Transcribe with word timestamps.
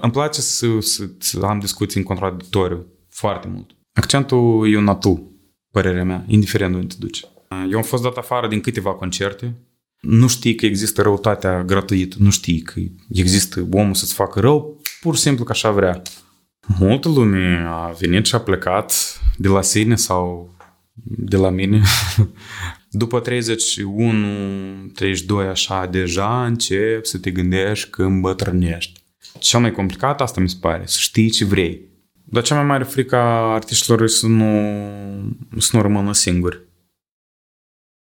îmi 0.00 0.12
place 0.12 0.40
să, 0.40 0.66
să, 0.80 1.08
să 1.18 1.40
am 1.42 1.58
discuții 1.58 2.00
în 2.00 2.06
contradictoriu 2.06 2.86
foarte 3.08 3.48
mult. 3.48 3.70
Accentul 3.92 4.72
e 4.72 4.76
un 4.76 4.88
atu, 4.88 5.40
părerea 5.70 6.04
mea, 6.04 6.24
indiferent 6.26 6.74
unde 6.74 6.86
te 6.86 6.94
duci. 6.98 7.24
Eu 7.70 7.76
am 7.76 7.82
fost 7.82 8.02
dat 8.02 8.16
afară 8.16 8.48
din 8.48 8.60
câteva 8.60 8.94
concerte. 8.94 9.54
Nu 10.00 10.28
știi 10.28 10.54
că 10.54 10.66
există 10.66 11.02
răutatea 11.02 11.64
gratuită, 11.64 12.16
nu 12.18 12.30
știi 12.30 12.60
că 12.60 12.80
există 13.08 13.68
omul 13.72 13.94
să-ți 13.94 14.14
facă 14.14 14.40
rău, 14.40 14.80
pur 15.00 15.14
și 15.14 15.20
simplu 15.20 15.44
că 15.44 15.52
așa 15.52 15.70
vrea. 15.70 16.02
Multă 16.78 17.08
lume 17.08 17.64
a 17.68 17.94
venit 17.98 18.26
și 18.26 18.34
a 18.34 18.40
plecat 18.40 19.20
de 19.36 19.48
la 19.48 19.62
sine 19.62 19.96
sau 19.96 20.54
de 21.02 21.36
la 21.36 21.50
mine. 21.50 21.82
După 22.90 23.20
31, 23.20 24.86
32, 24.94 25.46
așa, 25.46 25.86
deja 25.86 26.46
încep 26.46 27.04
să 27.04 27.18
te 27.18 27.30
gândești 27.30 27.90
că 27.90 28.02
îmbătrânești. 28.02 28.99
Cel 29.38 29.60
mai 29.60 29.72
complicat 29.72 30.20
asta 30.20 30.40
mi 30.40 30.48
se 30.48 30.56
pare, 30.60 30.86
să 30.86 30.96
știi 30.98 31.30
ce 31.30 31.44
vrei. 31.44 31.88
Dar 32.24 32.42
cea 32.42 32.54
mai 32.54 32.64
mare 32.64 32.84
frică 32.84 33.16
a 33.16 33.52
artiștilor 33.52 34.02
e 34.02 34.06
să 34.06 34.26
nu, 34.26 34.46
să 35.58 35.76
nu 35.76 35.82
rămână 35.82 36.12
singuri. 36.12 36.68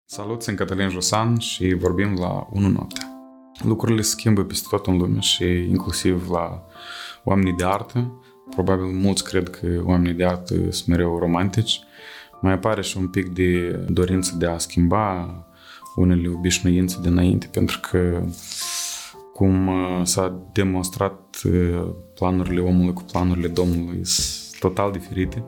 Salut, 0.05 0.41
sunt 0.41 0.57
Cătălin 0.57 0.89
Josan 0.89 1.37
și 1.37 1.73
vorbim 1.73 2.13
la 2.13 2.47
1 2.51 2.67
noapte. 2.67 2.99
Lucrurile 3.63 4.01
se 4.01 4.09
schimbă 4.09 4.43
peste 4.43 4.67
tot 4.69 4.87
în 4.87 4.97
lume 4.97 5.19
și 5.19 5.43
inclusiv 5.45 6.29
la 6.29 6.65
oamenii 7.23 7.53
de 7.53 7.63
artă. 7.63 8.21
Probabil 8.49 8.85
mulți 8.85 9.23
cred 9.23 9.49
că 9.49 9.81
oamenii 9.83 10.13
de 10.13 10.25
artă 10.25 10.53
sunt 10.53 10.85
mereu 10.85 11.17
romantici. 11.19 11.79
Mai 12.41 12.53
apare 12.53 12.81
și 12.81 12.97
un 12.97 13.07
pic 13.07 13.29
de 13.29 13.69
dorință 13.89 14.35
de 14.37 14.45
a 14.45 14.57
schimba 14.57 15.29
unele 15.95 16.27
obișnuințe 16.27 16.97
dinainte, 17.01 17.47
pentru 17.51 17.79
că 17.79 18.23
cum 19.35 19.67
uh, 19.67 20.01
s-a 20.03 20.49
demonstrat 20.51 21.41
uh, 21.43 21.87
planurile 22.13 22.59
omului 22.59 22.93
cu 22.93 23.03
planurile 23.11 23.47
Domnului 23.47 23.99
sunt 24.03 24.59
total 24.59 24.91
diferite. 24.91 25.43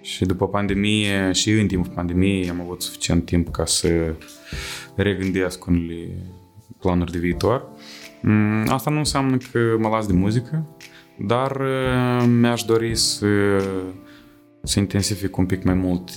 Și 0.00 0.24
după 0.24 0.48
pandemie 0.48 1.32
și 1.32 1.50
în 1.50 1.66
timpul 1.66 1.92
pandemiei 1.94 2.50
am 2.50 2.60
avut 2.60 2.82
suficient 2.82 3.24
timp 3.24 3.50
ca 3.50 3.64
să 3.64 4.14
regândesc 4.94 5.66
unele 5.66 6.08
planuri 6.78 7.12
de 7.12 7.18
viitor. 7.18 7.68
Mm, 8.22 8.66
asta 8.68 8.90
nu 8.90 8.98
înseamnă 8.98 9.36
că 9.52 9.58
mă 9.78 9.88
las 9.88 10.06
de 10.06 10.12
muzică, 10.12 10.66
dar 11.18 11.56
uh, 11.56 12.24
mi-aș 12.28 12.62
dori 12.62 12.96
să, 12.96 13.26
să 14.62 14.78
intensific 14.78 15.36
un 15.36 15.46
pic 15.46 15.62
mai 15.64 15.74
mult 15.74 16.10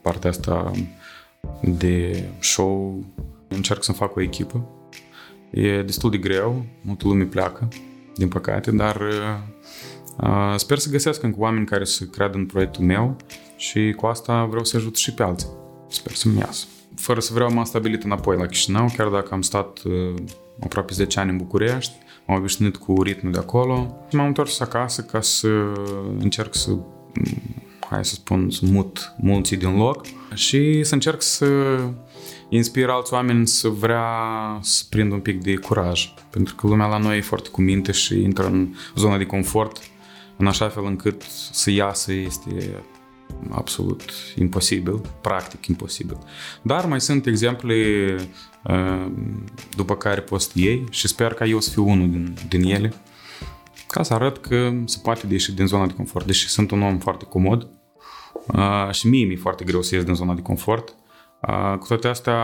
partea 0.00 0.30
asta 0.30 0.70
de 1.62 2.24
show. 2.40 3.04
Încerc 3.48 3.82
să 3.82 3.92
fac 3.92 4.16
o 4.16 4.20
echipă 4.20 4.81
E 5.52 5.82
destul 5.82 6.10
de 6.10 6.16
greu, 6.16 6.64
multă 6.80 7.06
lume 7.06 7.24
pleacă, 7.24 7.68
din 8.14 8.28
păcate, 8.28 8.70
dar 8.70 9.00
uh, 10.20 10.54
sper 10.56 10.78
să 10.78 10.90
găsesc 10.90 11.22
încă 11.22 11.36
oameni 11.40 11.66
care 11.66 11.84
să 11.84 12.04
creadă 12.04 12.36
în 12.36 12.46
proiectul 12.46 12.84
meu 12.84 13.16
și 13.56 13.92
cu 13.96 14.06
asta 14.06 14.44
vreau 14.44 14.64
să 14.64 14.76
ajut 14.76 14.96
și 14.96 15.14
pe 15.14 15.22
alții. 15.22 15.48
Sper 15.88 16.12
să-mi 16.12 16.38
iasă. 16.38 16.66
Fără 16.94 17.20
să 17.20 17.32
vreau 17.34 17.52
m-am 17.52 17.64
stabilit 17.64 18.02
înapoi 18.02 18.36
la 18.36 18.46
Chișinău, 18.46 18.92
chiar 18.96 19.08
dacă 19.08 19.34
am 19.34 19.42
stat 19.42 19.82
uh, 19.84 20.14
aproape 20.60 20.92
10 20.94 21.20
ani 21.20 21.30
în 21.30 21.36
București, 21.36 21.92
am 22.26 22.34
obișnuit 22.34 22.76
cu 22.76 23.02
ritmul 23.02 23.32
de 23.32 23.38
acolo 23.38 23.96
și 24.08 24.16
m-am 24.16 24.26
întors 24.26 24.60
acasă 24.60 25.02
ca 25.02 25.20
să 25.20 25.48
încerc 26.18 26.54
să 26.54 26.76
hai 27.90 28.04
să 28.04 28.14
spun, 28.14 28.50
să 28.50 28.60
mut 28.70 29.14
mulții 29.18 29.56
din 29.56 29.76
loc 29.76 30.06
și 30.34 30.84
să 30.84 30.94
încerc 30.94 31.22
să 31.22 31.46
inspir 32.54 32.88
alți 32.88 33.12
oameni 33.12 33.46
să 33.46 33.68
vrea 33.68 34.08
să 34.60 34.84
prind 34.88 35.12
un 35.12 35.20
pic 35.20 35.42
de 35.42 35.54
curaj. 35.54 36.14
Pentru 36.30 36.54
că 36.54 36.66
lumea 36.66 36.86
la 36.86 36.98
noi 36.98 37.16
e 37.16 37.20
foarte 37.20 37.48
cu 37.48 37.60
minte 37.60 37.92
și 37.92 38.22
intră 38.22 38.46
în 38.46 38.74
zona 38.96 39.16
de 39.16 39.26
confort 39.26 39.82
în 40.36 40.46
așa 40.46 40.68
fel 40.68 40.84
încât 40.84 41.22
să 41.52 41.70
iasă 41.70 42.12
este 42.12 42.82
absolut 43.50 44.10
imposibil, 44.36 45.00
practic 45.20 45.66
imposibil. 45.66 46.18
Dar 46.62 46.86
mai 46.86 47.00
sunt 47.00 47.26
exemple 47.26 47.74
uh, 48.64 49.06
după 49.76 49.96
care 49.96 50.20
poți 50.20 50.60
iei 50.60 50.84
și 50.90 51.08
sper 51.08 51.34
ca 51.34 51.44
eu 51.44 51.60
să 51.60 51.70
fiu 51.70 51.88
unul 51.88 52.10
din, 52.10 52.34
din 52.48 52.62
ele 52.62 52.92
ca 53.86 54.02
să 54.02 54.14
arăt 54.14 54.38
că 54.38 54.72
se 54.84 54.98
poate 55.02 55.26
ieși 55.30 55.52
din 55.52 55.66
zona 55.66 55.86
de 55.86 55.92
confort. 55.92 56.26
Deși 56.26 56.48
sunt 56.48 56.70
un 56.70 56.82
om 56.82 56.98
foarte 56.98 57.24
comod 57.24 57.68
uh, 58.46 58.90
și 58.90 59.08
mie 59.08 59.24
mi-e 59.24 59.36
foarte 59.36 59.64
greu 59.64 59.82
să 59.82 59.94
ies 59.94 60.04
din 60.04 60.14
zona 60.14 60.34
de 60.34 60.42
confort, 60.42 60.94
cu 61.78 61.86
toate 61.86 62.08
astea, 62.08 62.36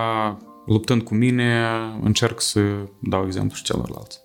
luptând 0.67 1.03
cu 1.03 1.15
mine, 1.15 1.65
încerc 2.03 2.41
să 2.41 2.61
dau 3.01 3.27
exemplu 3.27 3.57
și 3.57 3.63
celorlalți. 3.63 4.19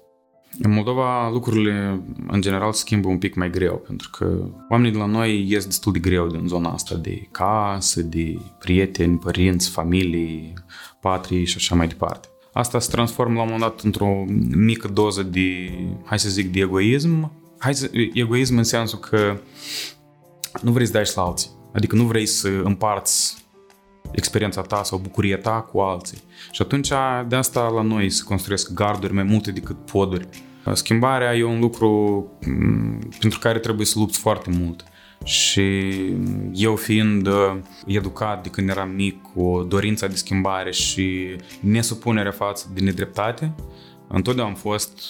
În 0.60 0.72
Moldova 0.72 1.30
lucrurile 1.30 2.04
în 2.28 2.42
general 2.42 2.74
se 2.74 2.80
schimbă 2.80 3.08
un 3.08 3.18
pic 3.18 3.36
mai 3.36 3.50
greu, 3.50 3.76
pentru 3.76 4.10
că 4.18 4.50
oamenii 4.70 4.92
de 4.92 4.98
la 4.98 5.06
noi 5.06 5.50
ies 5.50 5.66
destul 5.66 5.92
de 5.92 6.00
greu 6.00 6.28
din 6.28 6.48
zona 6.48 6.72
asta 6.72 6.96
de 6.96 7.28
casă, 7.32 8.02
de 8.02 8.38
prieteni, 8.60 9.18
părinți, 9.18 9.70
familii, 9.70 10.54
patrii 11.02 11.46
și 11.46 11.56
așa 11.58 11.76
mai 11.76 11.88
departe. 11.88 12.28
Asta 12.54 12.80
se 12.80 12.92
transformă 12.92 13.34
la 13.34 13.42
un 13.42 13.50
moment 13.52 13.72
dat 13.72 13.82
într-o 13.82 14.26
mică 14.56 14.88
doză 14.88 15.24
de, 15.24 15.72
hai 16.04 16.20
să 16.20 16.30
zic, 16.30 16.52
de 16.52 16.60
egoism. 16.60 17.32
Hai 17.58 17.76
să, 17.76 17.90
egoism 18.14 18.58
în 18.58 18.64
sensul 18.64 19.00
că 19.00 19.38
nu 20.62 20.72
vrei 20.72 20.86
să 20.86 20.92
dai 20.92 21.06
și 21.06 21.16
la 21.16 21.24
alții. 21.24 21.50
Adică 21.74 21.96
nu 21.96 22.04
vrei 22.04 22.26
să 22.26 22.50
împarți 22.64 23.43
experiența 24.16 24.62
ta 24.62 24.84
sau 24.84 24.98
bucuria 24.98 25.38
ta 25.38 25.62
cu 25.72 25.80
alții. 25.80 26.22
Și 26.52 26.62
atunci 26.62 26.92
de 27.28 27.36
asta 27.36 27.68
la 27.68 27.82
noi 27.82 28.10
se 28.10 28.24
construiesc 28.24 28.74
garduri 28.74 29.14
mai 29.14 29.24
multe 29.24 29.52
decât 29.52 29.86
poduri. 29.86 30.28
Schimbarea 30.74 31.36
e 31.36 31.44
un 31.44 31.60
lucru 31.60 31.88
mm, 32.46 33.00
pentru 33.20 33.40
care 33.40 33.60
trebuie 33.60 33.86
să 33.86 34.00
lupți 34.00 34.20
foarte 34.20 34.50
mult. 34.58 34.84
Și 35.24 35.82
eu 36.54 36.76
fiind 36.76 37.28
uh, 37.28 37.56
educat 37.86 38.44
de 38.44 38.50
când 38.50 38.70
eram 38.70 38.90
mic 38.90 39.22
cu 39.22 39.66
dorința 39.68 40.08
de 40.08 40.16
schimbare 40.16 40.72
și 40.72 41.36
nesupunerea 41.60 42.32
față 42.32 42.68
de 42.74 42.82
nedreptate, 42.82 43.54
întotdeauna 44.08 44.54
am 44.54 44.60
fost 44.60 45.02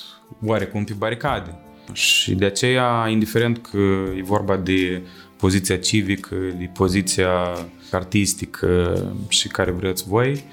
oarecum 0.46 0.84
pe 0.84 0.94
baricade. 0.98 1.58
Și 1.94 2.36
de 2.36 2.46
aceea, 2.46 3.08
indiferent 3.10 3.68
că 3.72 3.78
e 4.18 4.22
vorba 4.24 4.58
de 4.58 5.02
poziția 5.38 5.78
civică, 5.78 6.36
de 6.36 6.70
poziția 6.74 7.32
artistică 7.96 9.02
și 9.28 9.48
care 9.48 9.72
vreți 9.72 10.08
voi, 10.08 10.44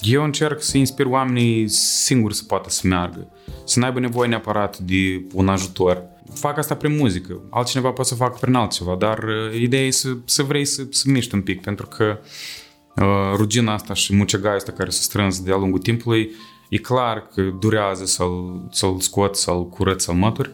eu 0.00 0.24
încerc 0.24 0.62
să 0.62 0.78
inspir 0.78 1.06
oamenii 1.06 1.68
singuri 1.68 2.34
să 2.34 2.42
poată 2.46 2.70
să 2.70 2.86
meargă, 2.86 3.28
să 3.64 3.78
n-aibă 3.78 4.00
nevoie 4.00 4.28
neapărat 4.28 4.78
de 4.78 5.24
un 5.32 5.48
ajutor. 5.48 6.02
Fac 6.34 6.58
asta 6.58 6.74
prin 6.74 6.96
muzică, 6.96 7.40
altcineva 7.50 7.90
poate 7.90 8.08
să 8.08 8.14
facă 8.14 8.36
prin 8.40 8.54
altceva, 8.54 8.96
dar 8.98 9.24
ideea 9.60 9.86
e 9.86 9.90
să, 9.90 10.08
să 10.24 10.42
vrei 10.42 10.64
să, 10.64 10.86
să 10.90 11.04
miști 11.10 11.34
un 11.34 11.42
pic, 11.42 11.60
pentru 11.60 11.86
că 11.86 12.18
uh, 12.96 13.32
rugina 13.34 13.72
asta 13.72 13.94
și 13.94 14.14
mucegaia 14.14 14.54
asta 14.54 14.72
care 14.72 14.90
se 14.90 15.02
strâns 15.02 15.40
de-a 15.40 15.56
lungul 15.56 15.78
timpului, 15.78 16.30
e 16.68 16.76
clar 16.76 17.26
că 17.34 17.42
durează 17.42 18.04
să-l, 18.04 18.68
să-l 18.70 19.00
scot, 19.00 19.36
să-l 19.36 19.68
curăț, 19.68 20.02
să-l 20.02 20.14
mături, 20.14 20.50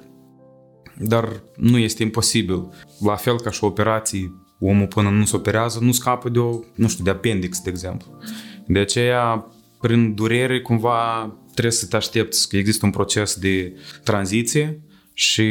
dar 0.98 1.42
nu 1.56 1.78
este 1.78 2.02
imposibil. 2.02 2.68
La 3.00 3.14
fel 3.14 3.40
ca 3.40 3.50
și 3.50 3.64
operații 3.64 4.43
omul 4.68 4.86
până 4.86 5.10
nu 5.10 5.24
se 5.24 5.36
operează, 5.36 5.78
nu 5.80 5.92
scapă 5.92 6.28
de 6.28 6.38
o, 6.38 6.58
nu 6.74 6.88
știu, 6.88 7.04
de 7.04 7.10
appendix, 7.10 7.60
de 7.60 7.70
exemplu. 7.70 8.18
De 8.66 8.78
aceea, 8.78 9.46
prin 9.80 10.14
durere, 10.14 10.60
cumva 10.60 11.32
trebuie 11.52 11.72
să 11.72 11.86
te 11.86 11.96
aștepți 11.96 12.48
că 12.48 12.56
există 12.56 12.86
un 12.86 12.92
proces 12.92 13.34
de 13.34 13.76
tranziție 14.02 14.80
și 15.12 15.44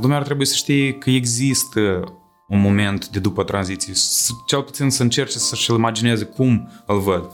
lumea 0.00 0.16
ar 0.16 0.22
trebui 0.22 0.46
să 0.46 0.54
știe 0.54 0.92
că 0.92 1.10
există 1.10 2.04
un 2.48 2.60
moment 2.60 3.08
de 3.08 3.18
după 3.18 3.44
tranziție, 3.44 3.92
cel 4.46 4.62
puțin 4.62 4.90
să 4.90 5.02
încerce 5.02 5.38
să-și 5.38 5.72
imagineze 5.72 6.24
cum 6.24 6.70
îl 6.86 7.00
văd 7.00 7.30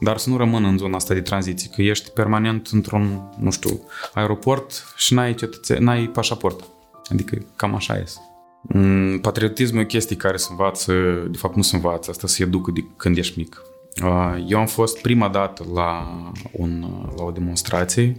dar 0.00 0.18
să 0.18 0.30
nu 0.30 0.36
rămână 0.36 0.68
în 0.68 0.78
zona 0.78 0.96
asta 0.96 1.14
de 1.14 1.20
tranziție, 1.20 1.70
că 1.74 1.82
ești 1.82 2.10
permanent 2.10 2.68
într-un, 2.72 3.30
nu 3.38 3.50
știu, 3.50 3.80
aeroport 4.14 4.94
și 4.96 5.14
n-ai, 5.14 5.34
cetățe- 5.34 5.78
n-ai 5.78 6.06
pașaport. 6.06 6.64
Adică 7.08 7.46
cam 7.56 7.74
așa 7.74 7.98
este. 7.98 8.20
Mm, 8.68 9.18
patriotismul 9.18 9.80
e 9.80 9.82
o 9.82 9.86
chestie 9.86 10.16
care 10.16 10.36
se 10.36 10.46
învață, 10.50 10.92
de 11.30 11.36
fapt 11.36 11.56
nu 11.56 11.62
se 11.62 11.76
învață, 11.76 12.10
asta 12.10 12.26
se 12.26 12.42
educă 12.42 12.70
de 12.70 12.84
când 12.96 13.16
ești 13.16 13.38
mic. 13.38 13.62
Uh, 14.02 14.44
eu 14.48 14.58
am 14.58 14.66
fost 14.66 15.00
prima 15.00 15.28
dată 15.28 15.64
la, 15.74 16.06
un, 16.52 16.80
la 17.16 17.22
o 17.22 17.30
demonstrație 17.30 18.16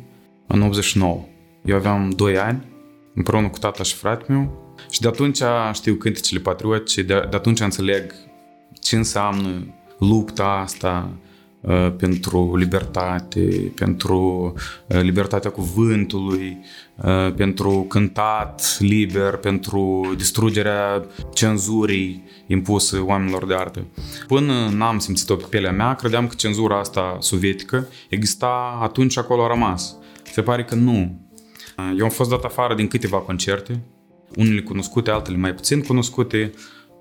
în 0.48 0.62
89. 0.62 1.26
Eu 1.66 1.76
aveam 1.76 2.10
2 2.10 2.38
ani, 2.38 2.66
împreună 3.14 3.50
cu 3.50 3.58
tata 3.58 3.84
și 3.84 3.96
fratele 3.96 4.38
meu 4.38 4.76
și 4.90 5.02
de 5.02 5.08
atunci 5.08 5.42
știu 5.74 5.96
cântecele 5.96 6.40
patriotice, 6.40 7.02
de, 7.02 7.28
de 7.30 7.36
atunci 7.36 7.60
înțeleg 7.60 8.14
ce 8.82 8.96
înseamnă 8.96 9.50
lupta 10.00 10.46
asta, 10.46 11.18
Uh, 11.62 11.94
pentru 11.98 12.56
libertate, 12.56 13.72
pentru 13.76 14.54
uh, 14.88 15.02
libertatea 15.02 15.50
cuvântului, 15.50 16.58
uh, 16.60 16.66
pentru 17.36 17.86
cântat 17.88 18.78
liber, 18.80 19.36
pentru 19.36 20.14
distrugerea 20.18 21.06
cenzurii 21.34 22.24
impusă 22.48 23.04
oamenilor 23.06 23.46
de 23.46 23.54
artă. 23.54 23.86
Până 24.28 24.70
n-am 24.70 25.00
simțit-o 25.00 25.36
pe 25.36 25.46
pielea 25.50 25.72
mea, 25.72 25.94
credeam 25.94 26.28
că 26.28 26.36
cenzura 26.36 26.80
asta 26.80 27.18
sovietică 27.20 27.88
exista 28.10 28.80
atunci 28.82 29.18
acolo 29.18 29.44
a 29.44 29.48
rămas. 29.48 29.96
Se 30.32 30.42
pare 30.42 30.64
că 30.64 30.76
nu. 30.76 31.22
Eu 31.98 32.04
am 32.04 32.10
fost 32.10 32.30
dat 32.30 32.44
afară 32.44 32.76
din 32.76 32.88
câteva 32.88 33.18
concerte, 33.18 33.84
unele 34.36 34.62
cunoscute, 34.62 35.12
altele 35.12 35.38
mai 35.38 35.54
puțin 35.54 35.82
cunoscute. 35.82 36.52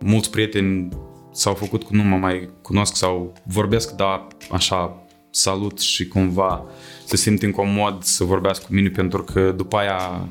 Mulți 0.01 0.31
prieteni 0.31 0.89
s-au 1.33 1.55
făcut 1.55 1.83
cu 1.83 1.95
nu 1.95 2.03
mă 2.03 2.17
mai 2.17 2.51
cunosc 2.63 2.97
sau 2.97 3.33
vorbesc, 3.45 3.91
dar 3.91 4.27
așa 4.51 5.06
salut 5.37 5.81
și 5.81 6.09
cumva 6.09 6.65
se 7.05 7.17
simt 7.17 7.43
incomod 7.43 8.03
să 8.03 8.25
vorbească 8.25 8.65
cu 8.69 8.75
mine 8.75 8.89
pentru 8.89 9.23
că 9.23 9.53
după 9.57 9.77
aia 9.77 10.29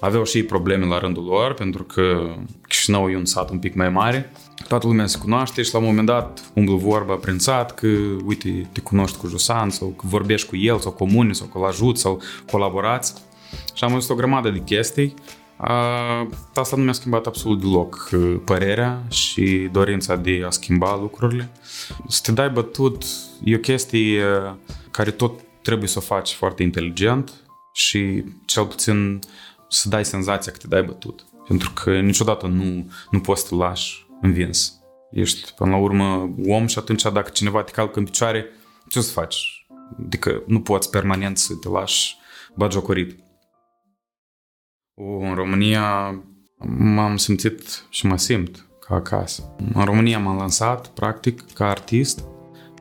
aveau 0.00 0.24
și 0.24 0.36
ei 0.36 0.42
probleme 0.42 0.86
la 0.86 0.98
rândul 0.98 1.24
lor 1.24 1.54
pentru 1.54 1.84
că 1.84 2.34
Chișinău 2.68 3.10
e 3.10 3.16
un 3.16 3.24
sat 3.24 3.50
un 3.50 3.58
pic 3.58 3.74
mai 3.74 3.88
mare. 3.88 4.32
Toată 4.68 4.86
lumea 4.86 5.06
se 5.06 5.18
cunoaște 5.18 5.62
și 5.62 5.72
la 5.72 5.78
un 5.78 5.84
moment 5.84 6.06
dat 6.06 6.50
umblă 6.54 6.74
vorba 6.74 7.14
prin 7.14 7.38
sat 7.38 7.74
că 7.74 7.86
uite 8.24 8.68
te 8.72 8.80
cunoști 8.80 9.16
cu 9.16 9.26
Josan 9.26 9.70
sau 9.70 9.88
că 9.88 10.04
vorbești 10.06 10.48
cu 10.48 10.56
el 10.56 10.78
sau 10.78 10.92
comuni 10.92 11.34
sau 11.34 11.46
că 11.46 11.58
l 11.58 11.64
ajut 11.64 11.98
sau 11.98 12.22
colaborați. 12.50 13.14
Și 13.74 13.84
am 13.84 13.92
văzut 13.92 14.10
o 14.10 14.14
grămadă 14.14 14.50
de 14.50 14.58
chestii 14.58 15.14
Asta 16.54 16.76
nu 16.76 16.82
mi-a 16.82 16.92
schimbat 16.92 17.26
absolut 17.26 17.60
deloc 17.60 18.10
părerea 18.44 19.02
și 19.08 19.68
dorința 19.72 20.16
de 20.16 20.42
a 20.46 20.50
schimba 20.50 20.98
lucrurile. 21.00 21.50
Să 22.08 22.20
te 22.22 22.32
dai 22.32 22.50
bătut 22.50 23.04
e 23.44 23.54
o 23.54 23.58
chestie 23.58 24.24
care 24.90 25.10
tot 25.10 25.40
trebuie 25.62 25.88
să 25.88 25.98
o 25.98 26.00
faci 26.00 26.32
foarte 26.32 26.62
inteligent 26.62 27.32
și 27.72 28.24
cel 28.44 28.64
puțin 28.64 29.18
să 29.68 29.88
dai 29.88 30.04
senzația 30.04 30.52
că 30.52 30.58
te 30.58 30.66
dai 30.66 30.82
bătut. 30.82 31.24
Pentru 31.46 31.72
că 31.82 32.00
niciodată 32.00 32.46
nu, 32.46 32.90
nu 33.10 33.20
poți 33.20 33.42
să 33.42 33.48
te 33.48 33.54
lași 33.54 34.06
învins. 34.20 34.74
Ești, 35.10 35.52
până 35.52 35.70
la 35.70 35.76
urmă, 35.76 36.34
om 36.46 36.66
și 36.66 36.78
atunci 36.78 37.02
dacă 37.02 37.30
cineva 37.30 37.62
te 37.62 37.72
calcă 37.72 37.98
în 37.98 38.04
picioare, 38.04 38.46
ce 38.88 38.98
o 38.98 39.02
să 39.02 39.12
faci? 39.12 39.66
Adică 40.04 40.42
nu 40.46 40.60
poți 40.60 40.90
permanent 40.90 41.38
să 41.38 41.54
te 41.54 41.68
lași 41.68 42.16
bagiocorit. 42.54 43.18
În 44.94 45.34
România 45.34 46.14
m-am 46.78 47.16
simțit 47.16 47.86
și 47.88 48.06
mă 48.06 48.16
simt 48.16 48.66
ca 48.86 48.94
acasă. 48.94 49.54
În 49.74 49.84
România 49.84 50.18
m-am 50.18 50.36
lansat, 50.36 50.88
practic, 50.88 51.52
ca 51.52 51.68
artist. 51.68 52.24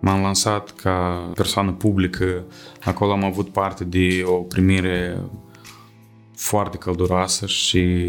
M-am 0.02 0.22
lansat 0.22 0.76
ca 0.76 1.32
persoană 1.36 1.72
publică. 1.72 2.46
Acolo 2.84 3.12
am 3.12 3.24
avut 3.24 3.50
parte 3.50 3.84
de 3.84 4.24
o 4.26 4.36
primire 4.36 5.22
foarte 6.36 6.78
călduroasă 6.78 7.46
și 7.46 8.08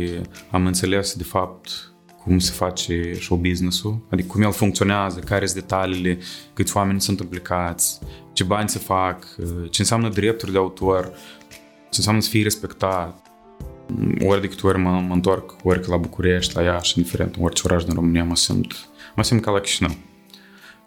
am 0.50 0.66
înțeles, 0.66 1.14
de 1.14 1.22
fapt, 1.22 1.92
cum 2.22 2.38
se 2.38 2.52
face 2.52 3.14
show 3.14 3.38
business-ul, 3.38 4.06
adică 4.10 4.28
cum 4.28 4.42
el 4.42 4.52
funcționează, 4.52 5.20
care 5.20 5.46
sunt 5.46 5.60
detaliile, 5.60 6.18
câți 6.54 6.76
oameni 6.76 7.00
sunt 7.00 7.20
implicați, 7.20 7.98
ce 8.32 8.44
bani 8.44 8.68
se 8.68 8.78
fac, 8.78 9.24
ce 9.70 9.80
înseamnă 9.80 10.08
drepturi 10.08 10.52
de 10.52 10.58
autor, 10.58 11.12
ce 11.80 11.96
înseamnă 11.96 12.20
să 12.20 12.28
fii 12.28 12.42
respectat, 12.42 13.29
ori 14.24 14.40
de 14.40 14.48
câte 14.48 14.66
ori 14.66 14.78
mă, 14.78 14.90
mă 14.90 15.14
întorc, 15.14 15.54
ori 15.62 15.88
la 15.88 15.96
București, 15.96 16.54
la 16.54 16.62
Iași, 16.62 16.98
indiferent, 16.98 17.36
în 17.36 17.44
orice 17.44 17.62
oraș 17.64 17.84
din 17.84 17.94
România, 17.94 18.24
mă 18.24 18.36
simt, 18.36 18.88
mă 19.14 19.22
simt 19.22 19.42
ca 19.42 19.50
la 19.50 19.60
Chișinău. 19.60 19.96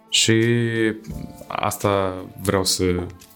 Și 0.10 0.36
asta 1.48 2.14
vreau 2.42 2.64
să 2.64 2.84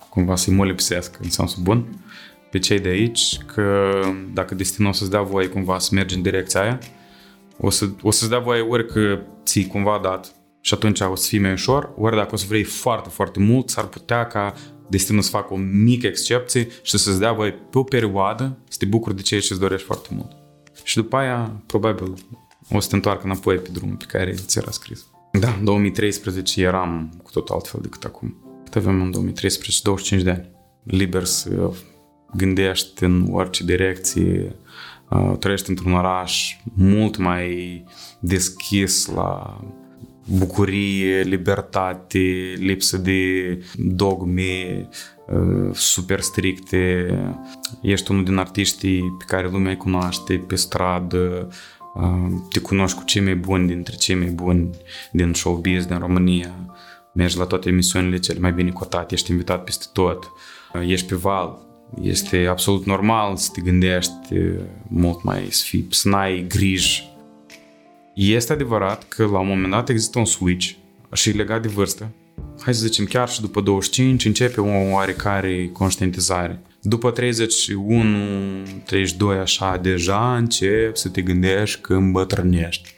cumva 0.10 0.36
să-i 0.36 0.54
molipsesc 0.54 1.18
în 1.22 1.30
sensul 1.30 1.64
bun 1.64 1.86
pe 2.52 2.60
cei 2.60 2.80
de 2.80 2.90
aici, 2.90 3.38
că 3.54 4.00
dacă 4.34 4.56
destinul 4.56 4.90
o 4.90 4.94
să-ți 4.94 5.10
dea 5.10 5.22
voie 5.22 5.48
cumva 5.48 5.80
să 5.80 5.90
mergi 5.94 6.16
în 6.16 6.22
direcția 6.22 6.62
aia, 6.62 6.80
o, 7.58 7.69
să, 7.69 7.90
o 8.02 8.12
să-ți 8.12 8.30
dea 8.30 8.40
voie 8.40 8.62
ori 8.62 8.88
că 8.88 9.19
ți 9.46 9.68
cumva 9.68 10.00
dat 10.04 10.36
și 10.62 10.74
atunci 10.74 11.00
o 11.00 11.16
să 11.16 11.28
fie 11.28 11.40
mai 11.40 11.52
ușor, 11.52 11.90
ori 11.98 12.16
dacă 12.16 12.34
o 12.34 12.38
să 12.38 12.46
vrei 12.48 12.64
foarte, 12.64 13.10
foarte 13.10 13.40
mult, 13.40 13.69
s-ar 13.69 13.86
putea 13.86 14.28
ca 14.28 14.54
destinul 14.89 15.22
să 15.22 15.30
facă 15.30 15.54
o 15.54 15.57
mică 15.57 16.07
excepție 16.07 16.68
și 16.81 16.98
să-ți 16.98 17.19
dea 17.19 17.31
voi 17.31 17.54
pe 17.54 17.78
o 17.78 17.84
perioadă 17.84 18.57
să 18.69 18.78
te 18.80 18.86
bucuri 18.86 19.16
de 19.16 19.22
ceea 19.22 19.39
ce 19.39 19.48
îți 19.50 19.62
dorești 19.62 19.86
foarte 19.86 20.07
mult. 20.12 20.31
Și 20.84 20.95
după 20.95 21.16
aia, 21.16 21.62
probabil, 21.66 22.13
o 22.72 22.80
să 22.80 22.89
te 22.89 22.95
întoarcă 22.95 23.25
înapoi 23.25 23.57
pe 23.57 23.69
drumul 23.72 23.95
pe 23.95 24.06
care 24.07 24.31
ți 24.31 24.57
era 24.57 24.72
scris. 24.72 25.06
Da, 25.31 25.56
în 25.60 25.63
2013 25.63 26.62
eram 26.62 27.19
cu 27.24 27.31
totul 27.31 27.56
altfel 27.56 27.80
decât 27.84 28.04
acum. 28.04 28.36
Cât 28.63 28.75
avem 28.75 29.01
în 29.01 29.12
2013? 29.12 29.81
25 29.84 30.24
de 30.24 30.30
ani. 30.30 30.50
Liber 30.84 31.24
să 31.24 31.72
gândești 32.36 33.04
în 33.04 33.28
orice 33.31 33.63
direcție, 33.63 34.56
uh, 35.10 35.38
trăiești 35.40 35.69
într-un 35.69 35.94
oraș 35.94 36.57
mult 36.74 37.18
mai 37.18 37.83
deschis 38.19 39.06
la 39.06 39.60
bucurie, 40.27 41.21
libertate, 41.21 42.53
lipsă 42.57 42.97
de 42.97 43.19
dogme 43.75 44.89
uh, 45.27 45.69
super 45.74 46.21
stricte. 46.21 47.13
Ești 47.81 48.12
unul 48.12 48.24
din 48.24 48.38
artiștii 48.38 49.15
pe 49.18 49.24
care 49.27 49.50
lumea 49.50 49.71
îi 49.71 49.77
cunoaște 49.77 50.33
pe 50.47 50.56
stradă, 50.56 51.47
uh, 51.95 52.31
te 52.50 52.59
cunoști 52.59 52.97
cu 52.97 53.03
cei 53.03 53.21
mai 53.21 53.35
buni 53.35 53.68
dintre 53.68 53.95
cei 53.95 54.15
mai 54.15 54.29
buni 54.29 54.69
din 55.12 55.33
showbiz 55.33 55.85
din 55.85 55.97
România, 55.97 56.53
mergi 57.13 57.38
la 57.38 57.45
toate 57.45 57.69
emisiunile 57.69 58.18
cele 58.18 58.39
mai 58.39 58.53
bine 58.53 58.69
cotate, 58.69 59.13
ești 59.13 59.31
invitat 59.31 59.63
peste 59.63 59.85
tot, 59.94 60.31
uh, 60.73 60.81
ești 60.88 61.07
pe 61.07 61.15
val, 61.15 61.65
este 62.01 62.47
absolut 62.50 62.85
normal 62.85 63.35
să 63.35 63.50
te 63.53 63.62
gândești 63.62 64.13
mult 64.88 65.23
mai, 65.23 65.47
să, 65.50 65.63
fii, 65.65 65.88
să 65.89 66.09
n-ai 66.09 66.45
griji 66.47 67.17
este 68.18 68.54
adevărat 68.54 69.08
că 69.08 69.25
la 69.25 69.40
un 69.40 69.48
moment 69.48 69.72
dat 69.72 69.90
există 69.90 70.19
un 70.19 70.25
switch 70.25 70.72
și 71.14 71.31
legat 71.31 71.62
de 71.62 71.68
vârstă. 71.68 72.12
Hai 72.62 72.74
să 72.74 72.86
zicem, 72.86 73.06
chiar 73.06 73.30
și 73.30 73.42
după 73.42 73.62
25 73.62 74.25
începe 74.25 74.62
o 74.62 74.92
oarecare 74.92 75.69
conștientizare. 75.74 76.62
După 76.81 77.12
31, 77.12 78.64
32, 78.86 79.38
așa, 79.38 79.78
deja 79.78 80.36
încep 80.36 80.96
să 80.96 81.10
te 81.10 81.22
gândești 81.22 81.81
că 81.81 81.94
îmbătrânești. 81.94 82.94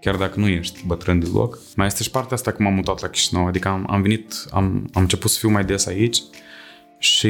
Chiar 0.00 0.16
dacă 0.16 0.40
nu 0.40 0.48
ești 0.48 0.86
bătrân 0.86 1.20
deloc. 1.20 1.58
Mai 1.76 1.86
este 1.86 2.02
și 2.02 2.10
partea 2.10 2.36
asta 2.36 2.50
că 2.50 2.62
m-am 2.62 2.74
mutat 2.74 3.00
la 3.00 3.08
Chișinău, 3.08 3.46
adică 3.46 3.68
am, 3.68 3.86
am 3.90 4.02
venit, 4.02 4.34
am, 4.50 4.88
am 4.92 5.02
început 5.02 5.30
să 5.30 5.38
fiu 5.38 5.50
mai 5.50 5.64
des 5.64 5.86
aici 5.86 6.22
și 6.98 7.28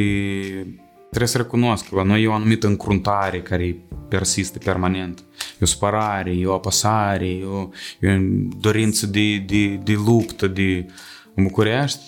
Trebuie 1.09 1.29
să 1.29 1.37
recunosc 1.37 1.89
că 1.89 1.95
la 1.95 2.03
noi 2.03 2.23
e 2.23 2.29
o 2.29 2.33
anumită 2.33 2.67
încruntare 2.67 3.43
care 3.43 3.77
persistă 4.09 4.59
permanent. 4.59 5.25
E 5.53 5.59
o 5.61 5.67
supărare, 5.67 6.31
e 6.31 6.47
o 6.47 6.55
apăsare, 6.55 7.29
e 7.29 7.45
o, 7.45 7.69
e 8.01 8.15
o 8.15 8.19
dorință 8.61 9.07
de, 9.07 9.37
de, 9.37 9.67
de 9.67 9.95
luptă, 10.07 10.47
de... 10.47 10.87
În 11.35 11.45
București 11.45 12.01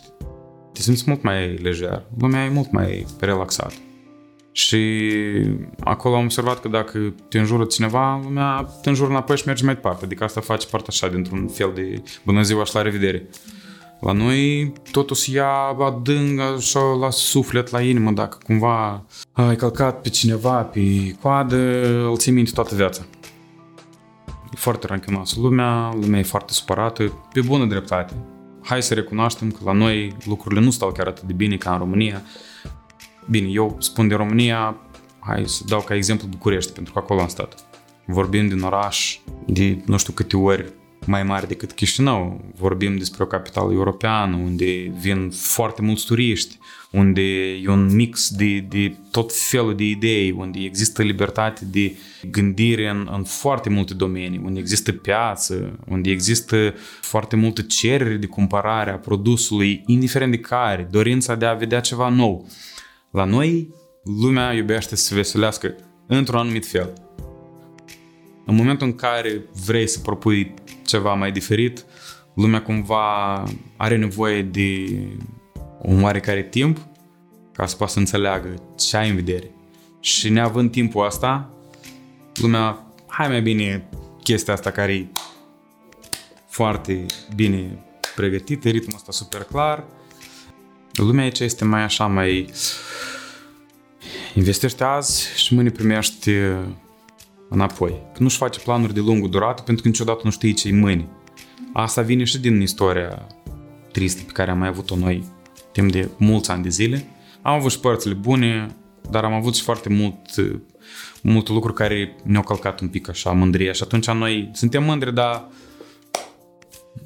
te 0.72 0.80
simți 0.80 1.04
mult 1.06 1.22
mai 1.22 1.54
lejer, 1.54 2.02
lumea 2.18 2.44
e 2.44 2.48
mult 2.48 2.70
mai 2.70 3.06
relaxată. 3.20 3.74
Și 4.52 5.02
acolo 5.80 6.16
am 6.16 6.24
observat 6.24 6.60
că 6.60 6.68
dacă 6.68 7.14
te 7.28 7.38
înjură 7.38 7.64
cineva, 7.64 8.20
lumea 8.22 8.68
te 8.82 8.88
înjură 8.88 9.10
înapoi 9.10 9.36
și 9.36 9.42
merge 9.46 9.64
mai 9.64 9.74
departe. 9.74 10.04
Adică 10.04 10.24
asta 10.24 10.40
face 10.40 10.66
parte 10.66 10.86
așa, 10.88 11.08
dintr-un 11.08 11.48
fel 11.48 11.72
de 11.74 12.02
bună 12.24 12.42
ziua 12.42 12.64
și 12.64 12.74
la 12.74 12.82
revedere. 12.82 13.28
La 14.00 14.12
noi 14.12 14.72
totul 14.90 15.16
se 15.16 15.30
ia 15.30 15.50
adânc 15.78 16.40
așa 16.40 16.80
la 16.80 17.10
suflet, 17.10 17.70
la 17.70 17.80
inimă, 17.82 18.10
dacă 18.10 18.38
cumva 18.44 19.04
ai 19.32 19.56
călcat 19.56 20.00
pe 20.00 20.08
cineva 20.08 20.62
pe 20.62 21.16
coadă, 21.22 21.56
îl 22.08 22.16
ții 22.16 22.32
minte 22.32 22.50
toată 22.54 22.74
viața. 22.74 23.02
E 24.26 24.56
foarte 24.56 24.86
ranchionoasă 24.86 25.40
lumea, 25.40 25.94
lumea 26.00 26.20
e 26.20 26.22
foarte 26.22 26.52
supărată, 26.52 27.28
pe 27.32 27.40
bună 27.40 27.64
dreptate. 27.64 28.14
Hai 28.62 28.82
să 28.82 28.94
recunoaștem 28.94 29.50
că 29.50 29.58
la 29.64 29.72
noi 29.72 30.16
lucrurile 30.24 30.60
nu 30.60 30.70
stau 30.70 30.92
chiar 30.92 31.06
atât 31.06 31.22
de 31.22 31.32
bine 31.32 31.56
ca 31.56 31.72
în 31.72 31.78
România. 31.78 32.22
Bine, 33.30 33.48
eu 33.48 33.76
spun 33.78 34.08
de 34.08 34.14
România, 34.14 34.76
hai 35.18 35.42
să 35.46 35.62
dau 35.66 35.80
ca 35.80 35.94
exemplu 35.94 36.26
București, 36.28 36.72
pentru 36.72 36.92
că 36.92 36.98
acolo 36.98 37.20
am 37.20 37.28
stat. 37.28 37.64
Vorbim 38.06 38.48
din 38.48 38.60
oraș 38.62 39.18
de 39.46 39.82
nu 39.86 39.96
știu 39.96 40.12
câte 40.12 40.36
ori 40.36 40.72
mai 41.06 41.22
mare 41.22 41.46
decât 41.46 41.72
Chișinău. 41.72 42.44
Vorbim 42.56 42.96
despre 42.96 43.22
o 43.22 43.26
capitală 43.26 43.72
europeană 43.72 44.36
unde 44.36 44.92
vin 45.00 45.30
foarte 45.30 45.82
mulți 45.82 46.06
turiști, 46.06 46.58
unde 46.90 47.22
e 47.62 47.68
un 47.68 47.94
mix 47.94 48.30
de, 48.30 48.58
de 48.68 48.96
tot 49.10 49.32
felul 49.32 49.74
de 49.74 49.84
idei, 49.84 50.30
unde 50.30 50.58
există 50.58 51.02
libertate 51.02 51.64
de 51.64 51.96
gândire 52.30 52.88
în, 52.88 53.08
în 53.12 53.22
foarte 53.22 53.68
multe 53.68 53.94
domenii, 53.94 54.40
unde 54.44 54.58
există 54.58 54.92
piață, 54.92 55.78
unde 55.88 56.10
există 56.10 56.74
foarte 57.00 57.36
multe 57.36 57.62
cereri 57.62 58.18
de 58.18 58.26
cumpărare 58.26 58.90
a 58.90 58.98
produsului, 58.98 59.82
indiferent 59.86 60.30
de 60.30 60.38
care, 60.38 60.88
dorința 60.90 61.34
de 61.34 61.46
a 61.46 61.54
vedea 61.54 61.80
ceva 61.80 62.08
nou. 62.08 62.48
La 63.10 63.24
noi, 63.24 63.74
lumea 64.20 64.52
iubește 64.52 64.96
să 64.96 65.04
se 65.04 65.14
veselească 65.14 65.74
într-un 66.06 66.38
anumit 66.38 66.66
fel. 66.66 66.92
În 68.50 68.56
momentul 68.56 68.86
în 68.86 68.94
care 68.94 69.44
vrei 69.64 69.86
să 69.86 69.98
propui 69.98 70.54
ceva 70.86 71.14
mai 71.14 71.32
diferit, 71.32 71.84
lumea 72.34 72.62
cumva 72.62 73.44
are 73.76 73.96
nevoie 73.96 74.42
de 74.42 74.98
un 75.82 76.02
oarecare 76.02 76.42
timp 76.42 76.78
ca 77.52 77.66
să 77.66 77.76
poată 77.76 77.92
să 77.92 77.98
înțeleagă 77.98 78.54
ce 78.76 78.96
ai 78.96 79.08
în 79.08 79.14
vedere. 79.14 79.50
Și 80.00 80.28
neavând 80.28 80.70
timpul 80.70 81.04
asta, 81.04 81.50
lumea, 82.34 82.86
hai 83.06 83.28
mai 83.28 83.42
bine 83.42 83.88
chestia 84.22 84.54
asta 84.54 84.70
care 84.70 84.92
e 84.92 85.06
foarte 86.48 87.06
bine 87.34 87.84
pregătită, 88.14 88.68
ritmul 88.68 88.96
ăsta 88.96 89.12
super 89.12 89.42
clar. 89.42 89.84
Lumea 90.92 91.24
aici 91.24 91.40
este 91.40 91.64
mai 91.64 91.82
așa, 91.82 92.06
mai 92.06 92.50
investește 94.34 94.84
azi 94.84 95.38
și 95.38 95.54
mâine 95.54 95.70
primești 95.70 96.30
înapoi. 97.50 98.02
Nu-și 98.18 98.36
face 98.36 98.60
planuri 98.60 98.94
de 98.94 99.00
lungă 99.00 99.28
durată 99.28 99.62
pentru 99.62 99.82
că 99.82 99.88
niciodată 99.88 100.20
nu 100.24 100.30
știi 100.30 100.52
ce-i 100.52 100.72
mâine. 100.72 101.08
Asta 101.72 102.02
vine 102.02 102.24
și 102.24 102.38
din 102.38 102.60
istoria 102.60 103.26
tristă 103.92 104.22
pe 104.26 104.32
care 104.32 104.50
am 104.50 104.58
mai 104.58 104.68
avut-o 104.68 104.96
noi 104.96 105.24
timp 105.72 105.92
de 105.92 106.10
mulți 106.16 106.50
ani 106.50 106.62
de 106.62 106.68
zile. 106.68 107.06
Am 107.42 107.54
avut 107.54 107.70
și 107.70 107.80
părțile 107.80 108.14
bune, 108.14 108.76
dar 109.10 109.24
am 109.24 109.32
avut 109.32 109.54
și 109.54 109.62
foarte 109.62 109.88
mult, 109.88 110.16
multe 111.22 111.52
lucruri 111.52 111.74
care 111.76 112.16
ne-au 112.24 112.42
călcat 112.42 112.80
un 112.80 112.88
pic 112.88 113.08
așa 113.08 113.32
mândria 113.32 113.72
și 113.72 113.82
atunci 113.82 114.10
noi 114.10 114.50
suntem 114.52 114.84
mândri, 114.84 115.14
dar 115.14 115.48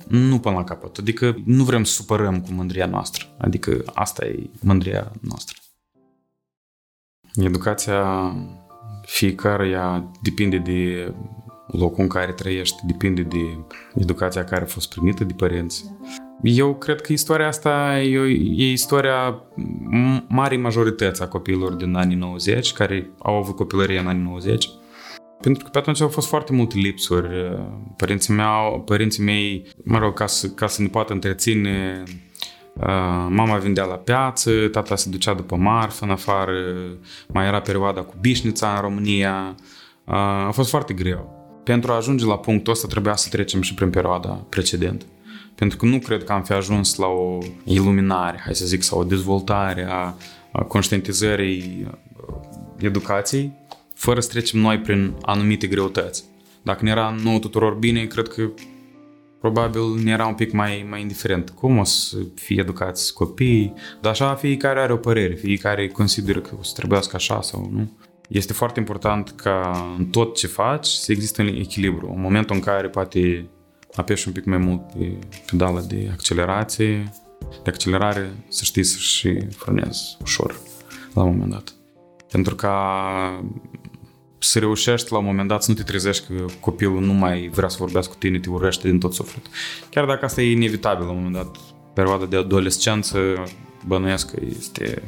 nu 0.08 0.38
până 0.38 0.54
la 0.54 0.64
capăt. 0.64 0.96
Adică 0.98 1.42
nu 1.44 1.64
vrem 1.64 1.84
să 1.84 1.92
supărăm 1.92 2.40
cu 2.40 2.52
mândria 2.52 2.86
noastră. 2.86 3.24
Adică 3.38 3.82
asta 3.94 4.26
e 4.26 4.50
mândria 4.60 5.12
noastră. 5.20 5.58
Educația 7.34 8.32
fiecare 9.04 10.04
depinde 10.22 10.56
de 10.56 11.12
locul 11.66 12.02
în 12.02 12.08
care 12.08 12.32
trăiești, 12.32 12.86
depinde 12.86 13.22
de 13.22 13.58
educația 13.94 14.44
care 14.44 14.62
a 14.62 14.66
fost 14.66 14.94
primită 14.94 15.24
de 15.24 15.32
părinți. 15.32 15.84
Eu 16.42 16.74
cred 16.74 17.00
că 17.00 17.12
istoria 17.12 17.46
asta 17.46 18.00
e, 18.00 18.18
e 18.56 18.70
istoria 18.70 19.42
marii 20.28 20.58
majorități 20.58 21.22
a 21.22 21.28
copiilor 21.28 21.72
din 21.72 21.94
anii 21.94 22.16
90, 22.16 22.72
care 22.72 23.10
au 23.18 23.34
avut 23.34 23.56
copilărie 23.56 23.98
în 23.98 24.06
anii 24.06 24.22
90. 24.22 24.68
Pentru 25.40 25.64
că 25.64 25.70
pe 25.70 25.78
atunci 25.78 26.00
au 26.00 26.08
fost 26.08 26.28
foarte 26.28 26.52
multe 26.52 26.78
lipsuri. 26.78 27.28
Părinții 27.96 28.34
mei, 28.34 28.82
părinții 28.84 29.22
mei 29.22 29.66
mă 29.84 29.98
rog, 29.98 30.14
ca 30.14 30.26
să, 30.26 30.48
ca 30.48 30.66
să 30.66 30.82
ne 30.82 30.88
poată 30.88 31.12
întreține, 31.12 32.02
mama 33.28 33.56
vindea 33.56 33.84
la 33.84 33.94
piață, 33.94 34.68
tata 34.68 34.96
se 34.96 35.10
ducea 35.10 35.34
după 35.34 35.56
marfă 35.56 36.04
în 36.04 36.10
afară, 36.10 36.52
mai 37.28 37.46
era 37.46 37.60
perioada 37.60 38.00
cu 38.00 38.14
bișnița 38.20 38.74
în 38.74 38.80
România. 38.80 39.54
A 40.46 40.50
fost 40.52 40.70
foarte 40.70 40.94
greu. 40.94 41.42
Pentru 41.64 41.92
a 41.92 41.96
ajunge 41.96 42.26
la 42.26 42.38
punctul 42.38 42.72
ăsta 42.72 42.86
trebuia 42.86 43.16
să 43.16 43.28
trecem 43.28 43.60
și 43.60 43.74
prin 43.74 43.90
perioada 43.90 44.28
precedentă. 44.28 45.04
Pentru 45.54 45.76
că 45.78 45.86
nu 45.86 45.98
cred 45.98 46.24
că 46.24 46.32
am 46.32 46.42
fi 46.42 46.52
ajuns 46.52 46.96
la 46.96 47.06
o 47.06 47.38
iluminare, 47.64 48.40
hai 48.44 48.54
să 48.54 48.66
zic, 48.66 48.82
sau 48.82 48.98
o 48.98 49.04
dezvoltare 49.04 49.86
a, 49.88 50.14
a 50.52 50.62
conștientizării 50.62 51.86
educației, 52.76 53.52
fără 53.94 54.20
să 54.20 54.28
trecem 54.28 54.60
noi 54.60 54.78
prin 54.78 55.14
anumite 55.22 55.66
greutăți. 55.66 56.24
Dacă 56.62 56.84
ne 56.84 56.90
era 56.90 57.14
nouă 57.22 57.38
tuturor 57.38 57.74
bine, 57.74 58.04
cred 58.04 58.28
că 58.28 58.42
probabil 59.44 60.02
ne 60.04 60.10
era 60.10 60.26
un 60.26 60.34
pic 60.34 60.52
mai, 60.52 60.86
mai 60.88 61.00
indiferent. 61.00 61.50
Cum 61.50 61.78
o 61.78 61.84
să 61.84 62.16
fie 62.34 62.60
educați 62.60 63.14
copiii, 63.14 63.72
dar 64.00 64.12
așa 64.12 64.34
fiecare 64.34 64.80
are 64.80 64.92
o 64.92 64.96
părere, 64.96 65.34
fiecare 65.34 65.88
consideră 65.88 66.40
că 66.40 66.54
o 66.58 66.62
să 66.62 66.72
trebuiască 66.74 67.16
așa 67.16 67.40
sau 67.40 67.68
nu. 67.72 67.90
Este 68.28 68.52
foarte 68.52 68.80
important 68.80 69.30
ca 69.30 69.86
în 69.98 70.06
tot 70.06 70.36
ce 70.36 70.46
faci 70.46 70.86
să 70.86 71.12
există 71.12 71.42
un 71.42 71.48
echilibru. 71.48 72.12
În 72.14 72.20
momentul 72.20 72.54
în 72.54 72.62
care 72.62 72.88
poate 72.88 73.46
apeși 73.94 74.28
un 74.28 74.34
pic 74.34 74.44
mai 74.44 74.58
mult 74.58 74.80
pe 74.92 75.18
pedala 75.50 75.80
de 75.80 76.08
accelerație, 76.12 77.12
de 77.62 77.70
accelerare, 77.70 78.30
să 78.48 78.64
știi 78.64 78.84
să 78.84 78.98
și 78.98 79.46
frânezi 79.50 80.16
ușor 80.22 80.60
la 81.14 81.22
un 81.22 81.30
moment 81.30 81.50
dat. 81.50 81.74
Pentru 82.30 82.54
ca 82.54 83.44
să 84.44 84.58
reușești 84.58 85.12
la 85.12 85.18
un 85.18 85.24
moment 85.24 85.48
dat 85.48 85.62
să 85.62 85.70
nu 85.70 85.76
te 85.76 85.82
trezești 85.82 86.26
că 86.26 86.44
copilul 86.60 87.00
nu 87.00 87.12
mai 87.12 87.50
vrea 87.54 87.68
să 87.68 87.76
vorbească 87.78 88.12
cu 88.12 88.18
tine, 88.18 88.38
te 88.38 88.50
urăște 88.50 88.88
din 88.88 88.98
tot 88.98 89.14
sufletul. 89.14 89.50
Chiar 89.90 90.04
dacă 90.04 90.24
asta 90.24 90.42
e 90.42 90.50
inevitabil 90.50 91.04
la 91.04 91.10
un 91.10 91.16
moment 91.16 91.34
dat, 91.34 91.56
perioada 91.94 92.24
de 92.24 92.36
adolescență, 92.36 93.18
bănuiesc 93.86 94.30
că 94.30 94.40
este 94.58 95.02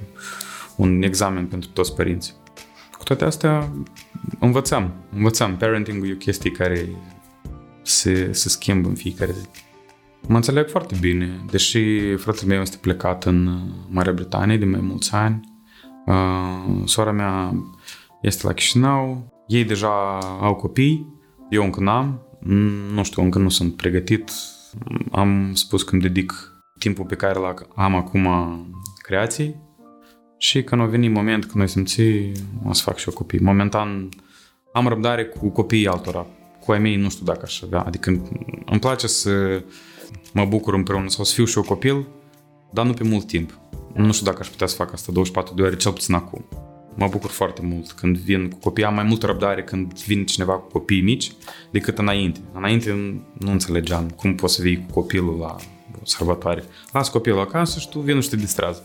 un 0.76 1.02
examen 1.02 1.46
pentru 1.46 1.68
toți 1.72 1.94
părinții. 1.94 2.34
Cu 2.98 3.04
toate 3.04 3.24
astea, 3.24 3.72
învățăm. 4.38 4.94
Învățăm. 5.14 5.56
Parenting 5.56 6.06
e 6.06 6.12
o 6.12 6.16
chestie 6.16 6.50
care 6.50 6.88
se, 7.82 8.32
se 8.32 8.48
schimbă 8.48 8.88
în 8.88 8.94
fiecare 8.94 9.32
zi. 9.32 9.46
Mă 10.28 10.36
înțeleg 10.36 10.68
foarte 10.68 10.96
bine, 11.00 11.44
deși 11.50 12.14
fratele 12.14 12.52
meu 12.52 12.60
este 12.60 12.76
plecat 12.76 13.24
în 13.24 13.60
Marea 13.88 14.12
Britanie 14.12 14.56
de 14.56 14.64
mai 14.64 14.80
mulți 14.80 15.14
ani. 15.14 15.40
Uh, 16.06 16.82
sora 16.84 17.12
mea 17.12 17.54
este 18.26 18.46
la 18.46 18.52
Chișinău, 18.52 19.32
ei 19.46 19.64
deja 19.64 20.18
au 20.40 20.54
copii, 20.54 21.20
eu 21.50 21.64
încă 21.64 21.80
n-am, 21.80 22.20
nu 22.94 23.02
știu, 23.02 23.22
încă 23.22 23.38
nu 23.38 23.48
sunt 23.48 23.76
pregătit. 23.76 24.30
Am 25.10 25.54
spus 25.54 25.82
că 25.82 25.92
îmi 25.92 26.02
dedic 26.02 26.52
timpul 26.78 27.04
pe 27.04 27.14
care 27.14 27.38
l 27.38 27.66
am 27.74 27.94
acum 27.94 28.28
creației 29.02 29.56
și 30.38 30.62
când 30.62 30.80
a 30.80 30.84
venit 30.84 31.10
moment 31.10 31.44
când 31.44 31.56
noi 31.56 31.68
simți, 31.68 32.02
o 32.64 32.72
să 32.72 32.82
fac 32.82 32.96
și 32.96 33.08
eu 33.08 33.14
copii. 33.14 33.38
Momentan 33.38 34.08
am 34.72 34.88
răbdare 34.88 35.24
cu 35.24 35.48
copiii 35.48 35.86
altora. 35.86 36.26
Cu 36.64 36.72
ai 36.72 36.78
mei 36.78 36.96
nu 36.96 37.08
știu 37.08 37.24
dacă 37.24 37.40
aș 37.42 37.62
avea. 37.62 37.80
Adică 37.80 38.10
îmi 38.66 38.80
place 38.80 39.06
să 39.06 39.62
mă 40.32 40.44
bucur 40.44 40.74
împreună 40.74 41.08
sau 41.08 41.24
să 41.24 41.34
fiu 41.34 41.44
și 41.44 41.56
eu 41.56 41.62
copil, 41.62 42.06
dar 42.72 42.86
nu 42.86 42.92
pe 42.92 43.04
mult 43.04 43.26
timp. 43.26 43.58
Nu 43.94 44.12
știu 44.12 44.26
dacă 44.26 44.38
aș 44.40 44.48
putea 44.48 44.66
să 44.66 44.76
fac 44.76 44.92
asta 44.92 45.12
24 45.12 45.54
de 45.54 45.62
ore, 45.62 45.76
cel 45.76 45.92
puțin 45.92 46.14
acum. 46.14 46.44
Mă 46.98 47.08
bucur 47.10 47.30
foarte 47.30 47.60
mult 47.62 47.92
când 47.92 48.16
vin 48.16 48.50
cu 48.50 48.58
copii. 48.58 48.84
Am 48.84 48.94
mai 48.94 49.04
multă 49.04 49.26
răbdare 49.26 49.62
când 49.62 49.92
vine 49.92 50.24
cineva 50.24 50.52
cu 50.52 50.70
copii 50.70 51.00
mici 51.00 51.32
decât 51.70 51.98
înainte. 51.98 52.40
Înainte 52.52 52.90
nu 53.38 53.50
înțelegeam 53.50 54.08
cum 54.08 54.34
poți 54.34 54.54
să 54.54 54.62
vii 54.62 54.76
cu 54.86 55.00
copilul 55.00 55.38
la 55.38 55.56
sărbătoare. 56.02 56.64
Las 56.92 57.08
copilul 57.08 57.40
acasă 57.40 57.78
și 57.78 57.88
tu 57.88 58.00
vin 58.00 58.20
și 58.20 58.28
te 58.28 58.36
distrează. 58.36 58.82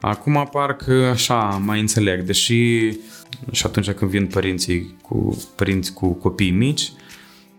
Acum 0.00 0.48
parcă 0.52 0.92
așa 0.92 1.60
mai 1.64 1.80
înțeleg, 1.80 2.22
deși 2.22 2.90
și 3.50 3.66
atunci 3.66 3.90
când 3.90 4.10
vin 4.10 4.26
părinții 4.26 4.96
cu, 5.02 5.42
părinți 5.56 5.92
cu 5.92 6.12
copii 6.12 6.50
mici, 6.50 6.92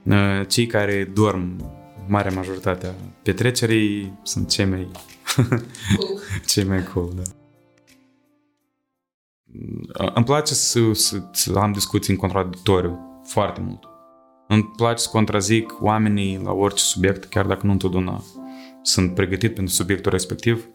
ă, 0.09 0.43
cei 0.43 0.65
care 0.65 1.11
dorm 1.13 1.71
marea 2.07 2.31
majoritate 2.31 2.87
a 2.87 2.91
petrecerii 3.23 4.19
sunt 4.23 4.49
cei 4.49 4.65
mai 4.65 4.87
cool. 5.95 6.19
cei 6.45 6.63
mai 6.63 6.83
cool, 6.83 7.11
da. 7.15 7.40
Îmi 10.13 10.25
place 10.25 10.53
să, 10.53 10.79
să, 10.93 11.21
să 11.31 11.59
am 11.59 11.71
discuții 11.71 12.13
în 12.13 12.19
contradictoriu 12.19 12.99
foarte 13.23 13.61
mult. 13.61 13.83
Îmi 14.47 14.71
place 14.75 15.01
să 15.01 15.09
contrazic 15.11 15.77
oamenii 15.81 16.39
la 16.43 16.51
orice 16.51 16.83
subiect, 16.83 17.25
chiar 17.25 17.45
dacă 17.45 17.65
nu 17.65 17.71
întotdeauna 17.71 18.23
sunt 18.81 19.13
pregătit 19.15 19.53
pentru 19.53 19.73
subiectul 19.73 20.11
respectiv. 20.11 20.67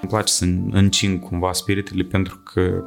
Îmi 0.00 0.10
place 0.10 0.32
să 0.32 0.44
încing 0.70 1.20
cumva 1.20 1.52
spiritele 1.52 2.02
pentru 2.02 2.42
că 2.52 2.84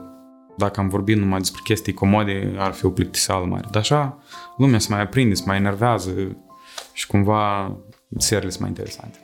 dacă 0.58 0.80
am 0.80 0.90
vorbit 0.90 1.18
numai 1.18 1.40
despre 1.40 1.62
chestii 1.64 1.94
comode, 1.94 2.54
ar 2.58 2.74
fi 2.74 2.86
o 2.86 2.90
plictiseală 2.90 3.46
mare. 3.46 3.68
Dar 3.72 3.82
așa, 3.82 4.18
lumea 4.58 4.80
se 4.80 4.88
mai 4.90 5.02
aprinde, 5.02 5.34
se 5.34 5.44
mai 5.46 5.58
enervează 5.58 6.38
și 6.94 7.08
cumva 7.08 7.76
serile 8.18 8.50
sunt 8.50 8.62
mai 8.62 8.70
interesante. 8.70 9.20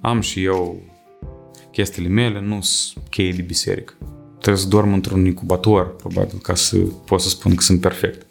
Am 0.00 0.20
și 0.20 0.44
eu 0.44 0.82
chestiile 1.70 2.08
mele, 2.08 2.40
nu 2.40 2.60
sunt 2.60 3.04
cheie 3.08 3.32
de 3.32 3.42
biserică. 3.42 3.94
Trebuie 4.42 4.62
să 4.62 4.68
dorm 4.68 4.92
într-un 4.92 5.24
incubator, 5.24 5.96
probabil, 5.96 6.38
ca 6.42 6.54
să 6.54 6.76
pot 6.76 7.20
să 7.20 7.28
spun 7.28 7.54
că 7.54 7.62
sunt 7.62 7.80
perfect. 7.80 8.26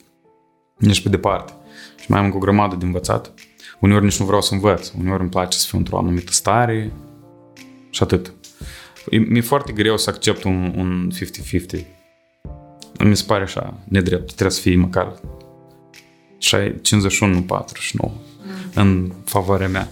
Nici 0.78 1.02
pe 1.02 1.10
departe. 1.10 1.54
Și 2.00 2.12
mai 2.12 2.20
am 2.20 2.32
o 2.36 2.38
grămadă 2.38 2.76
de 2.76 2.86
învățat. 2.86 3.34
Uneori 3.80 4.04
nici 4.04 4.20
nu 4.20 4.26
vreau 4.26 4.42
să 4.42 4.54
învăț. 4.54 4.92
Uneori 5.00 5.22
îmi 5.22 5.30
place 5.30 5.58
să 5.58 5.66
fiu 5.68 5.78
într-o 5.78 5.98
anumită 5.98 6.32
stare 6.32 6.92
și 7.90 8.04
atât. 8.04 8.34
Mi-e 9.12 9.42
foarte 9.42 9.72
greu 9.72 9.98
să 9.98 10.10
accept 10.10 10.44
un, 10.44 10.74
un 10.76 11.12
50-50. 11.80 11.86
Mi 13.04 13.16
se 13.16 13.24
pare 13.28 13.44
așa 13.44 13.80
nedrept. 13.84 14.26
Trebuie 14.26 14.52
să 14.52 14.62
fie 14.62 14.76
măcar 14.76 15.20
51, 16.38 17.42
49 17.42 18.12
mm. 18.14 18.72
în 18.74 19.12
favoarea 19.26 19.68
mea. 19.68 19.92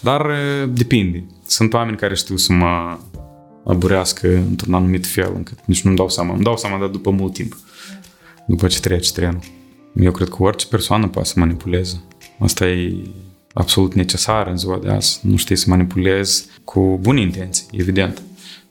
Dar 0.00 0.26
depinde. 0.68 1.24
Sunt 1.46 1.72
oameni 1.72 1.96
care 1.96 2.14
știu 2.14 2.36
să 2.36 2.52
mă 2.52 2.98
aburească 3.64 4.36
într-un 4.36 4.74
anumit 4.74 5.06
fel, 5.06 5.32
încât 5.34 5.58
nici 5.64 5.82
nu-mi 5.82 5.96
dau 5.96 6.08
seama. 6.08 6.34
Îmi 6.34 6.42
dau 6.42 6.56
seama, 6.56 6.78
dar 6.78 6.88
după 6.88 7.10
mult 7.10 7.32
timp. 7.32 7.56
După 8.46 8.66
ce 8.66 8.80
trece 8.80 9.12
trenul. 9.12 9.42
Eu 9.94 10.12
cred 10.12 10.28
că 10.28 10.36
orice 10.38 10.66
persoană 10.66 11.08
poate 11.08 11.28
să 11.28 11.34
manipuleze. 11.36 12.02
Asta 12.38 12.66
e 12.66 12.96
absolut 13.52 13.94
necesar 13.94 14.46
în 14.46 14.56
ziua 14.56 14.78
de 14.82 14.88
azi. 14.88 15.20
Nu 15.22 15.36
știi 15.36 15.56
să 15.56 15.64
manipulezi 15.68 16.46
cu 16.64 16.98
bune 17.00 17.20
intenții, 17.20 17.66
evident. 17.70 18.22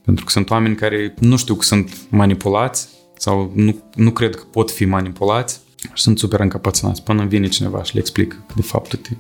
Pentru 0.05 0.25
că 0.25 0.31
sunt 0.31 0.50
oameni 0.50 0.75
care 0.75 1.13
nu 1.19 1.38
știu 1.38 1.55
că 1.55 1.63
sunt 1.63 1.97
manipulați 2.09 2.88
sau 3.17 3.51
nu, 3.55 3.83
nu 3.95 4.12
cred 4.12 4.35
că 4.35 4.43
pot 4.51 4.71
fi 4.71 4.85
manipulați 4.85 5.59
și 5.93 6.03
sunt 6.03 6.19
super 6.19 6.39
încăpățânați 6.39 7.03
până 7.03 7.25
vine 7.25 7.47
cineva 7.47 7.83
și 7.83 7.93
le 7.93 8.00
explică 8.00 8.35
că 8.47 8.53
de 8.55 8.62
fapt 8.62 8.93
uite, 8.93 9.17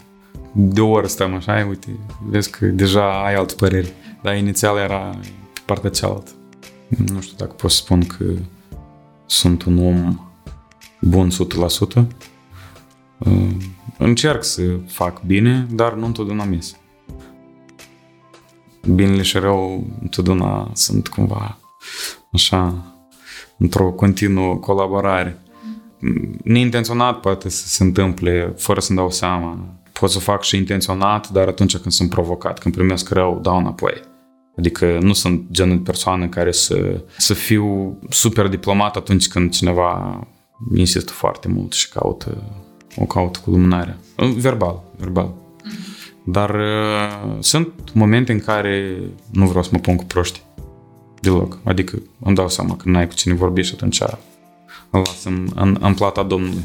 de 0.51 0.81
o 0.81 0.89
oră 0.89 1.07
stăm 1.07 1.33
așa, 1.33 1.65
uite, 1.69 1.99
vezi 2.29 2.49
că 2.49 2.65
deja 2.65 3.23
ai 3.25 3.35
altă 3.35 3.53
părere. 3.53 3.93
Dar 4.21 4.37
inițial 4.37 4.77
era 4.77 5.19
pe 5.21 5.42
partea 5.65 5.89
cealaltă. 5.89 6.31
Nu 6.87 7.21
știu 7.21 7.35
dacă 7.37 7.51
pot 7.51 7.71
să 7.71 7.77
spun 7.77 8.05
că 8.05 8.25
sunt 9.25 9.63
un 9.63 9.77
om 9.77 10.19
bun 11.01 11.29
100%. 11.29 12.05
Uh, 13.17 13.55
încerc 13.97 14.43
să 14.43 14.61
fac 14.87 15.23
bine, 15.23 15.67
dar 15.71 15.93
nu 15.93 16.05
întotdeauna 16.05 16.43
mis 16.43 16.75
binele 18.91 19.21
și 19.21 19.37
rău 19.37 19.87
întotdeauna 20.01 20.69
sunt 20.73 21.07
cumva 21.07 21.57
așa 22.31 22.85
într-o 23.57 23.91
continuă 23.91 24.55
colaborare. 24.55 25.41
Neintenționat 26.43 27.19
poate 27.19 27.49
să 27.49 27.67
se 27.67 27.83
întâmple, 27.83 28.53
fără 28.57 28.79
să-mi 28.79 28.97
dau 28.97 29.11
seama. 29.11 29.57
Pot 29.99 30.09
să 30.09 30.19
fac 30.19 30.43
și 30.43 30.57
intenționat, 30.57 31.29
dar 31.29 31.47
atunci 31.47 31.77
când 31.77 31.93
sunt 31.93 32.09
provocat, 32.09 32.59
când 32.59 32.75
primesc 32.75 33.09
rău, 33.09 33.39
dau 33.41 33.57
înapoi. 33.57 34.01
Adică 34.57 34.97
nu 35.01 35.13
sunt 35.13 35.45
genul 35.51 35.75
de 35.75 35.81
persoană 35.83 36.27
care 36.27 36.51
să, 36.51 37.03
să 37.17 37.33
fiu 37.33 37.97
super 38.09 38.47
diplomat 38.47 38.95
atunci 38.95 39.27
când 39.27 39.51
cineva 39.51 40.27
insistă 40.75 41.11
foarte 41.11 41.47
mult 41.47 41.73
și 41.73 41.89
caută, 41.89 42.43
o 42.95 43.05
caută 43.05 43.39
cu 43.43 43.49
lumânarea. 43.49 43.97
Verbal, 44.35 44.83
verbal. 44.97 45.33
Dar 46.25 46.49
uh, 46.49 47.37
sunt 47.39 47.69
momente 47.93 48.31
în 48.31 48.39
care 48.39 48.99
nu 49.31 49.47
vreau 49.47 49.63
să 49.63 49.69
mă 49.73 49.79
pun 49.79 49.95
cu 49.95 50.05
proști. 50.05 50.41
Deloc. 51.21 51.59
Adică 51.63 52.01
îmi 52.19 52.35
dau 52.35 52.49
seama 52.49 52.75
că 52.75 52.89
n-ai 52.89 53.07
cu 53.07 53.13
cine 53.13 53.33
vorbi 53.33 53.61
și 53.61 53.73
atunci 53.73 54.01
îl 54.89 54.99
las 55.05 55.23
în, 55.23 55.47
în, 55.55 55.77
în 55.81 55.93
plata 55.93 56.23
Domnului. 56.23 56.63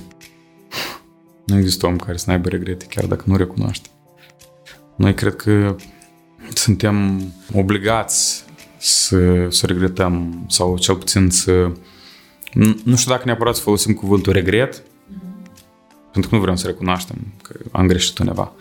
Nu 1.44 1.56
există 1.56 1.86
om 1.86 1.96
care 1.96 2.16
să 2.16 2.24
n-aibă 2.28 2.48
regrete, 2.48 2.86
chiar 2.88 3.04
dacă 3.04 3.24
nu 3.26 3.36
recunoaște. 3.36 3.88
Noi 4.96 5.14
cred 5.14 5.36
că 5.36 5.76
suntem 6.54 7.22
obligați 7.54 8.44
să, 8.76 9.46
să 9.50 9.66
regretăm 9.66 10.44
sau 10.48 10.78
cel 10.78 10.94
puțin 10.94 11.30
să... 11.30 11.72
Nu 12.84 12.96
știu 12.96 13.10
dacă 13.10 13.22
neapărat 13.24 13.54
să 13.54 13.62
folosim 13.62 13.94
cuvântul 13.94 14.32
regret, 14.32 14.82
pentru 16.12 16.30
că 16.30 16.36
nu 16.36 16.42
vrem 16.42 16.56
să 16.56 16.66
recunoaștem 16.66 17.16
că 17.42 17.54
am 17.72 17.86
greșit 17.86 18.18
undeva, 18.18 18.52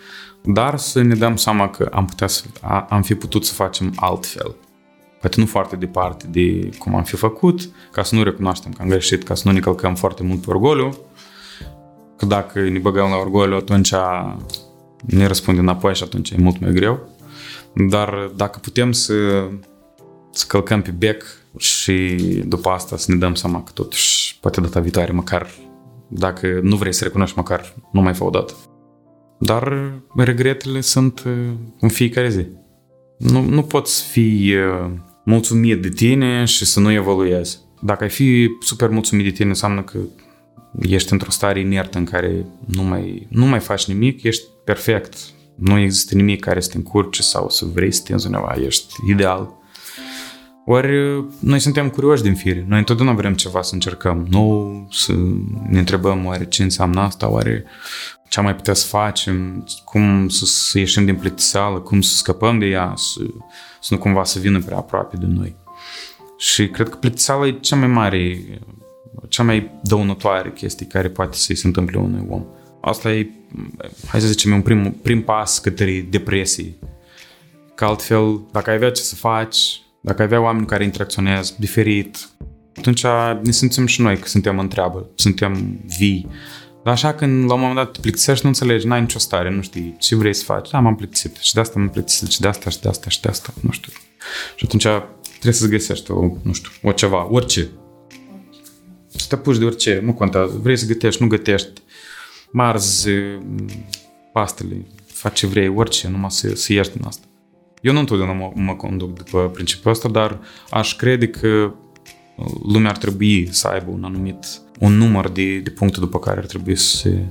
dar 0.42 0.78
să 0.78 1.02
ne 1.02 1.14
dăm 1.14 1.36
seama 1.36 1.70
că 1.70 1.88
am, 1.92 2.04
putea 2.04 2.26
să, 2.26 2.44
am 2.88 3.02
fi 3.02 3.14
putut 3.14 3.44
să 3.44 3.52
facem 3.52 3.92
altfel. 3.96 4.54
Poate 5.20 5.40
nu 5.40 5.46
foarte 5.46 5.76
departe 5.76 6.26
de 6.26 6.68
cum 6.78 6.94
am 6.94 7.02
fi 7.02 7.16
făcut, 7.16 7.70
ca 7.92 8.02
să 8.02 8.14
nu 8.14 8.22
recunoaștem 8.22 8.72
că 8.72 8.82
am 8.82 8.88
greșit, 8.88 9.22
ca 9.22 9.34
să 9.34 9.42
nu 9.44 9.52
ne 9.52 9.60
călcăm 9.60 9.94
foarte 9.94 10.22
mult 10.22 10.40
pe 10.40 10.50
orgoliu, 10.50 10.96
că 12.16 12.26
dacă 12.26 12.60
ne 12.60 12.78
băgăm 12.78 13.10
la 13.10 13.16
orgoliu, 13.16 13.56
atunci 13.56 13.92
ne 15.06 15.26
răspunde 15.26 15.60
înapoi 15.60 15.94
și 15.94 16.02
atunci 16.02 16.30
e 16.30 16.36
mult 16.38 16.60
mai 16.60 16.72
greu. 16.72 17.08
Dar 17.86 18.30
dacă 18.36 18.58
putem 18.62 18.92
să, 18.92 19.48
să 20.32 20.44
călcăm 20.48 20.82
pe 20.82 20.90
bec 20.90 21.24
și 21.56 22.16
după 22.46 22.68
asta 22.68 22.96
să 22.96 23.12
ne 23.12 23.18
dăm 23.18 23.34
seama 23.34 23.62
că 23.62 23.70
totuși 23.74 24.38
poate 24.40 24.60
data 24.60 24.80
viitoare, 24.80 25.12
măcar 25.12 25.50
dacă 26.08 26.60
nu 26.62 26.76
vrei 26.76 26.92
să 26.92 27.04
recunoști, 27.04 27.36
măcar 27.36 27.74
nu 27.92 28.00
mai 28.00 28.14
fă 28.14 28.24
o 28.24 28.30
dată. 28.30 28.54
Dar 29.38 29.92
regretele 30.16 30.80
sunt 30.80 31.22
uh, 31.26 31.32
în 31.80 31.88
fiecare 31.88 32.28
zi. 32.28 32.46
Nu, 33.18 33.42
nu 33.42 33.62
poți 33.62 34.02
fi 34.02 34.54
uh, 34.54 34.90
mulțumit 35.24 35.82
de 35.82 35.88
tine 35.88 36.44
și 36.44 36.64
să 36.64 36.80
nu 36.80 36.92
evoluezi. 36.92 37.58
Dacă 37.82 38.02
ai 38.02 38.10
fi 38.10 38.48
super 38.60 38.88
mulțumit 38.88 39.24
de 39.24 39.30
tine, 39.30 39.48
înseamnă 39.48 39.82
că 39.82 39.98
ești 40.80 41.12
într-o 41.12 41.30
stare 41.30 41.60
inertă 41.60 41.98
în 41.98 42.04
care 42.04 42.46
nu 42.66 42.82
mai, 42.82 43.26
nu 43.30 43.46
mai 43.46 43.60
faci 43.60 43.86
nimic, 43.86 44.22
ești 44.22 44.44
perfect, 44.64 45.16
nu 45.58 45.78
există 45.78 46.14
nimic 46.14 46.40
care 46.40 46.60
să 46.60 46.68
te 46.68 46.76
încurce 46.76 47.22
sau 47.22 47.48
să 47.48 47.64
vrei 47.64 47.92
să 47.92 48.02
te 48.02 48.12
undeva, 48.12 48.54
ești 48.66 48.94
ideal. 49.08 49.56
Ori 50.64 51.24
noi 51.38 51.58
suntem 51.58 51.88
curioși 51.88 52.22
din 52.22 52.34
fire, 52.34 52.64
noi 52.68 52.78
întotdeauna 52.78 53.14
vrem 53.14 53.34
ceva 53.34 53.62
să 53.62 53.74
încercăm, 53.74 54.26
nu 54.30 54.86
să 54.90 55.12
ne 55.68 55.78
întrebăm 55.78 56.26
oare 56.26 56.44
ce 56.44 56.62
înseamnă 56.62 57.00
asta, 57.00 57.30
oare 57.30 57.64
ce 58.28 58.38
am 58.38 58.44
mai 58.44 58.54
putea 58.54 58.74
să 58.74 58.86
facem, 58.86 59.66
cum 59.84 60.28
să, 60.28 60.44
să 60.44 60.78
ieșim 60.78 61.04
din 61.04 61.16
plictiseală, 61.16 61.78
cum 61.78 62.00
să 62.00 62.16
scăpăm 62.16 62.58
de 62.58 62.66
ea, 62.66 62.92
să, 62.96 63.20
să 63.80 63.94
nu 63.94 64.00
cumva 64.00 64.24
să 64.24 64.38
vină 64.38 64.60
prea 64.60 64.76
aproape 64.76 65.16
de 65.16 65.26
noi. 65.26 65.56
Și 66.38 66.68
cred 66.68 66.88
că 66.88 66.96
plictiseala 66.96 67.46
e 67.46 67.52
cea 67.52 67.76
mai 67.76 67.88
mare, 67.88 68.44
cea 69.28 69.42
mai 69.42 69.70
dăunătoare 69.82 70.52
chestie 70.52 70.86
care 70.86 71.08
poate 71.08 71.36
să-i 71.36 71.54
se 71.54 71.66
întâmple 71.66 71.98
unui 71.98 72.26
om. 72.28 72.44
Asta 72.80 73.12
e, 73.12 73.30
hai 74.06 74.20
să 74.20 74.26
zicem, 74.26 74.52
un 74.52 74.62
prim, 74.62 74.92
prim 75.02 75.22
pas 75.22 75.58
către 75.58 76.06
depresie. 76.10 76.74
Că 77.74 77.84
altfel, 77.84 78.40
dacă 78.52 78.70
ai 78.70 78.76
avea 78.76 78.90
ce 78.90 79.02
să 79.02 79.14
faci, 79.14 79.82
dacă 80.00 80.20
ai 80.20 80.26
avea 80.26 80.40
oameni 80.40 80.66
care 80.66 80.84
interacționează 80.84 81.54
diferit, 81.58 82.28
atunci 82.76 83.04
ne 83.42 83.50
simțim 83.50 83.86
și 83.86 84.00
noi 84.00 84.18
că 84.18 84.28
suntem 84.28 84.58
în 84.58 84.68
treabă, 84.68 85.10
suntem 85.14 85.80
vii. 85.98 86.28
Dar 86.84 86.92
așa 86.92 87.14
când 87.14 87.44
la 87.48 87.54
un 87.54 87.60
moment 87.60 87.78
dat 87.78 87.92
te 87.92 88.00
plictisești, 88.00 88.42
nu 88.42 88.48
înțelegi, 88.48 88.86
n-ai 88.86 89.00
nicio 89.00 89.18
stare, 89.18 89.50
nu 89.50 89.62
știi 89.62 89.96
ce 89.98 90.16
vrei 90.16 90.34
să 90.34 90.44
faci. 90.44 90.70
Da, 90.70 90.78
m-am 90.78 90.94
plictisit 90.94 91.36
și 91.36 91.54
de 91.54 91.60
asta 91.60 91.78
m-am 91.78 91.88
plictisit 91.88 92.30
și 92.30 92.40
de 92.40 92.48
asta 92.48 92.70
și 92.70 92.80
de 92.80 92.88
asta 92.88 93.08
și 93.08 93.20
de 93.20 93.28
asta, 93.28 93.54
nu 93.60 93.70
știu. 93.70 93.92
Și 94.56 94.64
atunci 94.64 94.86
trebuie 95.30 95.52
să-ți 95.52 95.70
găsești 95.70 96.10
o, 96.10 96.20
nu 96.42 96.52
știu, 96.52 96.70
o 96.82 96.92
ceva, 96.92 97.30
orice. 97.30 97.68
Să 99.06 99.26
te 99.28 99.34
apuci 99.34 99.58
de 99.58 99.64
orice, 99.64 100.00
nu 100.04 100.14
contează. 100.14 100.58
Vrei 100.62 100.76
să 100.76 100.86
gătești, 100.86 101.22
nu 101.22 101.28
gătești. 101.28 101.80
Marzi, 102.50 103.10
pastele, 104.32 104.86
faci 105.06 105.38
ce 105.38 105.46
vrei, 105.46 105.68
orice, 105.68 106.08
numai 106.08 106.30
să, 106.30 106.54
să 106.54 106.72
ieși 106.72 106.90
din 106.90 107.02
asta. 107.06 107.26
Eu 107.80 107.92
nu 107.92 107.98
întotdeauna 107.98 108.34
mă, 108.34 108.52
mă 108.54 108.74
conduc 108.74 109.14
după 109.14 109.50
principiul 109.54 109.92
ăsta, 109.92 110.08
dar 110.08 110.40
aș 110.70 110.96
crede 110.96 111.28
că 111.28 111.74
lumea 112.62 112.90
ar 112.90 112.96
trebui 112.96 113.48
să 113.50 113.68
aibă 113.68 113.90
un 113.90 114.04
anumit, 114.04 114.46
un 114.78 114.92
număr 114.92 115.28
de, 115.28 115.58
de 115.58 115.70
puncte 115.70 116.00
după 116.00 116.18
care 116.18 116.38
ar 116.38 116.46
trebui 116.46 116.76
să 116.76 116.96
se, 116.96 117.24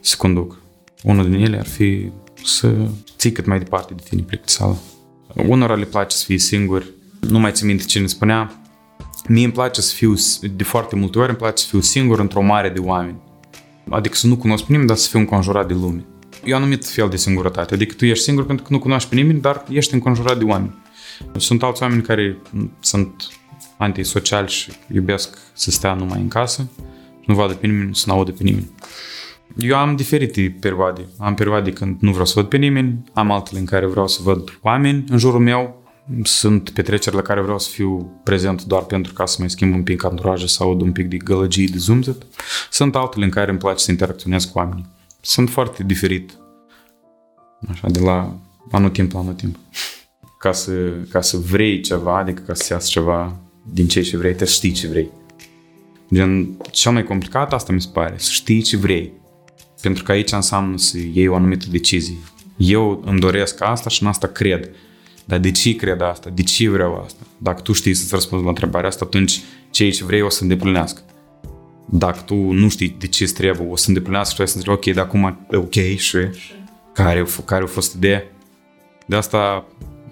se 0.00 0.16
conduc. 0.16 0.60
Unul 1.02 1.30
din 1.30 1.40
ele 1.40 1.58
ar 1.58 1.66
fi 1.66 2.10
să 2.44 2.74
ții 3.16 3.32
cât 3.32 3.46
mai 3.46 3.58
departe 3.58 3.94
de 3.94 4.02
tine 4.08 4.22
plictisală. 4.22 4.78
Unora 5.46 5.74
le 5.74 5.84
place 5.84 6.16
să 6.16 6.24
fie 6.24 6.38
singuri. 6.38 6.90
Nu 7.20 7.38
mai 7.38 7.52
țin 7.52 7.66
minte 7.66 7.84
cine 7.84 8.06
spunea. 8.06 8.62
Mie 9.28 9.44
îmi 9.44 9.52
place 9.52 9.80
să 9.80 9.94
fiu, 9.94 10.14
de 10.56 10.64
foarte 10.64 10.96
multe 10.96 11.18
ori 11.18 11.28
îmi 11.28 11.38
place 11.38 11.62
să 11.62 11.68
fiu 11.68 11.80
singur 11.80 12.18
într-o 12.18 12.42
mare 12.42 12.68
de 12.68 12.78
oameni. 12.78 13.20
Adică 13.88 14.14
să 14.14 14.26
nu 14.26 14.36
cunosc 14.36 14.64
pe 14.64 14.68
nimeni, 14.70 14.88
dar 14.88 14.98
să 14.98 15.08
fiu 15.08 15.18
înconjurat 15.18 15.66
de 15.68 15.74
lume. 15.74 16.04
E 16.44 16.54
un 16.54 16.60
anumit 16.60 16.86
fel 16.86 17.08
de 17.08 17.16
singurătate. 17.16 17.74
Adică 17.74 17.94
tu 17.94 18.06
ești 18.06 18.24
singur 18.24 18.46
pentru 18.46 18.64
că 18.64 18.72
nu 18.72 18.78
cunoști 18.78 19.08
pe 19.08 19.14
nimeni, 19.14 19.40
dar 19.40 19.64
ești 19.68 19.94
înconjurat 19.94 20.38
de 20.38 20.44
oameni. 20.44 20.74
Sunt 21.36 21.62
alți 21.62 21.82
oameni 21.82 22.02
care 22.02 22.38
sunt 22.80 23.28
antisociali 23.76 24.48
și 24.48 24.72
iubesc 24.92 25.38
să 25.52 25.70
stea 25.70 25.94
numai 25.94 26.20
în 26.20 26.28
casă, 26.28 26.70
să 26.76 27.24
nu 27.26 27.34
vadă 27.34 27.52
pe 27.52 27.66
nimeni, 27.66 27.94
să 27.94 28.04
nu 28.06 28.12
audă 28.12 28.30
pe 28.30 28.42
nimeni. 28.42 28.70
Eu 29.56 29.76
am 29.76 29.96
diferite 29.96 30.56
perioade. 30.60 31.08
Am 31.18 31.34
perioade 31.34 31.72
când 31.72 31.96
nu 32.00 32.10
vreau 32.10 32.26
să 32.26 32.32
văd 32.36 32.48
pe 32.48 32.56
nimeni, 32.56 33.04
am 33.12 33.30
altele 33.30 33.58
în 33.58 33.64
care 33.64 33.86
vreau 33.86 34.08
să 34.08 34.20
văd 34.22 34.58
oameni 34.60 35.04
în 35.08 35.18
jurul 35.18 35.40
meu, 35.40 35.81
sunt 36.22 36.70
petreceri 36.70 37.16
la 37.16 37.22
care 37.22 37.40
vreau 37.40 37.58
să 37.58 37.70
fiu 37.70 38.20
prezent 38.24 38.64
doar 38.64 38.82
pentru 38.82 39.12
ca 39.12 39.26
să 39.26 39.36
mai 39.38 39.50
schimb 39.50 39.74
un 39.74 39.82
pic 39.82 40.04
anturajul 40.04 40.48
sau 40.48 40.68
aud 40.68 40.80
un 40.80 40.92
pic 40.92 41.08
de 41.08 41.16
gălăgie, 41.16 41.68
de 41.72 41.78
zumzet. 41.78 42.26
Sunt 42.70 42.96
altele 42.96 43.24
în 43.24 43.30
care 43.30 43.50
îmi 43.50 43.58
place 43.58 43.84
să 43.84 43.90
interacționez 43.90 44.44
cu 44.44 44.58
oamenii. 44.58 44.86
Sunt 45.20 45.50
foarte 45.50 45.82
diferit. 45.82 46.32
Așa, 47.70 47.88
de 47.88 48.00
la 48.00 48.36
anotimp 48.70 49.12
la 49.12 49.18
anotimp. 49.18 49.56
Ca 50.38 50.52
să, 50.52 50.72
ca 51.10 51.20
să 51.20 51.36
vrei 51.36 51.80
ceva, 51.80 52.18
adică 52.18 52.42
ca 52.46 52.54
să 52.54 52.72
iasă 52.72 52.88
ceva 52.90 53.36
din 53.72 53.88
ce 53.88 54.00
ce 54.00 54.16
vrei, 54.16 54.28
trebuie 54.28 54.48
să 54.48 54.54
știi 54.54 54.72
ce 54.72 54.88
vrei. 54.88 55.10
Gen, 56.14 56.56
cel 56.70 56.92
mai 56.92 57.04
complicat 57.04 57.52
asta 57.52 57.72
mi 57.72 57.80
se 57.80 57.88
pare, 57.92 58.14
să 58.16 58.30
știi 58.30 58.62
ce 58.62 58.76
vrei. 58.76 59.12
Pentru 59.80 60.02
că 60.02 60.12
aici 60.12 60.32
înseamnă 60.32 60.76
să 60.76 60.98
iei 60.98 61.28
o 61.28 61.34
anumită 61.34 61.66
decizie. 61.70 62.16
Eu 62.56 63.02
îmi 63.04 63.20
doresc 63.20 63.60
asta 63.60 63.88
și 63.88 64.02
în 64.02 64.08
asta 64.08 64.26
cred. 64.26 64.70
Dar 65.24 65.38
de 65.38 65.50
ce 65.50 65.76
cred 65.76 66.00
asta? 66.00 66.30
De 66.30 66.42
ce 66.42 66.68
vreau 66.68 67.02
asta? 67.04 67.20
Dacă 67.38 67.60
tu 67.60 67.72
știi 67.72 67.94
să-ți 67.94 68.14
răspunzi 68.14 68.44
la 68.44 68.50
întrebarea 68.50 68.88
asta, 68.88 69.04
atunci 69.04 69.40
ce 69.70 69.90
ce 69.90 70.04
vrei 70.04 70.20
o 70.20 70.28
să 70.28 70.42
îndeplinească. 70.42 71.02
Dacă 71.86 72.20
tu 72.26 72.34
nu 72.34 72.68
știi 72.68 72.96
de 72.98 73.06
ce 73.06 73.22
îți 73.22 73.34
trebuie, 73.34 73.68
o 73.70 73.76
să 73.76 73.84
îndeplinească 73.88 74.34
și 74.34 74.40
ai 74.40 74.48
să 74.48 74.56
întrebi, 74.56 74.78
ok, 74.78 74.94
dar 74.94 75.04
acum, 75.04 75.46
ok, 75.52 75.74
și 75.96 76.18
care, 76.92 77.26
care 77.44 77.62
a 77.62 77.66
fost 77.66 77.94
ideea? 77.94 78.22
De 79.06 79.16
asta, 79.16 79.66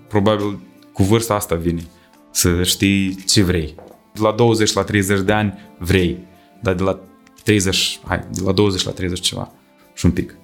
probabil, 0.08 0.58
cu 0.92 1.02
vârsta 1.02 1.34
asta 1.34 1.54
vine 1.54 1.82
să 2.30 2.62
știi 2.62 3.14
ce 3.26 3.42
vrei. 3.42 3.74
De 4.12 4.20
la 4.20 4.32
20 4.32 4.72
la 4.72 4.82
30 4.82 5.20
de 5.20 5.32
ani 5.32 5.58
vrei, 5.78 6.18
dar 6.62 6.74
de 6.74 6.82
la 6.82 6.98
30, 7.44 8.00
hai, 8.04 8.24
de 8.32 8.40
la 8.44 8.52
20 8.52 8.84
la 8.84 8.90
30 8.90 9.20
ceva 9.20 9.52
și 9.94 10.04
un 10.04 10.10
pic. 10.10 10.34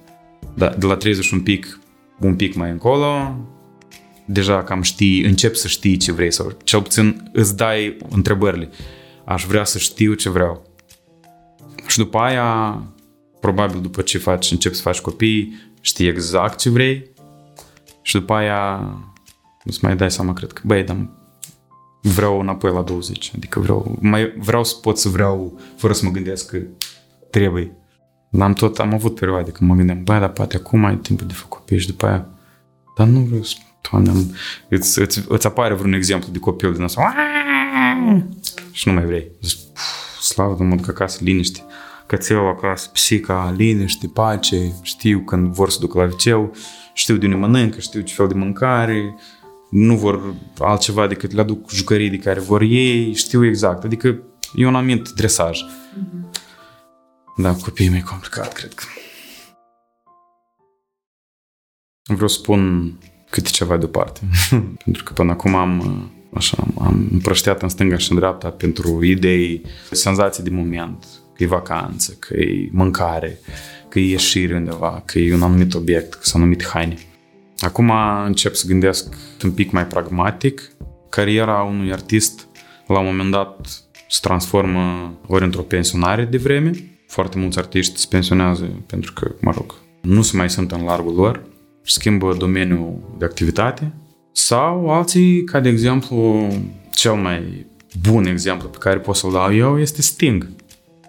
Da, 0.53 0.67
de 0.69 0.85
la 0.85 0.95
30 0.95 1.23
și 1.23 1.33
un 1.33 1.41
pic, 1.41 1.79
un 2.19 2.35
pic 2.35 2.55
mai 2.55 2.69
încolo, 2.69 3.37
deja 4.27 4.63
cam 4.63 4.81
știi, 4.81 5.23
încep 5.23 5.55
să 5.55 5.67
știi 5.67 5.97
ce 5.97 6.11
vrei 6.11 6.31
sau 6.31 6.57
cel 6.63 6.81
puțin 6.81 7.29
îți 7.33 7.57
dai 7.57 7.97
întrebările. 8.09 8.69
Aș 9.25 9.45
vrea 9.45 9.63
să 9.63 9.77
știu 9.77 10.13
ce 10.13 10.29
vreau. 10.29 10.67
Și 11.87 11.97
după 11.97 12.17
aia, 12.17 12.81
probabil 13.39 13.81
după 13.81 14.01
ce 14.01 14.17
faci, 14.17 14.51
începi 14.51 14.75
să 14.75 14.81
faci 14.81 14.99
copii, 14.99 15.71
știi 15.81 16.07
exact 16.07 16.59
ce 16.59 16.69
vrei 16.69 17.09
și 18.01 18.13
după 18.13 18.33
aia 18.33 18.93
îți 19.63 19.83
mai 19.83 19.95
dai 19.95 20.11
seama, 20.11 20.33
cred 20.33 20.51
că, 20.51 20.61
băi, 20.65 20.83
dar 20.83 21.09
vreau 22.01 22.39
înapoi 22.39 22.71
la 22.71 22.81
20. 22.81 23.31
Adică 23.35 23.59
vreau, 23.59 23.97
mai, 24.01 24.33
vreau 24.37 24.63
să 24.63 24.75
pot 24.81 24.97
să 24.97 25.09
vreau 25.09 25.59
fără 25.75 25.93
să 25.93 26.05
mă 26.05 26.11
gândesc 26.11 26.49
că 26.49 26.57
trebuie. 27.29 27.71
Am 28.39 28.53
tot, 28.53 28.79
am 28.79 28.93
avut 28.93 29.19
perioade 29.19 29.51
când 29.51 29.69
mă 29.69 29.75
gândeam, 29.75 30.03
băi, 30.03 30.19
dar 30.19 30.29
poate 30.29 30.55
acum 30.55 30.85
ai 30.85 30.95
timpul 30.95 31.27
de 31.27 31.33
făcut 31.33 31.57
copii 31.57 31.79
și 31.79 31.87
după 31.87 32.05
aia, 32.05 32.27
dar 32.97 33.07
nu 33.07 33.19
vreau 33.19 33.43
să, 33.43 33.55
doamne, 33.91 34.09
am, 34.09 34.35
îți, 34.69 34.99
îți, 34.99 35.23
îți 35.27 35.47
apare 35.47 35.73
vreun 35.73 35.93
exemplu 35.93 36.31
de 36.31 36.39
copil 36.39 36.73
din 36.73 36.83
asta, 36.83 37.13
și 38.71 38.87
nu 38.87 38.93
mai 38.93 39.05
vrei. 39.05 39.31
Zici, 39.41 39.59
slavă 40.21 40.55
Domnului 40.57 40.83
că 40.83 40.89
acasă, 40.91 41.19
liniște. 41.23 41.63
Cățelul 42.05 42.47
acasă, 42.47 42.89
psica, 42.93 43.53
liniște, 43.57 44.07
pace, 44.07 44.73
știu 44.81 45.19
când 45.19 45.53
vor 45.53 45.69
să 45.69 45.79
ducă 45.79 45.97
la 45.97 46.05
liceu, 46.05 46.55
știu 46.93 47.17
de 47.17 47.25
unde 47.25 47.37
mănâncă, 47.37 47.79
știu 47.79 48.01
ce 48.01 48.13
fel 48.13 48.27
de 48.27 48.33
mâncare, 48.33 49.15
nu 49.69 49.97
vor 49.97 50.33
altceva 50.59 51.07
decât 51.07 51.31
le 51.31 51.41
aduc 51.41 51.71
jucării 51.71 52.09
de 52.09 52.17
care 52.17 52.39
vor 52.39 52.61
ei, 52.61 53.13
știu 53.13 53.45
exact. 53.45 53.83
Adică 53.83 54.21
e 54.55 54.65
un 54.65 54.75
anumit 54.75 55.09
dresaj. 55.09 55.59
Mm-hmm. 55.63 56.27
Da, 57.35 57.53
copiii 57.53 57.89
mai 57.89 58.01
complicat, 58.01 58.53
cred 58.53 58.73
că. 58.73 58.83
Vreau 62.03 62.27
să 62.27 62.37
spun 62.37 62.93
câte 63.29 63.49
ceva 63.49 63.77
deoparte. 63.77 64.19
pentru 64.83 65.03
că 65.03 65.13
până 65.13 65.31
acum 65.31 65.55
am, 65.55 66.09
așa, 66.33 66.67
am 66.79 67.07
împrășteat 67.11 67.61
în 67.61 67.69
stânga 67.69 67.97
și 67.97 68.11
în 68.11 68.17
dreapta 68.17 68.49
pentru 68.49 69.03
idei, 69.03 69.61
senzații 69.91 70.43
de 70.43 70.49
moment, 70.49 71.05
că 71.35 71.43
e 71.43 71.47
vacanță, 71.47 72.15
că 72.19 72.33
e 72.33 72.69
mâncare, 72.71 73.39
că 73.89 73.99
e 73.99 74.09
ieșire 74.09 74.55
undeva, 74.55 75.01
că 75.05 75.19
e 75.19 75.33
un 75.33 75.41
anumit 75.41 75.73
obiect, 75.73 76.13
că 76.13 76.19
sunt 76.21 76.41
anumite 76.41 76.65
haine. 76.65 76.97
Acum 77.59 77.91
încep 78.25 78.53
să 78.53 78.67
gândesc 78.67 79.15
un 79.43 79.51
pic 79.51 79.71
mai 79.71 79.87
pragmatic. 79.87 80.71
Cariera 81.09 81.61
unui 81.61 81.91
artist 81.91 82.47
la 82.87 82.99
un 82.99 83.05
moment 83.05 83.31
dat 83.31 83.67
se 84.09 84.19
transformă 84.21 85.13
ori 85.27 85.43
într-o 85.43 85.61
pensionare 85.61 86.25
de 86.25 86.37
vreme. 86.37 86.71
Foarte 87.07 87.37
mulți 87.37 87.57
artiști 87.57 87.99
se 87.99 88.05
pensionează 88.09 88.83
pentru 88.85 89.13
că, 89.13 89.31
mă 89.41 89.51
rog, 89.51 89.75
nu 90.01 90.21
se 90.21 90.37
mai 90.37 90.49
sunt 90.49 90.71
în 90.71 90.83
largul 90.83 91.15
lor 91.15 91.43
și 91.87 91.93
schimbă 91.93 92.35
domeniul 92.37 93.15
de 93.17 93.25
activitate. 93.25 93.93
Sau 94.31 94.89
alții, 94.89 95.43
ca 95.43 95.59
de 95.59 95.69
exemplu, 95.69 96.47
cel 96.91 97.13
mai 97.13 97.65
bun 98.01 98.25
exemplu 98.25 98.69
pe 98.69 98.77
care 98.77 98.99
pot 98.99 99.15
să-l 99.15 99.31
dau 99.31 99.55
eu 99.55 99.79
este 99.79 100.01
Sting. 100.01 100.49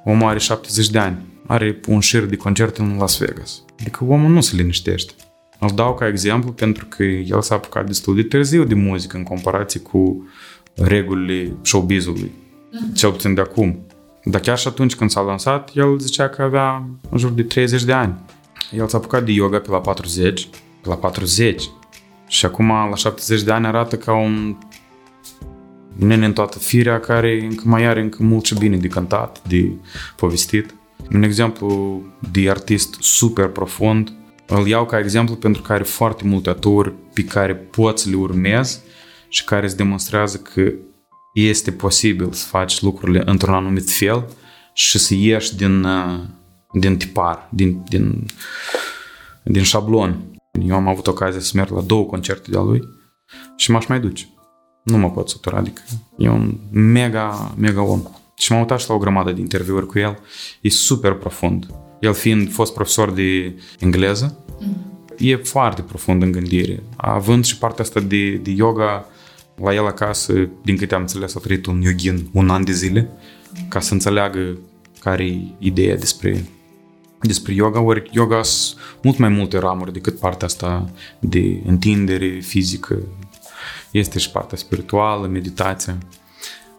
Omul 0.05 0.29
are 0.29 0.39
70 0.39 0.91
de 0.91 0.99
ani, 0.99 1.17
are 1.47 1.81
un 1.89 2.01
șir 2.01 2.25
de 2.25 2.37
concerte 2.37 2.83
în 2.83 2.97
Las 2.99 3.19
Vegas. 3.19 3.63
Adică 3.81 4.05
omul 4.05 4.31
nu 4.31 4.41
se 4.41 4.57
liniștește. 4.57 5.13
Îl 5.59 5.71
dau 5.75 5.95
ca 5.95 6.07
exemplu 6.07 6.53
pentru 6.53 6.87
că 6.87 7.03
el 7.03 7.43
s-a 7.43 7.55
apucat 7.55 7.87
destul 7.87 8.15
de 8.15 8.23
târziu 8.23 8.65
de 8.65 8.75
muzică 8.75 9.17
în 9.17 9.23
comparație 9.23 9.81
cu 9.81 10.29
regulile 10.75 11.53
showbizului. 11.63 12.33
Mhm. 12.73 12.95
Cel 12.95 13.11
puțin 13.11 13.35
de 13.35 13.41
acum. 13.41 13.79
Dar 14.25 14.41
chiar 14.41 14.59
și 14.59 14.69
atunci 14.69 14.95
când 14.95 15.11
s-a 15.11 15.21
lansat, 15.21 15.71
el 15.75 15.99
zicea 15.99 16.29
că 16.29 16.43
avea 16.43 16.89
în 17.11 17.19
jur 17.19 17.31
de 17.31 17.43
30 17.43 17.85
de 17.85 17.93
ani. 17.93 18.15
El 18.73 18.89
s-a 18.89 18.97
apucat 18.97 19.25
de 19.25 19.33
yoga 19.33 19.59
pe 19.59 19.71
la 19.71 19.81
40, 19.81 20.47
pe 20.47 20.57
la 20.83 20.97
40. 20.97 21.71
Și 22.27 22.47
acum, 22.47 22.69
la 22.69 22.95
70 22.95 23.43
de 23.43 23.53
ani, 23.53 23.67
arată 23.67 23.97
ca 23.97 24.15
un 24.15 24.57
nene 25.97 26.27
în 26.27 26.33
toată 26.33 26.59
firea 26.59 27.01
care 27.01 27.41
încă 27.43 27.63
mai 27.67 27.85
are 27.85 28.01
încă 28.01 28.23
mult 28.23 28.45
ce 28.45 28.55
bine 28.59 28.77
de 28.77 28.89
cântat, 28.89 29.43
de 29.49 29.71
povestit. 30.17 30.75
Un 31.13 31.23
exemplu 31.23 32.03
de 32.33 32.51
artist 32.51 32.97
super 33.01 33.47
profund, 33.47 34.13
îl 34.47 34.67
iau 34.67 34.87
ca 34.87 34.99
exemplu 34.99 35.35
pentru 35.35 35.63
că 35.63 35.73
are 35.73 35.83
foarte 35.83 36.25
multe 36.25 36.49
aturi 36.49 36.93
pe 37.13 37.25
care 37.25 37.55
poți 37.55 38.03
să 38.03 38.11
le 38.11 38.17
urmezi 38.17 38.81
și 39.29 39.45
care 39.45 39.67
îți 39.67 39.77
demonstrează 39.77 40.39
că 40.39 40.73
este 41.35 41.73
posibil 41.73 42.33
să 42.33 42.47
faci 42.47 42.81
lucrurile 42.81 43.23
într-un 43.25 43.55
anumit 43.55 43.91
fel 43.91 44.29
și 44.73 44.99
să 44.99 45.15
ieși 45.15 45.57
din, 45.57 45.85
uh, 45.85 46.21
din 46.73 46.97
tipar, 46.97 47.49
din, 47.51 47.83
din, 47.89 48.27
din 49.43 49.63
șablon. 49.63 50.38
Eu 50.61 50.75
am 50.75 50.89
avut 50.89 51.07
ocazia 51.07 51.41
să 51.41 51.53
merg 51.55 51.71
la 51.71 51.81
două 51.81 52.05
concerte 52.05 52.51
de-a 52.51 52.61
lui 52.61 52.89
și 53.57 53.71
m-aș 53.71 53.87
mai 53.87 54.01
duce. 54.01 54.29
Nu 54.83 54.99
mă 54.99 55.11
pot 55.11 55.29
sătura, 55.29 55.57
adică 55.57 55.83
e 56.17 56.29
un 56.29 56.59
mega, 56.71 57.55
mega 57.57 57.83
om. 57.83 58.03
Și 58.37 58.53
m-am 58.53 58.61
uitat 58.61 58.81
și 58.81 58.89
la 58.89 58.95
o 58.95 58.99
grămadă 58.99 59.33
de 59.33 59.41
interviuri 59.41 59.87
cu 59.87 59.99
el. 59.99 60.19
E 60.61 60.69
super 60.69 61.13
profund. 61.13 61.67
El 62.01 62.13
fiind 62.13 62.53
fost 62.53 62.75
profesor 62.75 63.11
de 63.11 63.59
engleză, 63.79 64.39
mm-hmm. 64.39 65.17
e 65.19 65.37
foarte 65.37 65.83
profund 65.83 66.23
în 66.23 66.33
gândire. 66.33 66.83
Având 66.97 67.45
și 67.45 67.59
partea 67.59 67.85
asta 67.85 68.01
de, 68.01 68.31
de 68.31 68.51
yoga, 68.51 69.07
la 69.55 69.75
el 69.75 69.87
acasă, 69.87 70.49
din 70.65 70.77
câte 70.77 70.95
am 70.95 71.01
înțeles, 71.01 71.35
a 71.35 71.41
trăit 71.41 71.67
un 71.67 71.81
yogin 71.81 72.29
un 72.33 72.51
an 72.51 72.65
de 72.65 72.73
zile, 72.73 73.11
ca 73.69 73.81
să 73.81 73.93
înțeleagă 73.93 74.59
care 75.01 75.25
e 75.25 75.41
ideea 75.59 75.97
despre, 75.97 76.45
despre 77.21 77.53
yoga, 77.53 77.81
ori 77.81 78.11
yoga 78.13 78.43
sunt 78.43 78.79
mult 79.03 79.19
mai 79.19 79.29
multe 79.29 79.59
ramuri 79.59 79.93
decât 79.93 80.19
partea 80.19 80.47
asta 80.47 80.91
de 81.19 81.63
întindere 81.67 82.29
fizică. 82.29 82.99
Este 83.91 84.19
și 84.19 84.31
partea 84.31 84.59
spirituală, 84.59 85.27
meditația. 85.27 85.99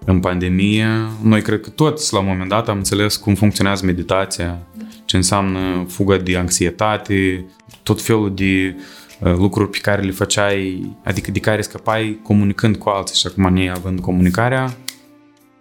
În 0.06 0.20
pandemie, 0.20 0.88
noi 1.22 1.42
cred 1.42 1.62
că 1.62 1.70
toți 1.70 2.14
la 2.14 2.20
un 2.20 2.26
moment 2.26 2.50
dat 2.50 2.70
am 2.70 2.78
înțeles 2.78 3.16
cum 3.16 3.36
funcționează 3.36 3.86
meditația, 3.86 4.60
ce 5.06 5.16
înseamnă 5.16 5.86
fuga 5.88 6.18
de 6.18 6.38
anxietate, 6.38 7.46
tot 7.84 8.02
felul 8.02 8.34
de 8.36 8.76
uh, 9.20 9.34
lucruri 9.34 9.70
pe 9.70 9.78
care 9.82 10.02
le 10.02 10.12
făceai, 10.12 10.96
adică 11.04 11.32
de 11.32 11.40
care 11.40 11.62
scăpai 11.62 12.20
comunicând 12.24 12.76
cu 12.76 12.90
alții 12.90 13.16
și 13.16 13.28
acum 13.28 13.70
având 13.74 14.00
comunicarea, 14.00 14.78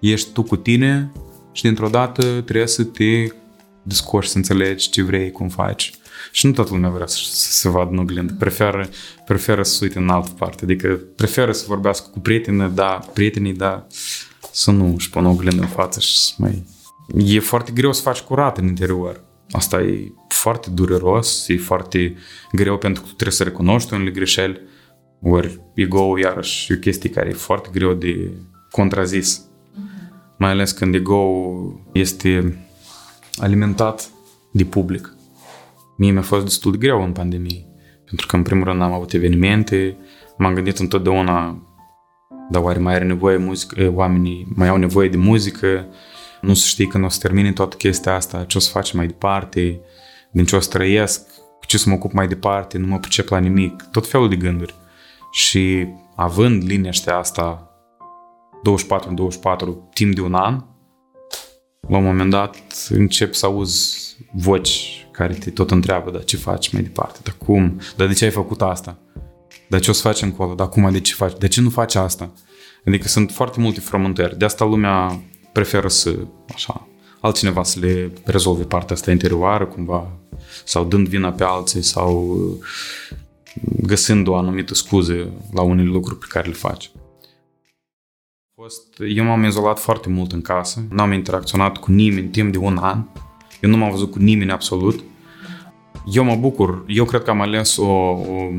ești 0.00 0.32
tu 0.32 0.42
cu 0.42 0.56
tine 0.56 1.12
și 1.52 1.62
dintr-o 1.62 1.88
dată 1.88 2.22
trebuie 2.22 2.66
să 2.66 2.84
te 2.84 3.26
discorzi, 3.88 4.30
să 4.30 4.36
înțelegi 4.36 4.90
ce 4.90 5.02
vrei, 5.02 5.30
cum 5.30 5.48
faci. 5.48 5.92
Și 6.32 6.46
nu 6.46 6.52
toată 6.52 6.70
lumea 6.72 6.90
vrea 6.90 7.06
să, 7.06 7.18
să 7.22 7.52
se 7.52 7.68
vadă 7.68 7.90
în 7.90 7.98
oglindă. 7.98 8.34
Preferă, 8.38 8.88
preferă 9.26 9.62
să 9.62 9.78
uite 9.82 9.98
în 9.98 10.08
altă 10.08 10.30
parte. 10.38 10.64
Adică 10.64 11.00
preferă 11.16 11.52
să 11.52 11.64
vorbească 11.66 12.08
cu 12.12 12.20
prieteni, 12.20 12.70
da, 12.74 13.00
prietenii, 13.12 13.52
da, 13.52 13.86
să 14.52 14.70
nu 14.70 14.94
își 14.94 15.10
pună 15.10 15.28
oglindă 15.28 15.62
în 15.62 15.68
față 15.68 16.00
și 16.00 16.18
să 16.18 16.32
mai... 16.36 16.64
E 17.16 17.40
foarte 17.40 17.72
greu 17.72 17.92
să 17.92 18.02
faci 18.02 18.20
curat 18.20 18.58
în 18.58 18.66
interior. 18.66 19.24
Asta 19.50 19.80
e 19.80 20.12
foarte 20.28 20.70
dureros, 20.70 21.48
e 21.48 21.56
foarte 21.56 22.14
greu 22.52 22.78
pentru 22.78 23.02
că 23.02 23.08
tu 23.08 23.14
trebuie 23.14 23.36
să 23.36 23.42
recunoști 23.42 23.94
unele 23.94 24.10
greșeli, 24.10 24.60
ori 25.22 25.60
ego 25.74 26.18
iarăși 26.18 26.72
e 26.72 26.74
o 26.74 26.78
chestie 26.78 27.10
care 27.10 27.28
e 27.28 27.32
foarte 27.32 27.68
greu 27.72 27.92
de 27.92 28.30
contrazis. 28.70 29.42
Mai 30.38 30.50
ales 30.50 30.72
când 30.72 30.94
ego 30.94 31.24
este 31.92 32.62
alimentat 33.38 34.10
de 34.50 34.64
public. 34.64 35.14
Mie 35.96 36.10
mi-a 36.10 36.22
fost 36.22 36.44
destul 36.44 36.72
de 36.72 36.78
greu 36.78 37.02
în 37.02 37.12
pandemie, 37.12 37.66
pentru 38.04 38.26
că 38.26 38.36
în 38.36 38.42
primul 38.42 38.64
rând 38.64 38.82
am 38.82 38.92
avut 38.92 39.12
evenimente, 39.12 39.96
m-am 40.38 40.54
gândit 40.54 40.78
întotdeauna 40.78 41.62
dar 42.48 42.62
oare 42.62 42.78
mai 42.78 42.94
are 42.94 43.04
nevoie 43.04 43.36
muzică, 43.36 43.92
oamenii 43.94 44.46
mai 44.54 44.68
au 44.68 44.76
nevoie 44.76 45.08
de 45.08 45.16
muzică, 45.16 45.86
nu 46.40 46.54
se 46.54 46.66
știe 46.66 46.86
când 46.86 47.04
o 47.04 47.08
să 47.08 47.18
termine 47.20 47.52
toată 47.52 47.76
chestia 47.76 48.14
asta, 48.14 48.44
ce 48.44 48.56
o 48.56 48.60
să 48.60 48.70
facem 48.70 48.98
mai 48.98 49.06
departe, 49.06 49.80
din 50.30 50.44
ce 50.44 50.56
o 50.56 50.60
să 50.60 50.68
trăiesc, 50.68 51.26
cu 51.36 51.66
ce 51.66 51.78
să 51.78 51.88
mă 51.88 51.94
ocup 51.94 52.12
mai 52.12 52.28
departe, 52.28 52.78
nu 52.78 52.86
mă 52.86 52.98
pricep 52.98 53.28
la 53.28 53.38
nimic, 53.38 53.82
tot 53.82 54.06
felul 54.06 54.28
de 54.28 54.36
gânduri. 54.36 54.74
Și 55.30 55.86
având 56.16 56.62
liniștea 56.66 57.16
asta 57.16 57.70
24-24 59.60 59.92
timp 59.92 60.14
de 60.14 60.20
un 60.20 60.34
an, 60.34 60.64
la 61.88 61.96
un 61.96 62.04
moment 62.04 62.30
dat 62.30 62.56
încep 62.88 63.34
să 63.34 63.46
auzi 63.46 64.16
voci 64.32 65.06
care 65.10 65.34
te 65.34 65.50
tot 65.50 65.70
întreabă, 65.70 66.10
dar 66.10 66.24
ce 66.24 66.36
faci 66.36 66.72
mai 66.72 66.82
departe, 66.82 67.18
dar 67.22 67.34
cum, 67.38 67.80
dar 67.96 68.06
de 68.06 68.12
ce 68.12 68.24
ai 68.24 68.30
făcut 68.30 68.62
asta, 68.62 68.98
dar 69.68 69.80
ce 69.80 69.90
o 69.90 69.92
să 69.92 70.00
facem 70.00 70.28
acolo, 70.32 70.54
dar 70.54 70.66
acum 70.66 70.92
de 70.92 71.00
ce 71.00 71.14
faci, 71.14 71.38
de 71.38 71.48
ce 71.48 71.60
nu 71.60 71.70
faci 71.70 71.94
asta? 71.94 72.32
Adică 72.86 73.08
sunt 73.08 73.30
foarte 73.30 73.60
multe 73.60 73.80
frământări, 73.80 74.38
de 74.38 74.44
asta 74.44 74.64
lumea 74.64 75.20
preferă 75.52 75.88
să, 75.88 76.16
așa, 76.54 76.88
altcineva 77.20 77.62
să 77.62 77.78
le 77.80 78.12
rezolve 78.24 78.64
partea 78.64 78.94
asta 78.94 79.10
interioară 79.10 79.66
cumva, 79.66 80.10
sau 80.64 80.84
dând 80.84 81.08
vina 81.08 81.32
pe 81.32 81.44
alții, 81.44 81.82
sau 81.82 82.36
găsind 83.82 84.26
o 84.28 84.36
anumită 84.36 84.74
scuze 84.74 85.28
la 85.52 85.62
unele 85.62 85.88
lucruri 85.88 86.18
pe 86.18 86.26
care 86.28 86.48
le 86.48 86.54
faci. 86.54 86.90
Fost, 88.60 88.82
eu 88.98 89.24
m-am 89.24 89.44
izolat 89.44 89.78
foarte 89.78 90.08
mult 90.08 90.32
în 90.32 90.42
casă, 90.42 90.84
n-am 90.90 91.12
interacționat 91.12 91.76
cu 91.76 91.90
nimeni 91.90 92.28
timp 92.28 92.52
de 92.52 92.58
un 92.58 92.76
an, 92.76 93.04
eu 93.60 93.70
nu 93.70 93.76
m-am 93.76 93.90
văzut 93.90 94.10
cu 94.10 94.18
nimeni 94.18 94.50
absolut. 94.50 95.04
Eu 96.12 96.24
mă 96.24 96.36
bucur, 96.36 96.84
eu 96.86 97.04
cred 97.04 97.22
că 97.22 97.30
am 97.30 97.40
ales 97.40 97.76
o, 97.76 97.86
o 97.86 98.50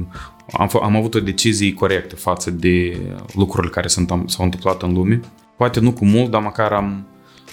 am, 0.52 0.70
am 0.82 0.96
avut 0.96 1.16
o 1.16 1.20
decizie 1.20 1.74
corectă 1.74 2.16
față 2.16 2.52
de 2.52 3.00
lucrurile 3.34 3.72
care 3.72 3.88
s-au 3.88 4.20
întâmplat 4.38 4.82
în 4.82 4.94
lume. 4.94 5.20
Poate 5.58 5.80
nu 5.80 5.92
cu 5.92 6.06
mult, 6.06 6.32
dar 6.32 6.42
măcar 6.42 6.72
am, 6.72 7.08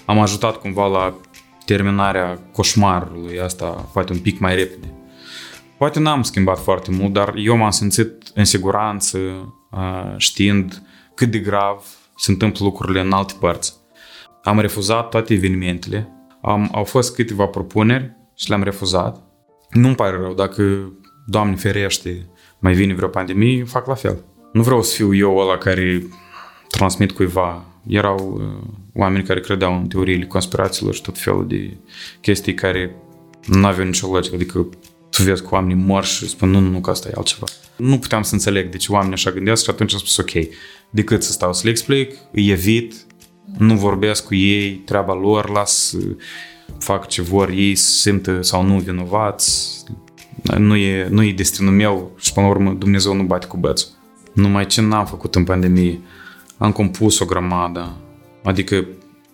am 0.04 0.18
ajutat 0.18 0.56
cumva 0.56 0.86
la 0.86 1.14
terminarea 1.64 2.38
coșmarului 2.52 3.40
asta, 3.40 3.66
poate 3.66 4.12
un 4.12 4.18
pic 4.18 4.38
mai 4.38 4.54
repede. 4.54 4.92
Poate 5.78 6.00
n-am 6.00 6.22
schimbat 6.22 6.58
foarte 6.58 6.90
mult, 6.90 7.12
dar 7.12 7.34
eu 7.36 7.56
m-am 7.56 7.70
simțit 7.70 8.12
în 8.34 8.44
siguranță 8.44 9.18
știind 10.16 10.82
cât 11.14 11.30
de 11.30 11.38
grav 11.38 11.95
se 12.16 12.30
întâmplă 12.30 12.64
lucrurile 12.64 13.00
în 13.00 13.12
alte 13.12 13.34
părți. 13.40 13.74
Am 14.42 14.60
refuzat 14.60 15.08
toate 15.08 15.34
evenimentele, 15.34 16.08
am, 16.42 16.68
au 16.72 16.84
fost 16.84 17.14
câteva 17.14 17.46
propuneri 17.46 18.16
și 18.34 18.48
le-am 18.48 18.62
refuzat. 18.62 19.22
Nu-mi 19.70 19.94
pare 19.94 20.16
rău, 20.16 20.34
dacă, 20.34 20.92
Doamne 21.26 21.54
ferește, 21.54 22.28
mai 22.58 22.74
vine 22.74 22.94
vreo 22.94 23.08
pandemie, 23.08 23.64
fac 23.64 23.86
la 23.86 23.94
fel. 23.94 24.24
Nu 24.52 24.62
vreau 24.62 24.82
să 24.82 24.94
fiu 24.94 25.14
eu 25.14 25.36
ăla 25.36 25.58
care 25.58 26.06
transmit 26.68 27.12
cuiva 27.12 27.64
erau 27.86 28.38
uh, 28.40 28.68
oameni 28.94 29.24
care 29.24 29.40
credeau 29.40 29.76
în 29.76 29.86
teoriile 29.86 30.26
conspirațiilor 30.26 30.94
și 30.94 31.02
tot 31.02 31.18
felul 31.18 31.46
de 31.46 31.76
chestii 32.20 32.54
care 32.54 32.96
nu 33.46 33.66
aveau 33.66 33.86
nicio 33.86 34.12
logică. 34.12 34.34
Adică 34.34 34.68
tu 35.10 35.22
vezi 35.22 35.42
că 35.42 35.48
oamenii 35.50 35.84
mor 35.84 36.04
și 36.04 36.28
spun 36.28 36.50
nu, 36.50 36.58
nu, 36.58 36.70
nu, 36.70 36.80
că 36.80 36.90
asta 36.90 37.08
e 37.08 37.12
altceva. 37.16 37.46
Nu 37.76 37.98
puteam 37.98 38.22
să 38.22 38.34
înțeleg 38.34 38.70
de 38.70 38.76
ce 38.76 38.92
oamenii 38.92 39.14
așa 39.14 39.30
gândesc 39.30 39.62
și 39.62 39.70
atunci 39.70 39.92
am 39.92 39.98
spus 39.98 40.16
ok, 40.16 40.44
decât 40.90 41.22
să 41.22 41.32
stau 41.32 41.52
să 41.52 41.60
le 41.64 41.70
explic, 41.70 42.16
îi 42.32 42.50
evit, 42.50 42.94
nu 43.58 43.76
vorbesc 43.76 44.26
cu 44.26 44.34
ei, 44.34 44.70
treaba 44.70 45.14
lor, 45.14 45.50
las 45.50 45.96
fac 46.78 47.08
ce 47.08 47.22
vor 47.22 47.48
ei, 47.48 47.74
se 47.74 47.90
simtă 47.90 48.42
sau 48.42 48.62
nu 48.62 48.78
vinovați, 48.78 49.84
nu 50.58 50.76
e, 50.76 51.08
nu 51.10 51.22
e 51.22 51.32
destinul 51.32 51.72
meu 51.72 52.10
și 52.18 52.32
până 52.32 52.46
la 52.46 52.52
urmă 52.52 52.72
Dumnezeu 52.72 53.14
nu 53.14 53.22
bate 53.22 53.46
cu 53.46 53.56
bățul. 53.56 53.88
Numai 54.32 54.66
ce 54.66 54.80
n-am 54.80 55.06
făcut 55.06 55.34
în 55.34 55.44
pandemie, 55.44 56.00
am 56.56 56.72
compus 56.72 57.18
o 57.18 57.24
grămadă, 57.24 57.96
adică 58.44 58.86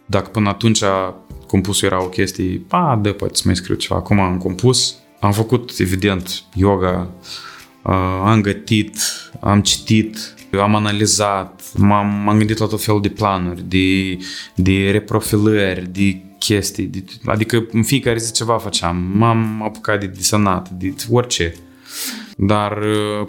dacă 0.06 0.28
până 0.28 0.48
atunci 0.48 0.82
compusul 1.46 1.88
era 1.88 2.02
o 2.02 2.08
chestie, 2.08 2.62
a, 2.68 2.98
da, 3.02 3.12
poate 3.12 3.34
să 3.34 3.42
mai 3.44 3.56
scriu 3.56 3.74
ceva, 3.74 3.96
acum 3.96 4.20
am 4.20 4.38
compus, 4.38 4.96
am 5.20 5.32
făcut, 5.32 5.70
evident, 5.78 6.44
yoga, 6.54 7.10
am 8.24 8.40
gătit, 8.40 8.96
am 9.40 9.62
citit, 9.62 10.34
am 10.60 10.74
analizat, 10.74 11.62
m-am, 11.76 12.06
m-am 12.24 12.38
gândit 12.38 12.58
la 12.58 12.66
tot 12.66 12.82
felul 12.82 13.00
de 13.00 13.08
planuri, 13.08 13.62
de, 13.68 14.18
de 14.54 14.90
reprofilări, 14.90 15.88
de 15.92 16.20
chestii, 16.38 16.86
de, 16.86 17.04
adică 17.24 17.66
în 17.70 17.82
fiecare 17.82 18.18
zi 18.18 18.32
ceva 18.32 18.58
făceam. 18.58 18.96
M-am 18.96 19.62
apucat 19.62 20.00
de 20.00 20.06
desenat, 20.06 20.68
de 20.68 20.94
orice. 21.10 21.54
Dar 22.36 22.78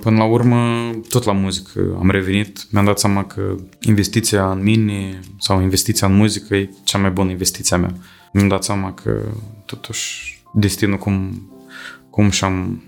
până 0.02 0.18
la 0.18 0.24
urmă, 0.24 0.92
tot 1.10 1.24
la 1.24 1.32
muzică 1.32 1.96
am 2.00 2.10
revenit, 2.10 2.68
mi-am 2.72 2.86
dat 2.86 3.00
seama 3.00 3.26
că 3.26 3.56
investiția 3.82 4.52
în 4.52 4.64
mine 4.64 5.20
sau 5.40 5.62
investiția 5.62 6.08
în 6.08 6.16
muzică 6.16 6.56
e 6.56 6.70
cea 6.84 6.98
mai 6.98 7.12
bună 7.12 7.32
investiția 7.32 7.78
mea. 7.78 7.96
Mi-am 8.34 8.48
dat 8.48 8.64
seama 8.64 8.94
că 8.94 9.22
totuși 9.66 10.38
destinul 10.54 10.98
cum, 10.98 11.48
cum 12.10 12.30
și-am 12.30 12.84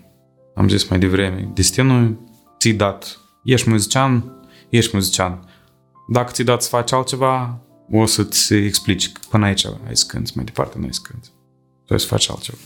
am 0.55 0.67
zis 0.67 0.87
mai 0.87 0.99
devreme, 0.99 1.51
destinul 1.53 2.17
ți-i 2.59 2.73
dat. 2.73 3.19
Ești 3.45 3.69
muzician, 3.69 4.41
ești 4.69 4.95
muzician. 4.95 5.39
Dacă 6.07 6.31
ți-i 6.31 6.43
dat 6.43 6.61
să 6.61 6.69
faci 6.69 6.91
altceva, 6.91 7.59
o 7.91 8.05
să-ți 8.05 8.53
explici 8.53 9.11
că 9.11 9.19
până 9.29 9.45
aici 9.45 9.65
ai 9.65 9.95
să 9.95 10.05
cânti, 10.07 10.31
mai 10.35 10.45
departe 10.45 10.77
nu 10.77 10.83
ai 10.83 10.93
să 10.93 10.99
cânti. 11.03 11.29
Tu 11.85 11.93
ai 11.93 11.99
să 11.99 12.07
faci 12.07 12.29
altceva. 12.29 12.57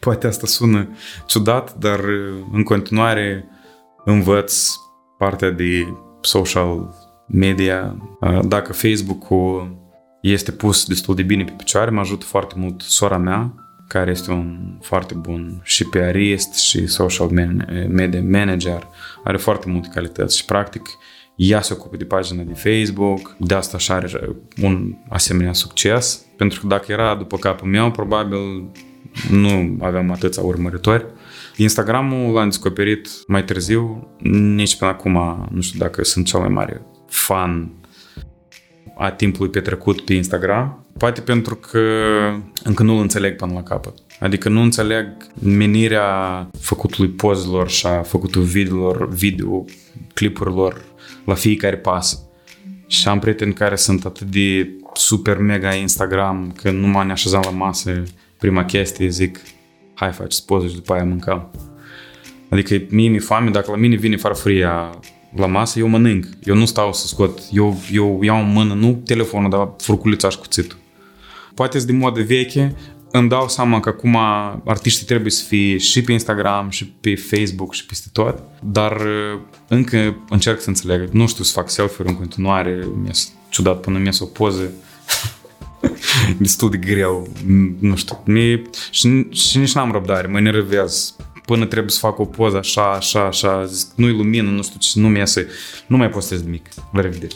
Poate 0.00 0.26
asta 0.26 0.46
sună 0.46 0.88
ciudat, 1.26 1.78
dar 1.78 2.00
în 2.52 2.62
continuare 2.62 3.48
învăț 4.04 4.74
partea 5.18 5.50
de 5.50 5.96
social 6.20 6.94
media. 7.28 7.96
Dacă 8.44 8.72
Facebook-ul 8.72 9.82
este 10.22 10.52
pus 10.52 10.86
destul 10.86 11.14
de 11.14 11.22
bine 11.22 11.44
pe 11.44 11.54
picioare, 11.56 11.90
mă 11.90 12.00
ajută 12.00 12.24
foarte 12.24 12.54
mult 12.56 12.80
sora 12.80 13.18
mea, 13.18 13.54
care 13.88 14.10
este 14.10 14.30
un 14.30 14.78
foarte 14.80 15.14
bun 15.14 15.60
și 15.62 15.84
PRist 15.84 16.54
și 16.54 16.86
social 16.86 17.28
media 17.88 18.22
manager, 18.22 18.88
are 19.24 19.36
foarte 19.36 19.70
multe 19.70 19.88
calități 19.94 20.36
și 20.36 20.44
practic 20.44 20.82
ea 21.36 21.60
se 21.60 21.72
ocupă 21.72 21.96
de 21.96 22.04
pagina 22.04 22.42
de 22.42 22.52
Facebook, 22.52 23.36
de 23.38 23.54
asta 23.54 23.78
și 23.78 23.92
are 23.92 24.08
un 24.62 24.94
asemenea 25.08 25.52
succes, 25.52 26.24
pentru 26.36 26.60
că 26.60 26.66
dacă 26.66 26.92
era 26.92 27.14
după 27.14 27.36
capul 27.36 27.68
meu, 27.68 27.90
probabil 27.90 28.70
nu 29.30 29.76
aveam 29.80 30.10
atâția 30.10 30.42
urmăritori. 30.42 31.06
Instagramul 31.56 32.32
l-am 32.32 32.48
descoperit 32.48 33.08
mai 33.26 33.44
târziu, 33.44 34.08
nici 34.54 34.76
până 34.76 34.90
acum 34.90 35.46
nu 35.50 35.60
știu 35.60 35.78
dacă 35.78 36.04
sunt 36.04 36.26
cel 36.26 36.40
mai 36.40 36.48
mare 36.48 36.82
fan 37.08 37.72
a 38.96 39.10
timpului 39.10 39.50
petrecut 39.50 40.00
pe 40.00 40.14
Instagram, 40.14 40.83
poate 40.98 41.20
pentru 41.20 41.54
că 41.54 41.80
încă 42.62 42.82
nu-l 42.82 43.00
înțeleg 43.00 43.36
până 43.36 43.52
la 43.52 43.62
capăt. 43.62 43.94
Adică 44.20 44.48
nu 44.48 44.60
înțeleg 44.60 45.06
menirea 45.42 46.50
făcutului 46.60 47.10
pozelor 47.10 47.68
și 47.68 47.86
a 47.86 48.02
făcutul 48.02 48.42
videolor, 48.42 49.08
video, 49.08 49.64
clipurilor 50.14 50.84
la 51.24 51.34
fiecare 51.34 51.76
pas. 51.76 52.22
Și 52.86 53.08
am 53.08 53.18
prieteni 53.18 53.52
care 53.52 53.76
sunt 53.76 54.04
atât 54.04 54.30
de 54.30 54.70
super 54.94 55.38
mega 55.38 55.74
Instagram 55.74 56.52
că 56.62 56.70
nu 56.70 56.86
mă 56.86 57.04
ne 57.04 57.12
așezam 57.12 57.40
la 57.44 57.50
masă 57.50 58.02
prima 58.38 58.64
chestie 58.64 59.08
zic 59.08 59.40
hai 59.94 60.12
faci 60.12 60.42
poze 60.46 60.68
și 60.68 60.74
după 60.74 60.92
aia 60.92 61.04
mâncăm. 61.04 61.50
Adică 62.48 62.82
mie 62.88 63.08
mi-e 63.08 63.18
foame, 63.18 63.50
dacă 63.50 63.70
la 63.70 63.76
mine 63.76 63.96
vine 63.96 64.16
farfuria 64.16 64.90
la 65.36 65.46
masă, 65.46 65.78
eu 65.78 65.88
mănânc. 65.88 66.26
Eu 66.44 66.54
nu 66.54 66.64
stau 66.64 66.92
să 66.92 67.06
scot. 67.06 67.40
Eu, 67.52 67.76
eu 67.92 68.22
iau 68.22 68.38
în 68.38 68.52
mână, 68.52 68.74
nu 68.74 69.02
telefonul, 69.04 69.50
dar 69.50 69.70
furculița 69.78 70.28
și 70.28 70.38
cuțitul. 70.38 70.78
Poate 71.54 71.78
de 71.78 71.92
modă 71.92 72.22
veche, 72.22 72.76
îmi 73.10 73.28
dau 73.28 73.48
seama 73.48 73.80
că 73.80 73.88
acum 73.88 74.16
artiștii 74.64 75.06
trebuie 75.06 75.30
să 75.30 75.44
fie 75.44 75.78
și 75.78 76.02
pe 76.02 76.12
Instagram, 76.12 76.70
și 76.70 76.86
pe 76.86 77.14
Facebook, 77.14 77.74
și 77.74 77.86
peste 77.86 78.08
tot, 78.12 78.42
dar 78.62 78.96
uh, 79.00 79.40
încă 79.68 80.16
încerc 80.28 80.60
să 80.60 80.68
înțeleg. 80.68 81.08
Nu 81.08 81.26
știu 81.26 81.44
să 81.44 81.52
fac 81.52 81.70
selfie 81.70 82.04
în 82.06 82.16
continuare, 82.16 82.88
mi-e 83.02 83.12
ciudat 83.48 83.80
până 83.80 83.98
mi 83.98 84.08
o 84.20 84.24
poză. 84.24 84.72
destul 86.38 86.70
de 86.70 86.76
greu, 86.76 87.28
nu 87.78 87.96
știu. 87.96 88.22
Mie, 88.24 88.62
și, 88.90 89.26
și 89.30 89.58
nici 89.58 89.74
n-am 89.74 89.92
răbdare, 89.92 90.26
mă 90.26 90.38
enervez 90.38 91.16
până 91.46 91.66
trebuie 91.66 91.90
să 91.90 91.98
fac 91.98 92.18
o 92.18 92.24
poză 92.24 92.56
așa, 92.56 92.92
așa, 92.92 93.26
așa, 93.26 93.64
zic, 93.64 93.88
nu-i 93.94 94.16
lumină, 94.16 94.50
nu 94.50 94.62
știu 94.62 94.78
ce, 94.78 95.00
nu 95.00 95.08
mi 95.08 95.18
iasă, 95.18 95.44
nu 95.86 95.96
mai 95.96 96.08
postez 96.08 96.42
nimic. 96.42 96.66
La 96.92 97.00
revedere. 97.00 97.34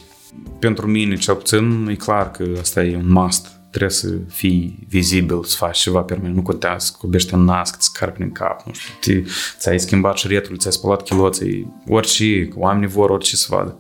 Pentru 0.59 0.87
mine, 0.87 1.17
cel 1.17 1.35
puțin, 1.35 1.87
e 1.91 1.95
clar 1.95 2.31
că 2.31 2.45
asta 2.61 2.85
e 2.85 2.97
un 2.97 3.13
must. 3.13 3.58
Trebuie 3.71 3.91
să 3.91 4.17
fii 4.29 4.87
vizibil, 4.89 5.45
să 5.45 5.57
faci 5.57 5.79
ceva 5.79 6.01
permanent. 6.01 6.35
Nu 6.35 6.43
contează 6.43 6.97
că 7.01 7.07
bește 7.07 7.35
în 7.35 7.45
nas, 7.45 7.71
că 7.71 7.77
ți 7.81 7.87
scarpi 7.87 8.23
în 8.23 8.33
cap, 8.33 8.67
nu 8.67 8.73
știu. 8.73 9.25
ți-ai 9.59 9.81
schimbat 9.81 10.17
șiretul, 10.17 10.57
ți-ai 10.57 10.73
spălat 10.73 11.03
chiloții, 11.03 11.73
orice, 11.89 12.49
oamenii 12.55 12.89
vor 12.89 13.11
orice 13.11 13.37
să 13.37 13.47
vadă. 13.51 13.79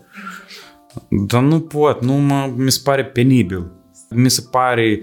Dar 1.08 1.42
nu 1.42 1.60
pot, 1.60 2.02
nu 2.02 2.12
mă, 2.12 2.52
mi 2.56 2.70
se 2.70 2.80
pare 2.84 3.04
penibil. 3.04 3.70
Mi 4.10 4.30
se 4.30 4.46
pare 4.50 5.02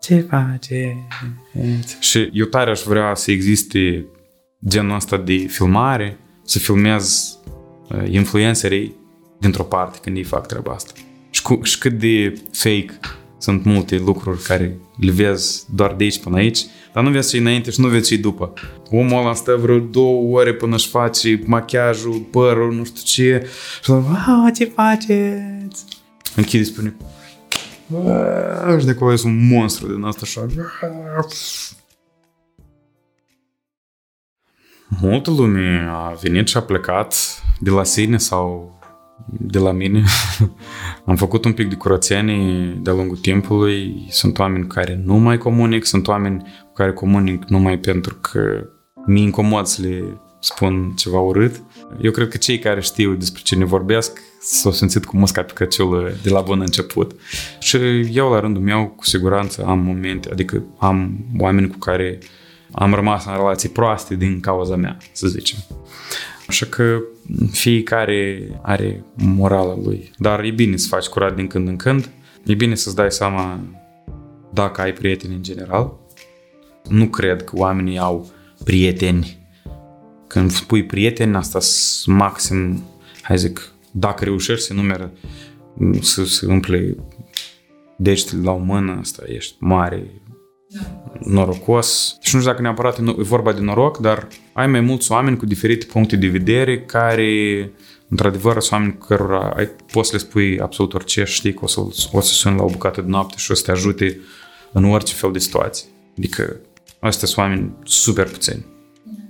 ce 0.00 0.26
faceți? 0.30 1.96
Și 2.00 2.30
eu 2.32 2.46
tare 2.46 2.70
aș 2.70 2.80
vrea 2.80 3.14
să 3.14 3.30
existe 3.30 4.06
genul 4.68 4.94
ăsta 4.94 5.16
de 5.16 5.36
filmare, 5.36 6.18
să 6.44 6.58
filmez 6.58 7.36
uh, 7.88 8.10
influencerii 8.10 8.96
dintr-o 9.40 9.62
parte 9.62 9.98
când 10.02 10.16
ei 10.16 10.24
fac 10.24 10.46
treaba 10.46 10.72
asta. 10.72 10.92
Și, 11.48 11.54
cu, 11.54 11.62
și 11.62 11.78
cât 11.78 11.92
de 11.92 12.42
fake 12.52 12.98
sunt 13.38 13.64
multe 13.64 13.96
lucruri 13.96 14.42
care 14.42 14.78
le 14.96 15.10
vezi 15.10 15.64
doar 15.74 15.94
de 15.94 16.04
aici 16.04 16.20
până 16.20 16.36
aici, 16.36 16.64
dar 16.92 17.02
nu 17.02 17.10
vezi 17.10 17.30
ce 17.30 17.38
înainte 17.38 17.70
și 17.70 17.80
nu 17.80 17.88
vezi 17.88 18.08
ce 18.08 18.16
după. 18.16 18.52
Omul 18.90 19.18
ăla 19.18 19.34
stă 19.34 19.56
vreo 19.56 19.78
două 19.78 20.38
ore 20.38 20.54
până 20.54 20.74
își 20.74 20.88
face 20.88 21.42
machiajul, 21.46 22.26
părul, 22.30 22.74
nu 22.74 22.84
știu 22.84 23.02
ce, 23.04 23.46
și 23.82 23.90
la 23.90 24.50
ce 24.54 24.64
faceți? 24.64 25.84
Închide, 26.36 26.64
spune, 26.64 26.96
și 28.78 28.84
de 28.84 28.90
acolo 28.90 29.14
un 29.24 29.48
monstru 29.48 29.92
din 29.92 30.02
asta 30.02 30.20
așa. 30.22 30.46
Multă 35.00 35.30
lume 35.30 35.86
a 35.90 36.16
venit 36.22 36.48
și 36.48 36.56
a 36.56 36.62
plecat 36.62 37.42
de 37.60 37.70
la 37.70 37.84
sine 37.84 38.18
sau 38.18 38.77
de 39.26 39.58
la 39.58 39.72
mine. 39.72 40.04
Am 41.06 41.16
făcut 41.16 41.44
un 41.44 41.52
pic 41.52 41.68
de 41.68 41.74
curățenie 41.74 42.78
de-a 42.82 42.92
lungul 42.92 43.16
timpului. 43.16 44.06
Sunt 44.10 44.38
oameni 44.38 44.66
cu 44.66 44.74
care 44.74 45.00
nu 45.04 45.14
mai 45.14 45.38
comunic, 45.38 45.84
sunt 45.84 46.08
oameni 46.08 46.40
cu 46.40 46.72
care 46.72 46.92
comunic 46.92 47.44
numai 47.44 47.78
pentru 47.78 48.14
că 48.14 48.68
mi 49.06 49.22
incomod 49.22 49.66
să 49.66 49.82
le 49.82 50.20
spun 50.40 50.92
ceva 50.96 51.18
urât. 51.18 51.62
Eu 52.00 52.10
cred 52.10 52.28
că 52.28 52.36
cei 52.36 52.58
care 52.58 52.80
știu 52.80 53.14
despre 53.14 53.42
ce 53.44 53.56
ne 53.56 53.64
vorbesc 53.64 54.20
s-au 54.40 54.72
simțit 54.72 55.04
cu 55.04 55.16
musca 55.16 55.42
pe 55.42 55.52
căciulă 55.52 56.12
de 56.22 56.30
la 56.30 56.40
bun 56.40 56.60
început. 56.60 57.20
Și 57.58 57.76
eu, 58.12 58.30
la 58.30 58.40
rândul 58.40 58.62
meu, 58.62 58.86
cu 58.86 59.04
siguranță 59.04 59.64
am 59.66 59.78
momente, 59.78 60.28
adică 60.32 60.64
am 60.78 61.24
oameni 61.38 61.68
cu 61.68 61.78
care 61.78 62.18
am 62.72 62.94
rămas 62.94 63.24
în 63.24 63.32
relații 63.32 63.68
proaste 63.68 64.14
din 64.14 64.40
cauza 64.40 64.76
mea, 64.76 64.96
să 65.12 65.26
zicem. 65.26 65.58
Așa 66.48 66.66
că 66.66 67.00
fiecare 67.50 68.48
are 68.62 69.04
morala 69.14 69.76
lui. 69.76 70.10
Dar 70.16 70.40
e 70.40 70.50
bine 70.50 70.76
să 70.76 70.88
faci 70.88 71.06
curat 71.06 71.34
din 71.34 71.46
când 71.46 71.68
în 71.68 71.76
când. 71.76 72.10
E 72.44 72.54
bine 72.54 72.74
să-ți 72.74 72.94
dai 72.94 73.12
seama 73.12 73.60
dacă 74.52 74.80
ai 74.80 74.92
prieteni 74.92 75.34
în 75.34 75.42
general. 75.42 75.92
Nu 76.88 77.08
cred 77.08 77.44
că 77.44 77.56
oamenii 77.56 77.98
au 77.98 78.30
prieteni. 78.64 79.46
Când 80.26 80.50
spui 80.50 80.84
prieteni, 80.84 81.36
asta 81.36 81.58
maxim, 82.06 82.82
hai 83.22 83.38
zic, 83.38 83.72
dacă 83.90 84.24
reușești 84.24 84.66
să 84.66 84.74
numeră, 84.74 85.12
să, 86.00 86.24
să 86.24 86.46
umple 86.46 86.96
degetele 87.96 88.42
la 88.42 88.52
o 88.52 88.58
mână, 88.58 88.96
asta 89.00 89.22
ești 89.26 89.54
mare 89.58 90.10
norocos. 91.20 92.16
Și 92.20 92.34
nu 92.34 92.40
știu 92.40 92.52
dacă 92.52 92.62
neapărat 92.62 92.98
e 92.98 93.02
vorba 93.16 93.52
de 93.52 93.60
noroc, 93.60 93.98
dar 93.98 94.28
ai 94.52 94.66
mai 94.66 94.80
mulți 94.80 95.12
oameni 95.12 95.36
cu 95.36 95.46
diferite 95.46 95.86
puncte 95.86 96.16
de 96.16 96.26
vedere 96.26 96.80
care, 96.80 97.70
într-adevăr, 98.08 98.60
sunt 98.60 98.72
oameni 98.72 98.98
cărora 99.06 99.52
ai, 99.56 99.70
poți 99.92 100.08
să 100.08 100.16
le 100.16 100.22
spui 100.22 100.60
absolut 100.60 100.94
orice 100.94 101.24
și 101.24 101.34
știi 101.34 101.54
că 101.54 101.60
o 101.62 101.66
să, 101.66 101.80
o 102.12 102.20
să 102.20 102.32
suni 102.32 102.56
la 102.56 102.62
o 102.62 102.68
bucată 102.68 103.00
de 103.00 103.08
noapte 103.08 103.34
și 103.36 103.50
o 103.50 103.54
să 103.54 103.62
te 103.64 103.70
ajute 103.70 104.20
în 104.72 104.84
orice 104.84 105.14
fel 105.14 105.32
de 105.32 105.38
situație. 105.38 105.88
Adică, 106.18 106.56
astea 107.00 107.28
sunt 107.28 107.38
oameni 107.38 107.72
super 107.84 108.28
puțini. 108.28 108.66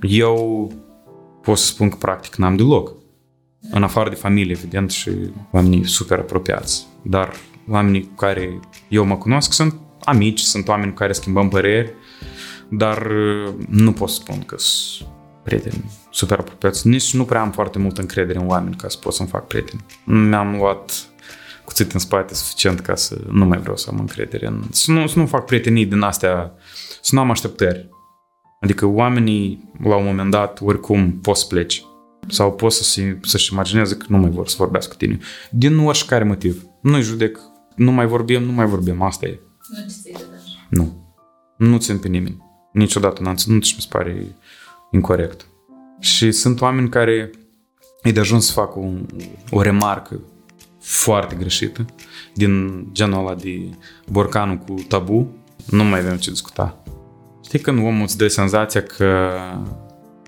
Eu 0.00 0.72
pot 1.42 1.58
să 1.58 1.66
spun 1.66 1.88
că 1.88 1.96
practic 1.96 2.34
n-am 2.34 2.56
deloc. 2.56 2.96
În 3.70 3.82
afară 3.82 4.08
de 4.08 4.14
familie, 4.14 4.52
evident, 4.58 4.90
și 4.90 5.10
oamenii 5.52 5.86
super 5.86 6.18
apropiați. 6.18 6.86
Dar 7.02 7.34
oamenii 7.68 8.02
cu 8.02 8.14
care 8.14 8.60
eu 8.88 9.04
mă 9.04 9.16
cunosc 9.16 9.52
sunt 9.52 9.74
amici, 10.08 10.40
sunt 10.40 10.68
oameni 10.68 10.90
cu 10.90 10.96
care 10.96 11.12
schimbăm 11.12 11.48
păreri, 11.48 11.92
dar 12.70 13.06
uh, 13.06 13.54
nu 13.68 13.92
pot 13.92 14.08
spun 14.08 14.42
că 14.46 14.54
sunt 14.58 15.08
prieteni 15.44 15.84
super 16.10 16.38
apropiați. 16.38 16.88
Nici 16.88 17.14
nu 17.14 17.24
prea 17.24 17.40
am 17.40 17.50
foarte 17.50 17.78
multă 17.78 18.00
încredere 18.00 18.38
în 18.38 18.48
oameni 18.48 18.76
ca 18.76 18.88
să 18.88 18.98
pot 18.98 19.12
să-mi 19.12 19.28
fac 19.28 19.46
prieteni. 19.46 19.84
Mi-am 20.04 20.56
luat 20.56 21.08
cuțit 21.64 21.92
în 21.92 21.98
spate 21.98 22.34
suficient 22.34 22.80
ca 22.80 22.94
să 22.94 23.20
nu 23.30 23.44
mai 23.44 23.58
vreau 23.58 23.76
să 23.76 23.88
am 23.92 23.98
încredere 23.98 24.46
în... 24.46 24.62
Să 24.70 24.92
nu, 24.92 25.06
să 25.06 25.18
nu 25.18 25.26
fac 25.26 25.44
prietenii 25.44 25.86
din 25.86 26.00
astea, 26.00 26.52
să 27.02 27.14
nu 27.14 27.20
am 27.20 27.30
așteptări. 27.30 27.88
Adică 28.60 28.86
oamenii, 28.86 29.72
la 29.82 29.96
un 29.96 30.04
moment 30.04 30.30
dat, 30.30 30.60
oricum 30.62 31.18
poți 31.22 31.40
să 31.40 31.46
pleci. 31.46 31.84
Sau 32.28 32.52
poți 32.52 32.76
să 32.76 33.02
să-și 33.22 33.52
imagineze 33.52 33.96
că 33.96 34.04
nu 34.08 34.18
mai 34.18 34.30
vor 34.30 34.48
să 34.48 34.54
vorbească 34.58 34.90
cu 34.90 34.96
tine. 34.96 35.18
Din 35.50 35.78
oricare 35.78 36.24
motiv. 36.24 36.62
Nu-i 36.82 37.02
judec, 37.02 37.38
nu 37.76 37.92
mai 37.92 38.06
vorbim, 38.06 38.42
nu 38.42 38.52
mai 38.52 38.66
vorbim, 38.66 39.02
asta 39.02 39.26
e. 39.26 39.40
Nu 39.68 39.88
ți 39.88 40.12
Nu. 40.68 41.14
Nu 41.56 41.78
țin 41.78 41.98
pe 41.98 42.08
nimeni. 42.08 42.42
Niciodată 42.72 43.22
n-am 43.22 43.34
ținut 43.34 43.64
și 43.64 43.74
mi 43.76 43.82
se 43.82 43.88
pare 43.90 44.36
incorrect. 44.90 45.46
Și 46.00 46.32
sunt 46.32 46.60
oameni 46.60 46.88
care 46.88 47.30
e 48.02 48.12
de 48.12 48.20
ajuns 48.20 48.46
să 48.46 48.52
fac 48.52 48.76
o, 48.76 48.86
o 49.50 49.62
remarcă 49.62 50.20
foarte 50.80 51.34
greșită, 51.34 51.84
din 52.34 52.84
genul 52.92 53.18
ăla 53.18 53.34
de 53.34 53.70
borcanul 54.10 54.56
cu 54.56 54.74
tabu, 54.88 55.36
nu 55.70 55.84
mai 55.84 55.98
avem 55.98 56.16
ce 56.16 56.30
discuta. 56.30 56.82
Știi 57.44 57.58
când 57.58 57.78
omul 57.78 58.02
îți 58.02 58.16
dă 58.16 58.28
senzația 58.28 58.82
că 58.82 59.30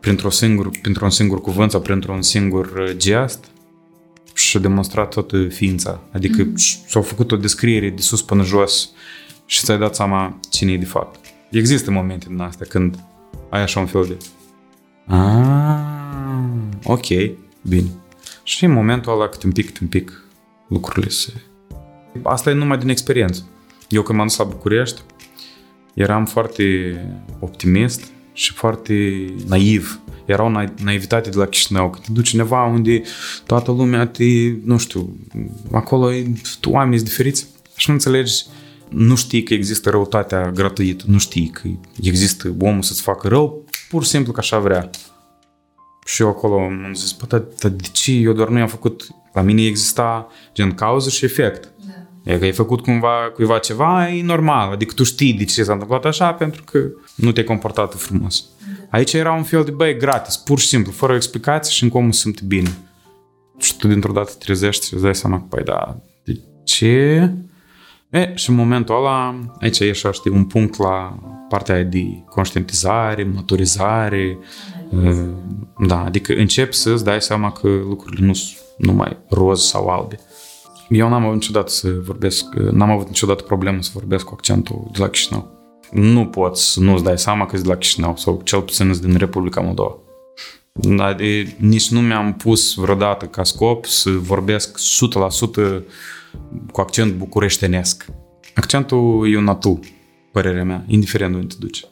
printr-un 0.01 0.31
singur, 0.31 0.71
printr-un 0.83 1.11
singur 1.11 1.41
cuvânt 1.41 1.71
sau 1.71 1.81
printr-un 1.81 2.23
singur 2.23 2.95
gest 2.97 3.45
și-a 4.35 4.61
demonstrat 4.61 5.11
toată 5.11 5.49
ființa. 5.49 6.01
Adică 6.13 6.45
mm-hmm. 6.45 6.87
s-a 6.89 7.01
făcut 7.01 7.33
o 7.33 7.37
descriere 7.37 7.91
de 7.91 8.03
sus 8.03 8.23
până 8.23 8.43
jos 8.43 8.91
și 9.51 9.65
ți-ai 9.65 9.79
dat 9.79 9.95
seama 9.95 10.39
cine 10.51 10.73
e 10.73 10.77
de 10.77 10.85
fapt. 10.85 11.19
Există 11.51 11.91
momente 11.91 12.27
din 12.29 12.41
astea 12.41 12.67
când 12.69 12.99
ai 13.49 13.63
așa 13.63 13.81
un 13.81 13.87
fel 13.87 14.05
de 14.05 14.17
Ah, 15.15 15.81
ok, 16.85 17.07
bine. 17.63 17.89
Și 18.43 18.65
în 18.65 18.73
momentul 18.73 19.13
ăla 19.13 19.29
câte 19.29 19.47
un 19.47 19.53
pic, 19.53 19.67
câte 19.67 19.79
un 19.83 19.89
pic 19.89 20.25
lucrurile 20.69 21.09
se... 21.09 21.33
Asta 22.23 22.51
e 22.51 22.53
numai 22.53 22.79
din 22.79 22.89
experiență. 22.89 23.49
Eu 23.89 24.03
când 24.03 24.19
m-am 24.19 24.27
dus 24.27 24.37
la 24.37 24.45
București, 24.45 25.01
eram 25.95 26.27
foarte 26.27 26.65
optimist 27.41 28.11
și 28.33 28.53
foarte 28.53 29.25
naiv. 29.47 30.01
Era 30.25 30.43
o 30.43 30.51
naivitate 30.83 31.31
de 31.31 31.37
la 31.37 31.47
Chișinău, 31.47 31.91
că 31.91 31.99
te 31.99 32.13
duci 32.13 32.33
undeva 32.33 32.65
unde 32.65 33.03
toată 33.47 33.71
lumea 33.71 34.07
te, 34.07 34.25
nu 34.65 34.79
știu, 34.79 35.17
acolo 35.73 36.11
tu 36.61 36.71
oamenii 36.71 36.99
sunt 36.99 37.09
diferiți 37.09 37.47
și 37.77 37.89
nu 37.89 37.95
înțelegi 37.95 38.45
nu 38.91 39.17
știi 39.17 39.43
că 39.43 39.55
există 39.55 39.91
răutatea 39.91 40.51
gratuită, 40.51 41.05
nu 41.07 41.19
știi 41.19 41.49
că 41.49 41.69
există 42.03 42.55
omul 42.61 42.83
să-ți 42.83 43.03
facă 43.03 43.29
rău, 43.29 43.65
pur 43.89 44.03
și 44.03 44.09
simplu 44.09 44.33
că 44.33 44.41
așa 44.41 44.59
vrea. 44.59 44.91
Și 46.05 46.23
eu 46.23 46.29
acolo 46.29 46.61
am 46.61 46.93
zis, 46.95 47.13
bă, 47.13 47.25
dar, 47.29 47.45
dar 47.61 47.71
de 47.71 47.89
ce? 47.93 48.13
Eu 48.13 48.33
doar 48.33 48.49
nu 48.49 48.59
i-am 48.59 48.69
făcut, 48.69 49.07
la 49.33 49.41
mine 49.41 49.65
exista 49.65 50.29
gen 50.55 50.75
cauză 50.75 51.11
și 51.11 51.25
efect. 51.25 51.73
Da. 52.25 52.33
E 52.33 52.39
că 52.39 52.45
ai 52.45 52.53
făcut 52.53 52.81
cumva 52.81 53.31
cuiva 53.35 53.59
ceva, 53.59 54.09
e 54.09 54.23
normal. 54.23 54.73
Adică 54.73 54.95
tu 54.95 55.03
știi 55.03 55.33
de 55.33 55.45
ce 55.45 55.63
s-a 55.63 55.73
întâmplat 55.73 56.05
așa 56.05 56.33
pentru 56.33 56.63
că 56.65 56.79
nu 57.15 57.33
te-ai 57.33 57.47
comportat 57.47 57.95
frumos. 57.95 58.45
Da. 58.59 58.87
Aici 58.97 59.13
era 59.13 59.33
un 59.33 59.43
fel 59.43 59.65
de 59.65 59.71
băi 59.71 59.97
gratis, 59.97 60.37
pur 60.37 60.59
și 60.59 60.67
simplu, 60.67 60.93
fără 60.93 61.13
o 61.13 61.17
explicație 61.17 61.73
și 61.73 61.83
în 61.83 61.89
cum 61.89 62.11
se 62.11 62.21
simte 62.21 62.43
bine. 62.47 62.79
Și 63.59 63.77
tu 63.77 63.89
dintr-o 63.89 64.13
dată 64.13 64.33
trezești 64.39 64.87
și 64.87 64.95
îți 64.95 65.03
dai 65.03 65.15
seama 65.15 65.39
că, 65.39 65.45
păi 65.49 65.65
da, 65.65 65.97
de 66.25 66.41
ce? 66.65 67.33
E, 68.11 68.33
și 68.35 68.51
în 68.51 68.57
momentul 68.57 68.97
ăla, 68.97 69.41
aici 69.61 69.79
e 69.79 69.91
așa, 69.91 70.13
știi, 70.13 70.31
un 70.31 70.45
punct 70.45 70.79
la 70.79 71.19
partea 71.49 71.83
de 71.83 72.05
conștientizare, 72.29 73.25
maturizare, 73.35 74.39
da, 75.87 76.05
adică 76.05 76.33
încep 76.33 76.73
să-ți 76.73 77.05
dai 77.05 77.23
seama 77.23 77.53
că 77.53 77.69
lucrurile 77.69 78.27
nu 78.27 78.33
sunt 78.33 78.59
numai 78.77 79.17
roz 79.29 79.63
sau 79.63 79.89
albe. 79.89 80.19
Eu 80.89 81.09
n-am 81.09 81.23
avut 81.23 81.35
niciodată 81.35 81.71
să 81.71 81.89
vorbesc, 82.05 82.55
n-am 82.55 82.91
avut 82.91 83.07
niciodată 83.07 83.43
problemă 83.43 83.83
să 83.83 83.91
vorbesc 83.95 84.25
cu 84.25 84.35
accentul 84.35 84.89
de 84.93 84.99
la 84.99 85.09
Chișinău. 85.09 85.51
Nu 85.91 86.27
poți 86.27 86.73
să 86.73 86.81
nu-ți 86.81 87.05
dai 87.05 87.19
seama 87.19 87.47
că 87.47 87.57
e 87.57 87.61
de 87.61 87.69
la 87.69 87.77
Chișinău 87.77 88.17
sau 88.17 88.41
cel 88.45 88.61
puțin 88.61 88.93
din 89.01 89.17
Republica 89.17 89.61
Moldova. 89.61 89.95
Da, 90.73 91.13
de, 91.13 91.55
nici 91.59 91.91
nu 91.91 92.01
mi-am 92.01 92.35
pus 92.35 92.75
vreodată 92.75 93.25
ca 93.25 93.45
scop 93.45 93.85
să 93.85 94.11
vorbesc 94.11 94.79
100% 95.79 95.83
cu 96.73 96.81
accent 96.81 97.13
bucureștenesc. 97.13 98.07
Accentul 98.55 99.33
e 99.33 99.37
un 99.37 99.49
atu, 99.49 99.81
părerea 100.33 100.65
mea, 100.65 100.85
indiferent 100.87 101.35
unde 101.35 101.47
te 101.47 101.55
duci. 101.59 101.85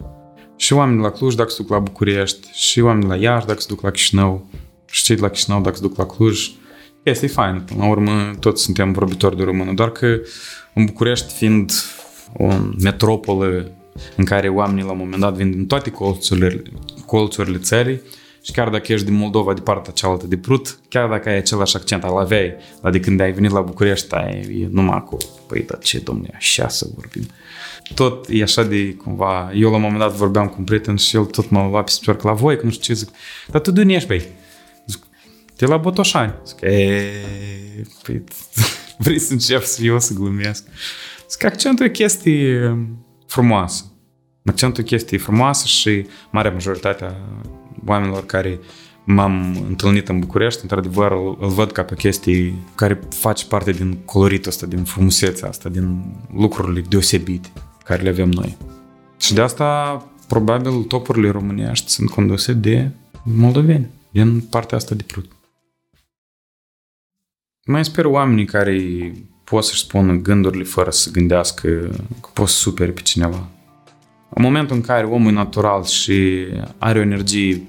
Și 0.56 0.72
oamenii 0.72 1.02
la 1.02 1.10
Cluj 1.10 1.34
dacă 1.34 1.50
se 1.50 1.62
duc 1.62 1.70
la 1.70 1.78
București, 1.78 2.48
și 2.52 2.80
oamenii 2.80 3.08
la 3.08 3.16
Iași 3.16 3.46
dacă 3.46 3.60
se 3.60 3.66
duc 3.68 3.80
la 3.80 3.90
Chișinău, 3.90 4.46
și 4.90 5.04
cei 5.04 5.16
de 5.16 5.22
la 5.22 5.28
Chișinău 5.28 5.60
dacă 5.60 5.76
se 5.76 5.82
duc 5.82 5.96
la 5.96 6.06
Cluj. 6.06 6.50
Este 7.02 7.26
fain, 7.26 7.62
până 7.66 7.80
la 7.80 7.88
urmă 7.88 8.30
toți 8.40 8.62
suntem 8.62 8.92
vorbitori 8.92 9.36
de 9.36 9.42
română, 9.42 9.72
doar 9.72 9.90
că 9.90 10.18
în 10.74 10.84
București 10.84 11.32
fiind 11.32 11.72
o 12.36 12.48
metropolă 12.82 13.72
în 14.16 14.24
care 14.24 14.48
oamenii 14.48 14.84
la 14.84 14.90
un 14.90 14.98
moment 14.98 15.20
dat 15.20 15.34
vin 15.34 15.50
din 15.50 15.66
toate 15.66 15.90
colțurile, 15.90 16.62
colțurile 17.06 17.58
țării, 17.58 18.00
și 18.42 18.52
chiar 18.52 18.68
dacă 18.68 18.92
ești 18.92 19.06
din 19.06 19.14
Moldova, 19.14 19.52
de 19.52 19.60
partea 19.60 19.92
cealaltă 19.92 20.26
de 20.26 20.36
Prut, 20.36 20.78
chiar 20.88 21.08
dacă 21.08 21.28
ai 21.28 21.36
același 21.36 21.76
accent, 21.76 22.04
al 22.04 22.16
aveai, 22.16 22.54
la 22.82 22.90
de 22.90 23.00
când 23.00 23.20
ai 23.20 23.32
venit 23.32 23.50
la 23.50 23.60
București, 23.60 24.14
ai 24.14 24.60
e 24.60 24.68
numai 24.70 25.04
cu, 25.04 25.16
păi, 25.46 25.62
dar 25.62 25.78
ce, 25.78 25.98
domnule, 25.98 26.32
așa 26.34 26.68
să 26.68 26.86
vorbim. 26.94 27.26
Tot 27.94 28.26
e 28.28 28.42
așa 28.42 28.62
de, 28.62 28.94
cumva, 28.94 29.50
eu 29.54 29.70
la 29.70 29.76
un 29.76 29.82
moment 29.82 30.00
dat 30.00 30.12
vorbeam 30.12 30.48
cu 30.48 30.54
un 30.58 30.64
prieten 30.64 30.96
și 30.96 31.16
el 31.16 31.24
tot 31.24 31.50
mă 31.50 31.68
lua 31.70 31.82
pe 31.82 31.90
spioarcă 31.90 32.28
la 32.28 32.34
voi, 32.34 32.56
că 32.56 32.64
nu 32.64 32.70
știu 32.70 32.94
ce, 32.94 33.00
zic, 33.00 33.08
dar 33.50 33.60
tu 33.60 33.70
de 33.70 33.80
unde 33.80 33.92
ești, 33.92 34.08
băi? 34.08 34.28
Zic, 34.86 35.02
de 35.56 35.66
la 35.66 35.76
Botoșani. 35.76 36.34
Zic, 36.46 36.60
e, 36.60 37.02
păi, 38.02 38.24
vrei 38.98 39.18
să 39.18 39.32
încep 39.32 39.62
să 39.62 39.82
eu 39.82 40.00
să 40.00 40.14
glumesc. 40.14 40.64
Zic, 41.30 41.44
accentul 41.44 41.86
e 41.86 41.90
chestie 41.90 42.76
frumoasă. 43.26 43.84
Accentul 44.44 44.82
e 44.82 44.86
chestie 44.86 45.18
frumoasă 45.18 45.66
și 45.66 46.06
marea 46.30 46.50
majoritatea 46.50 47.16
oamenilor 47.88 48.26
care 48.26 48.60
m-am 49.04 49.64
întâlnit 49.68 50.08
în 50.08 50.18
București, 50.18 50.62
într-adevăr 50.62 51.12
îl, 51.12 51.36
îl 51.40 51.48
văd 51.48 51.72
ca 51.72 51.82
pe 51.82 51.94
chestii 51.94 52.54
care 52.74 53.00
face 53.08 53.46
parte 53.46 53.72
din 53.72 53.98
coloritul 54.04 54.50
ăsta, 54.50 54.66
din 54.66 54.84
frumusețea 54.84 55.48
asta, 55.48 55.68
din 55.68 56.04
lucrurile 56.34 56.84
deosebite 56.88 57.48
care 57.84 58.02
le 58.02 58.08
avem 58.08 58.28
noi. 58.28 58.56
Și 59.18 59.34
de 59.34 59.40
asta, 59.40 60.02
probabil, 60.28 60.82
topurile 60.82 61.30
românești 61.30 61.90
sunt 61.90 62.10
conduse 62.10 62.52
de 62.52 62.90
moldoveni, 63.22 63.88
din 64.10 64.40
partea 64.40 64.76
asta 64.76 64.94
de 64.94 65.02
prut. 65.06 65.32
Mai 67.66 67.84
sper 67.84 68.04
oamenii 68.04 68.44
care 68.44 69.12
pot 69.44 69.64
să-și 69.64 69.80
spună 69.80 70.12
gândurile 70.12 70.64
fără 70.64 70.90
să 70.90 71.10
gândească 71.10 71.68
că 72.20 72.28
pot 72.32 72.48
să 72.48 72.54
superi 72.56 72.92
pe 72.92 73.00
cineva. 73.00 73.48
În 74.34 74.42
momentul 74.42 74.76
în 74.76 74.82
care 74.82 75.06
omul 75.06 75.30
e 75.30 75.34
natural 75.34 75.84
și 75.84 76.46
are 76.78 76.98
o 76.98 77.02
energie 77.02 77.62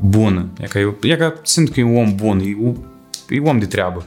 bună, 0.00 0.48
e 0.60 0.66
că, 0.66 0.78
eu, 0.78 0.96
e 1.02 1.16
că 1.16 1.34
simt 1.42 1.70
că 1.70 1.80
e 1.80 1.82
un 1.82 1.96
om 1.96 2.14
bun, 2.14 2.40
e, 2.40 2.74
e 3.28 3.40
om 3.40 3.58
de 3.58 3.66
treabă. 3.66 4.06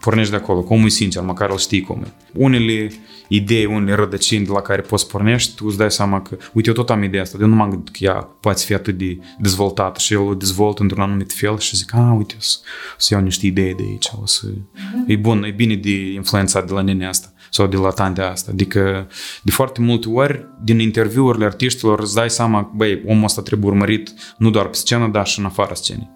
Pornești 0.00 0.30
de 0.30 0.36
acolo, 0.36 0.62
că 0.62 0.72
omul 0.72 0.86
e 0.86 0.88
sincer, 0.88 1.22
măcar 1.22 1.50
îl 1.50 1.58
știi 1.58 1.80
cum 1.80 2.02
e. 2.04 2.12
Unele 2.32 2.90
idei, 3.28 3.64
unele 3.64 3.94
rădăcini 3.94 4.44
de 4.44 4.50
la 4.52 4.60
care 4.60 4.80
poți 4.80 5.08
pornești, 5.08 5.54
tu 5.54 5.64
îți 5.66 5.76
dai 5.76 5.90
seama 5.90 6.22
că, 6.22 6.36
uite, 6.52 6.68
eu 6.68 6.74
tot 6.74 6.90
am 6.90 7.02
ideea 7.02 7.22
asta, 7.22 7.38
de 7.38 7.44
nu 7.44 7.54
m-am 7.54 7.70
gândit 7.70 7.88
că 7.88 7.98
ea 8.00 8.14
poate 8.40 8.62
fi 8.64 8.74
atât 8.74 8.98
de 8.98 9.18
dezvoltată 9.38 9.98
și 9.98 10.12
el 10.12 10.18
o 10.18 10.34
dezvoltă 10.34 10.82
într-un 10.82 11.02
anumit 11.02 11.32
fel 11.32 11.58
și 11.58 11.76
zic, 11.76 11.94
a, 11.94 12.14
uite, 12.18 12.34
o 12.36 12.40
să, 12.40 12.58
o 12.90 12.94
să 12.96 13.14
iau 13.14 13.22
niște 13.22 13.46
idei 13.46 13.74
de 13.74 13.82
aici, 13.86 14.10
o 14.22 14.26
să... 14.26 14.46
Uh-huh. 14.46 15.06
E 15.06 15.16
bun, 15.16 15.44
e 15.44 15.50
bine 15.50 15.74
de 15.74 16.12
influența 16.12 16.60
de 16.60 16.72
la 16.72 16.80
nenea 16.80 17.08
asta 17.08 17.32
sau 17.50 17.66
de 17.66 17.76
la 17.76 17.90
tantea 17.90 18.30
asta. 18.30 18.50
Adică, 18.52 19.08
de 19.42 19.50
foarte 19.50 19.80
multe 19.80 20.08
ori, 20.08 20.46
din 20.62 20.78
interviurile 20.78 21.44
artiștilor, 21.44 22.00
îți 22.00 22.14
dai 22.14 22.30
seama, 22.30 22.72
băi, 22.74 23.02
omul 23.06 23.24
ăsta 23.24 23.42
trebuie 23.42 23.70
urmărit 23.70 24.12
nu 24.38 24.50
doar 24.50 24.66
pe 24.66 24.76
scenă, 24.76 25.08
dar 25.08 25.26
și 25.26 25.38
în 25.38 25.44
afara 25.44 25.74
scenei. 25.74 26.10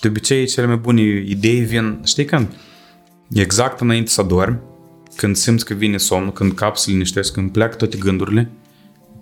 De 0.00 0.08
obicei, 0.08 0.46
cele 0.46 0.66
mai 0.66 0.76
bune 0.76 1.02
idei 1.02 1.60
vin, 1.60 2.00
știi 2.04 2.24
când? 2.24 2.48
Exact 3.32 3.80
înainte 3.80 4.10
să 4.10 4.22
dormi, 4.22 4.58
când 5.16 5.36
simți 5.36 5.64
că 5.64 5.74
vine 5.74 5.96
somnul, 5.96 6.32
când 6.32 6.52
capul 6.52 6.76
se 6.76 6.90
liniștește, 6.90 7.32
când 7.32 7.52
pleacă 7.52 7.74
toate 7.74 7.96
gândurile, 7.98 8.50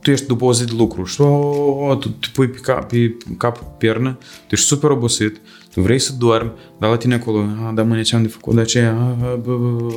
tu 0.05 0.11
ești 0.11 0.27
după 0.27 0.45
o 0.45 0.53
zi 0.53 0.64
de 0.64 0.72
lucru 0.77 1.05
și 1.05 1.20
oh, 1.20 1.89
oh, 1.89 1.99
tu 1.99 2.09
te 2.09 2.27
pui 2.33 2.49
pe 2.49 2.59
cap, 2.59 2.89
pe 2.89 3.16
cap 3.37 3.59
pe 3.59 3.64
pernă, 3.79 4.18
tu 4.20 4.55
ești 4.55 4.66
super 4.66 4.91
obosit, 4.91 5.41
tu 5.75 5.81
vrei 5.81 5.99
să 5.99 6.12
dormi, 6.12 6.53
dar 6.79 6.91
la 6.91 6.97
tine 6.97 7.14
acolo, 7.14 7.47
a, 7.66 7.72
dar 7.72 7.85
mâine 7.85 8.03
ce 8.03 8.16
am 8.16 8.22
de 8.22 8.29
făcut, 8.29 8.55
de 8.55 8.61
aceea, 8.61 8.93
a, 8.93 9.16
a, 9.22 9.41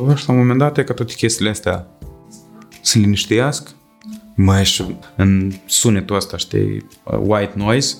a, 0.10 0.16
și 0.16 0.28
la 0.28 0.34
un 0.34 0.40
moment 0.40 0.60
dat 0.60 0.78
e 0.78 0.84
ca 0.84 0.94
toate 0.94 1.14
chestiile 1.14 1.50
astea. 1.50 1.88
Să 2.82 3.00
liniștească, 3.00 3.72
mai 4.36 4.66
și 4.66 4.96
în 5.16 5.54
sunetul 5.66 6.16
ăsta, 6.16 6.38
știi, 6.38 6.86
white 7.20 7.54
noise, 7.56 7.98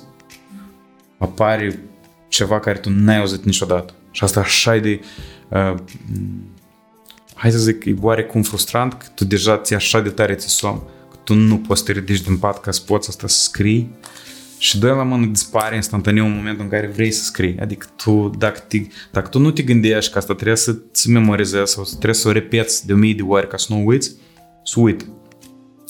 apare 1.18 1.80
ceva 2.28 2.60
care 2.60 2.78
tu 2.78 2.90
n-ai 2.90 3.20
auzit 3.20 3.44
niciodată. 3.44 3.94
Și 4.12 4.24
asta 4.24 4.40
așa 4.40 4.78
de, 4.78 5.00
uh, 5.50 5.74
hai 7.34 7.52
să 7.52 7.58
zic, 7.58 7.86
e 7.86 7.96
oarecum 8.02 8.42
frustrant 8.42 8.94
că 8.94 9.06
tu 9.16 9.26
deja 9.26 9.58
ți 9.58 9.74
așa 9.74 10.02
de 10.02 10.10
tare 10.10 10.34
ți 10.34 10.48
somn, 10.48 10.82
că 11.12 11.18
tu 11.24 11.34
nu 11.34 11.58
poți 11.58 11.80
să 11.80 11.86
te 11.86 12.00
ridici 12.00 12.22
din 12.22 12.38
pat 12.38 12.62
ca 12.62 12.72
să 12.72 12.82
poți 12.86 13.10
asta 13.10 13.28
să 13.28 13.40
scrii 13.40 13.96
și 14.58 14.80
doi 14.80 14.95
la 14.95 15.03
mână 15.03 15.26
dispare 15.26 15.76
instantaneu 15.76 16.26
în 16.26 16.36
momentul 16.36 16.64
în 16.64 16.70
care 16.70 16.88
vrei 16.88 17.12
să 17.12 17.24
scrii. 17.24 17.60
Adică 17.60 17.88
tu, 17.95 18.32
dacă, 18.38 18.60
te, 18.60 18.82
dacă 19.12 19.28
tu 19.28 19.39
nu 19.39 19.51
te 19.51 19.62
gândești 19.62 20.12
că 20.12 20.18
asta 20.18 20.34
trebuie 20.34 20.55
să 20.55 20.78
ți 20.91 21.10
memorizezi 21.10 21.72
sau 21.72 21.84
trebuie 21.84 22.14
să 22.14 22.28
o 22.28 22.32
repeți 22.32 22.86
de 22.86 22.93
o 22.93 22.95
mii 22.95 23.14
de 23.14 23.22
ori 23.22 23.47
ca 23.47 23.58
să 23.58 23.74
nu 23.74 23.86
uiți, 23.86 24.12
să 24.64 24.80
uit. 24.80 25.05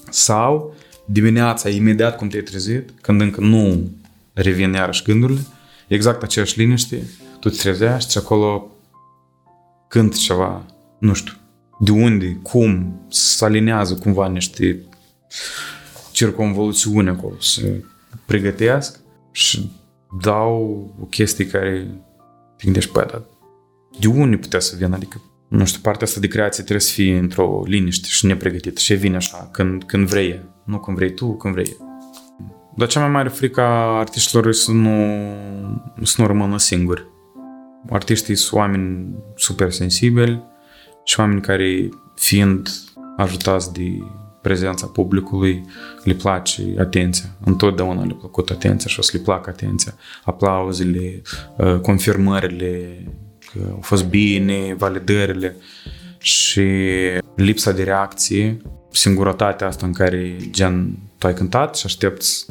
Sau 0.09 0.76
dimineața, 1.05 1.70
imediat 1.70 2.18
cum 2.18 2.28
te-ai 2.28 2.41
trezit, 2.41 2.89
când 3.01 3.22
încă 3.22 3.41
nu 3.41 3.91
revin 4.34 4.74
iarăși 4.74 5.03
gândurile, 5.03 5.41
exact 5.88 6.24
aceeași 6.24 6.59
liniște, 6.59 7.09
tu 7.39 7.49
te 7.49 7.57
trezești 7.57 8.11
și 8.11 8.18
acolo 8.18 8.72
când 9.88 10.15
ceva, 10.15 10.65
nu 10.99 11.13
știu, 11.13 11.34
de 11.80 11.91
unde, 11.91 12.39
cum, 12.43 12.99
se 13.09 13.45
alinează 13.45 13.93
cumva 13.93 14.28
niște 14.28 14.80
circumvoluțiune 16.11 17.09
acolo, 17.09 17.36
să 17.39 17.61
pregătesc 18.26 18.99
și 19.32 19.72
dau 20.22 20.88
o 21.01 21.05
chestie 21.05 21.47
care 21.47 21.88
te 22.57 22.63
gândești, 22.63 22.91
păi, 22.91 23.05
dar 23.11 23.22
de 23.99 24.07
unde 24.07 24.36
putea 24.36 24.59
să 24.59 24.76
vină? 24.76 24.95
Adică, 24.95 25.22
nu 25.47 25.65
știu, 25.65 25.80
partea 25.82 26.07
asta 26.07 26.20
de 26.20 26.28
creație 26.28 26.63
trebuie 26.63 26.86
să 26.86 26.93
fie 26.93 27.18
într-o 27.18 27.63
liniște 27.65 28.07
și 28.09 28.26
nepregătită 28.26 28.80
și 28.80 28.93
vine 28.93 29.15
așa, 29.15 29.49
când, 29.51 29.84
când 29.84 30.07
vrei. 30.07 30.41
Nu 30.63 30.80
când 30.80 30.97
vrei 30.97 31.13
tu, 31.13 31.38
când 31.38 31.53
vrei. 31.53 31.78
Dar 32.76 32.88
cea 32.88 32.99
mai 32.99 33.09
mare 33.09 33.30
frică 33.30 33.61
a 33.61 33.97
artiștilor 33.97 34.47
e 34.47 34.51
să 34.51 34.72
nu, 34.72 35.24
să 36.03 36.22
nu 36.22 36.28
rămână 36.28 36.57
singuri. 36.57 37.05
Artiștii 37.89 38.36
sunt 38.36 38.59
oameni 38.59 39.15
super 39.36 39.72
sensibili 39.72 40.43
și 41.03 41.20
oameni 41.20 41.41
care, 41.41 41.89
fiind 42.15 42.70
ajutați 43.18 43.74
de 43.74 44.03
prezența 44.48 44.88
publicului, 44.88 45.66
le 46.04 46.14
place 46.14 46.64
atenția. 46.80 47.30
Întotdeauna 47.43 48.04
le-a 48.04 48.16
plăcut 48.20 48.50
atenția 48.50 48.89
și 48.89 49.00
o 49.00 49.02
să 49.02 49.12
le 49.14 49.24
placă 49.24 49.50
atenția. 49.50 49.93
Aplauzele, 50.24 51.22
uh, 51.58 51.80
confirmările, 51.80 53.04
că 53.52 53.60
au 53.72 53.82
fost 53.82 54.06
bine, 54.06 54.76
validările 54.78 55.56
și 56.18 56.62
lipsa 57.36 57.72
de 57.72 57.84
reacție, 57.84 58.58
singurătatea 58.91 59.68
asta 59.68 59.86
în 59.86 59.93
care 59.93 60.36
gen 60.50 60.98
tu 61.18 61.28
ai 61.28 61.34
cântat 61.34 61.76
și 61.76 61.86
aștepți 61.86 62.45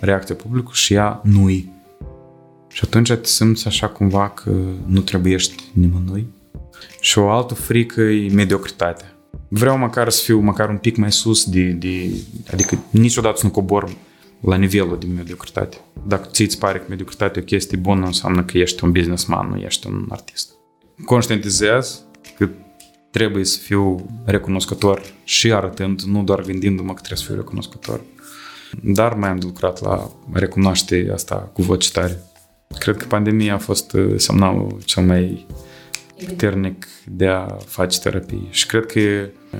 reacția 0.00 0.34
publicului 0.34 0.76
și 0.76 0.94
ea 0.94 1.20
nu-i. 1.24 1.72
Și 2.68 2.80
atunci 2.84 3.12
te 3.12 3.26
simți 3.26 3.66
așa 3.66 3.88
cumva 3.88 4.28
că 4.28 4.50
nu 4.86 5.00
trebuiești 5.00 5.62
nimănui. 5.72 6.26
Și 7.00 7.18
o 7.18 7.30
altă 7.30 7.54
frică 7.54 8.00
e 8.00 8.32
mediocritatea. 8.32 9.14
Vreau 9.48 9.78
măcar 9.78 10.08
să 10.08 10.22
fiu 10.22 10.38
măcar 10.38 10.68
un 10.68 10.76
pic 10.76 10.96
mai 10.96 11.12
sus 11.12 11.44
de, 11.44 11.62
de 11.62 12.10
adică 12.52 12.78
niciodată 12.90 13.36
să 13.38 13.46
nu 13.46 13.52
cobor 13.52 13.96
la 14.40 14.56
nivelul 14.56 14.98
de 14.98 15.06
mediocritate. 15.06 15.76
Dacă 16.06 16.28
ți 16.32 16.42
îți 16.42 16.58
pare 16.58 16.78
că 16.78 16.84
mediocritatea 16.88 17.40
e 17.40 17.44
o 17.44 17.46
chestie 17.46 17.76
bună, 17.76 18.06
înseamnă 18.06 18.44
că 18.44 18.58
ești 18.58 18.84
un 18.84 18.92
businessman, 18.92 19.48
nu 19.48 19.56
ești 19.56 19.86
un 19.86 20.06
artist. 20.08 20.50
Conștientizez 21.04 22.02
că 22.38 22.48
trebuie 23.10 23.44
să 23.44 23.58
fiu 23.58 24.06
recunoscător 24.24 25.02
și 25.24 25.52
arătând, 25.52 26.00
nu 26.00 26.22
doar 26.22 26.42
gândindu-mă 26.42 26.92
că 26.94 27.00
trebuie 27.00 27.18
să 27.18 27.24
fiu 27.24 27.34
recunoscător. 27.34 28.00
Dar 28.82 29.14
mai 29.14 29.28
am 29.28 29.38
de 29.38 29.46
lucrat 29.46 29.80
la 29.80 30.10
recunoaște 30.32 31.10
asta 31.12 31.34
cu 31.34 31.62
voce 31.62 31.90
tare. 31.90 32.22
Cred 32.78 32.96
că 32.96 33.04
pandemia 33.06 33.54
a 33.54 33.58
fost 33.58 33.92
uh, 33.92 34.12
semnalul 34.16 34.80
cel 34.84 35.02
mai 35.02 35.46
puternic 36.26 36.86
de 37.04 37.26
a 37.26 37.46
face 37.66 37.98
terapie. 37.98 38.46
Și 38.50 38.66
cred 38.66 38.86
că 38.86 38.98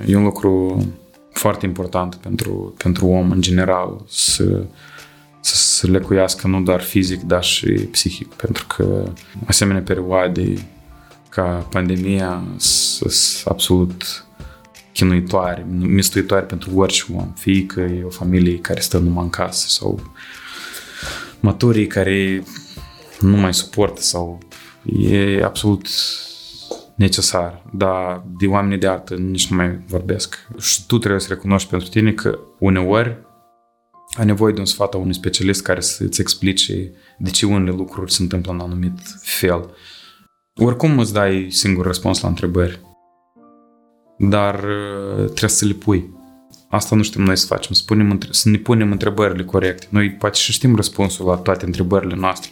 e 0.05 0.15
un 0.15 0.23
lucru 0.23 0.83
foarte 1.31 1.65
important 1.65 2.15
pentru, 2.15 2.73
pentru 2.77 3.07
om 3.07 3.31
în 3.31 3.41
general 3.41 4.05
să, 4.07 4.63
să 5.39 5.55
se 5.55 5.87
lecuiască 5.87 6.47
nu 6.47 6.61
doar 6.61 6.81
fizic, 6.81 7.21
dar 7.21 7.43
și 7.43 7.67
psihic. 7.67 8.33
Pentru 8.33 8.65
că 8.67 9.11
asemenea 9.45 9.81
perioade 9.81 10.53
ca 11.29 11.67
pandemia 11.71 12.43
sunt 12.57 13.13
absolut 13.45 14.25
chinuitoare, 14.91 15.65
mistuitoare 15.79 16.45
pentru 16.45 16.71
orice 16.75 17.03
om. 17.15 17.33
Fie 17.35 17.65
că 17.65 17.79
e 17.79 18.03
o 18.05 18.09
familie 18.09 18.57
care 18.57 18.79
stă 18.79 18.97
numai 18.97 19.23
în 19.23 19.29
casă 19.29 19.65
sau 19.67 20.11
maturii 21.39 21.87
care 21.87 22.43
nu 23.19 23.37
mai 23.37 23.53
suportă 23.53 24.01
sau 24.01 24.39
e 24.99 25.43
absolut 25.43 25.87
necesar, 27.01 27.63
dar 27.73 28.23
de 28.39 28.47
oameni 28.47 28.79
de 28.79 28.87
artă 28.87 29.15
nici 29.15 29.49
nu 29.49 29.55
mai 29.55 29.79
vorbesc. 29.87 30.47
Și 30.59 30.85
tu 30.85 30.97
trebuie 30.97 31.21
să 31.21 31.27
recunoști 31.29 31.69
pentru 31.69 31.89
tine 31.89 32.11
că 32.11 32.39
uneori 32.59 33.17
ai 34.17 34.25
nevoie 34.25 34.53
de 34.53 34.59
un 34.59 34.65
sfat 34.65 34.93
a 34.93 34.97
unui 34.97 35.13
specialist 35.13 35.61
care 35.61 35.79
să 35.79 36.03
îți 36.03 36.21
explice 36.21 36.91
de 37.17 37.29
ce 37.29 37.45
unele 37.45 37.75
lucruri 37.75 38.11
se 38.13 38.21
întâmplă 38.21 38.51
în 38.51 38.59
anumit 38.59 38.99
fel. 39.21 39.69
Oricum 40.55 40.99
îți 40.99 41.13
dai 41.13 41.47
singur 41.49 41.85
răspuns 41.85 42.21
la 42.21 42.27
întrebări, 42.27 42.79
dar 44.17 44.55
uh, 44.63 45.25
trebuie 45.25 45.49
să 45.49 45.65
le 45.65 45.73
pui. 45.73 46.19
Asta 46.71 46.95
nu 46.95 47.03
știm 47.03 47.23
noi 47.23 47.37
să 47.37 47.45
facem, 47.45 47.73
să, 47.73 47.83
punem, 47.85 48.19
să 48.29 48.49
ne 48.49 48.57
punem 48.57 48.91
întrebările 48.91 49.43
corecte. 49.43 49.87
Noi 49.89 50.11
poate 50.11 50.37
și 50.37 50.51
știm 50.51 50.75
răspunsul 50.75 51.25
la 51.25 51.35
toate 51.35 51.65
întrebările 51.65 52.15
noastre, 52.15 52.49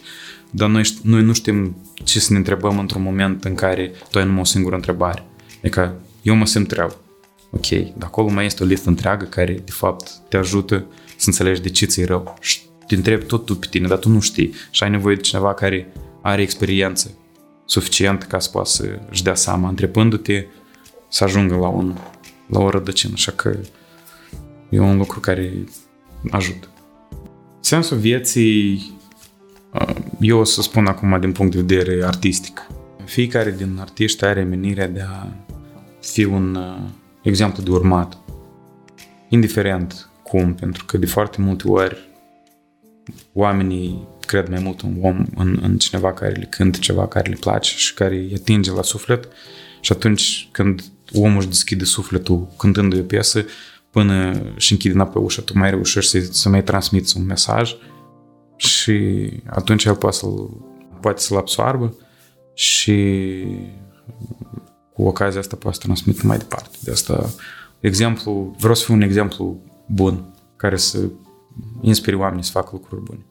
dar 0.50 0.68
noi, 0.68 0.82
noi 1.02 1.22
nu 1.22 1.32
știm 1.32 1.76
ce 2.04 2.20
să 2.20 2.32
ne 2.32 2.38
întrebăm 2.38 2.78
într-un 2.78 3.02
moment 3.02 3.44
în 3.44 3.54
care 3.54 3.92
tu 4.10 4.18
ai 4.18 4.24
numai 4.24 4.40
o 4.40 4.44
singură 4.44 4.74
întrebare. 4.74 5.26
Adică 5.58 5.94
eu 6.22 6.34
mă 6.34 6.46
simt 6.46 6.70
rău. 6.70 6.96
Ok, 7.50 7.68
dar 7.68 8.06
acolo 8.06 8.28
mai 8.28 8.44
este 8.44 8.62
o 8.62 8.66
listă 8.66 8.88
întreagă 8.88 9.24
care 9.24 9.52
de 9.52 9.70
fapt 9.70 10.10
te 10.28 10.36
ajută 10.36 10.86
să 11.16 11.24
înțelegi 11.26 11.60
de 11.60 11.68
ce 11.68 11.86
ți-e 11.86 12.04
rău. 12.04 12.36
Și 12.40 12.60
te 12.86 12.94
întrebi 12.94 13.24
tot 13.24 13.44
tu 13.44 13.56
pe 13.56 13.66
tine, 13.70 13.86
dar 13.86 13.98
tu 13.98 14.08
nu 14.08 14.20
știi. 14.20 14.54
Și 14.70 14.82
ai 14.82 14.90
nevoie 14.90 15.14
de 15.14 15.20
cineva 15.20 15.54
care 15.54 15.92
are 16.22 16.42
experiență 16.42 17.10
suficient 17.64 18.22
ca 18.22 18.38
să 18.38 18.50
poată 18.50 18.68
să-și 18.68 19.22
dea 19.22 19.34
seama, 19.34 19.68
întrebându-te 19.68 20.46
să 21.08 21.24
ajungă 21.24 21.54
la, 21.54 21.68
un, 21.68 21.96
la 22.46 22.58
o 22.60 22.70
rădăcină. 22.70 23.12
Așa 23.14 23.32
că 23.32 23.58
e 24.70 24.80
un 24.80 24.96
lucru 24.96 25.20
care 25.20 25.52
ajută. 26.30 26.68
Sensul 27.60 27.96
vieții 27.96 28.98
Uh, 29.74 29.94
eu 30.20 30.38
o 30.38 30.44
să 30.44 30.62
spun 30.62 30.86
acum 30.86 31.20
din 31.20 31.32
punct 31.32 31.54
de 31.54 31.60
vedere 31.60 32.04
artistic. 32.04 32.66
Fiecare 33.04 33.50
din 33.50 33.76
artiști 33.80 34.24
are 34.24 34.42
menirea 34.42 34.88
de 34.88 35.00
a 35.00 35.26
fi 36.00 36.24
un 36.24 36.54
uh, 36.54 36.88
exemplu 37.22 37.62
de 37.62 37.70
urmat. 37.70 38.18
Indiferent 39.28 40.08
cum, 40.22 40.54
pentru 40.54 40.84
că 40.84 40.96
de 40.96 41.06
foarte 41.06 41.40
multe 41.40 41.68
ori 41.68 42.08
oamenii 43.32 44.08
cred 44.26 44.48
mai 44.48 44.60
mult 44.62 44.80
în 44.80 44.96
om, 45.00 45.26
în, 45.34 45.58
în 45.62 45.78
cineva 45.78 46.12
care 46.12 46.32
le 46.32 46.46
cântă 46.50 46.78
ceva 46.78 47.08
care 47.08 47.28
le 47.28 47.36
place 47.40 47.76
și 47.76 47.94
care 47.94 48.14
îi 48.14 48.32
atinge 48.36 48.72
la 48.72 48.82
suflet 48.82 49.28
și 49.80 49.92
atunci 49.92 50.48
când 50.52 50.82
omul 51.12 51.38
își 51.38 51.48
deschide 51.48 51.84
sufletul 51.84 52.48
cântând 52.58 52.98
o 52.98 53.02
piesă, 53.02 53.44
până 53.90 54.42
și 54.56 54.72
închide 54.72 54.94
înapoi 54.94 55.22
ușa, 55.22 55.42
tu 55.42 55.58
mai 55.58 55.70
reușești 55.70 56.10
să, 56.10 56.32
să 56.32 56.48
mai 56.48 56.62
transmiți 56.62 57.16
un 57.16 57.24
mesaj 57.24 57.74
și 58.56 59.28
atunci 59.46 59.84
el 59.84 59.94
poate 59.94 60.16
să-l, 60.16 60.50
poate 61.00 61.20
să-l 61.20 61.36
absoarbă 61.36 61.94
și 62.54 63.44
cu 64.92 65.02
ocazia 65.02 65.40
asta 65.40 65.56
poate 65.56 65.76
să 65.80 65.86
transmită 65.86 66.26
mai 66.26 66.38
departe. 66.38 66.76
De 66.80 66.90
asta, 66.90 67.30
exemplu, 67.80 68.54
vreau 68.58 68.74
să 68.74 68.84
fiu 68.84 68.94
un 68.94 69.00
exemplu 69.00 69.62
bun 69.86 70.24
care 70.56 70.76
să 70.76 70.98
inspire 71.80 72.16
oamenii 72.16 72.44
să 72.44 72.50
facă 72.50 72.68
lucruri 72.72 73.02
bune. 73.02 73.24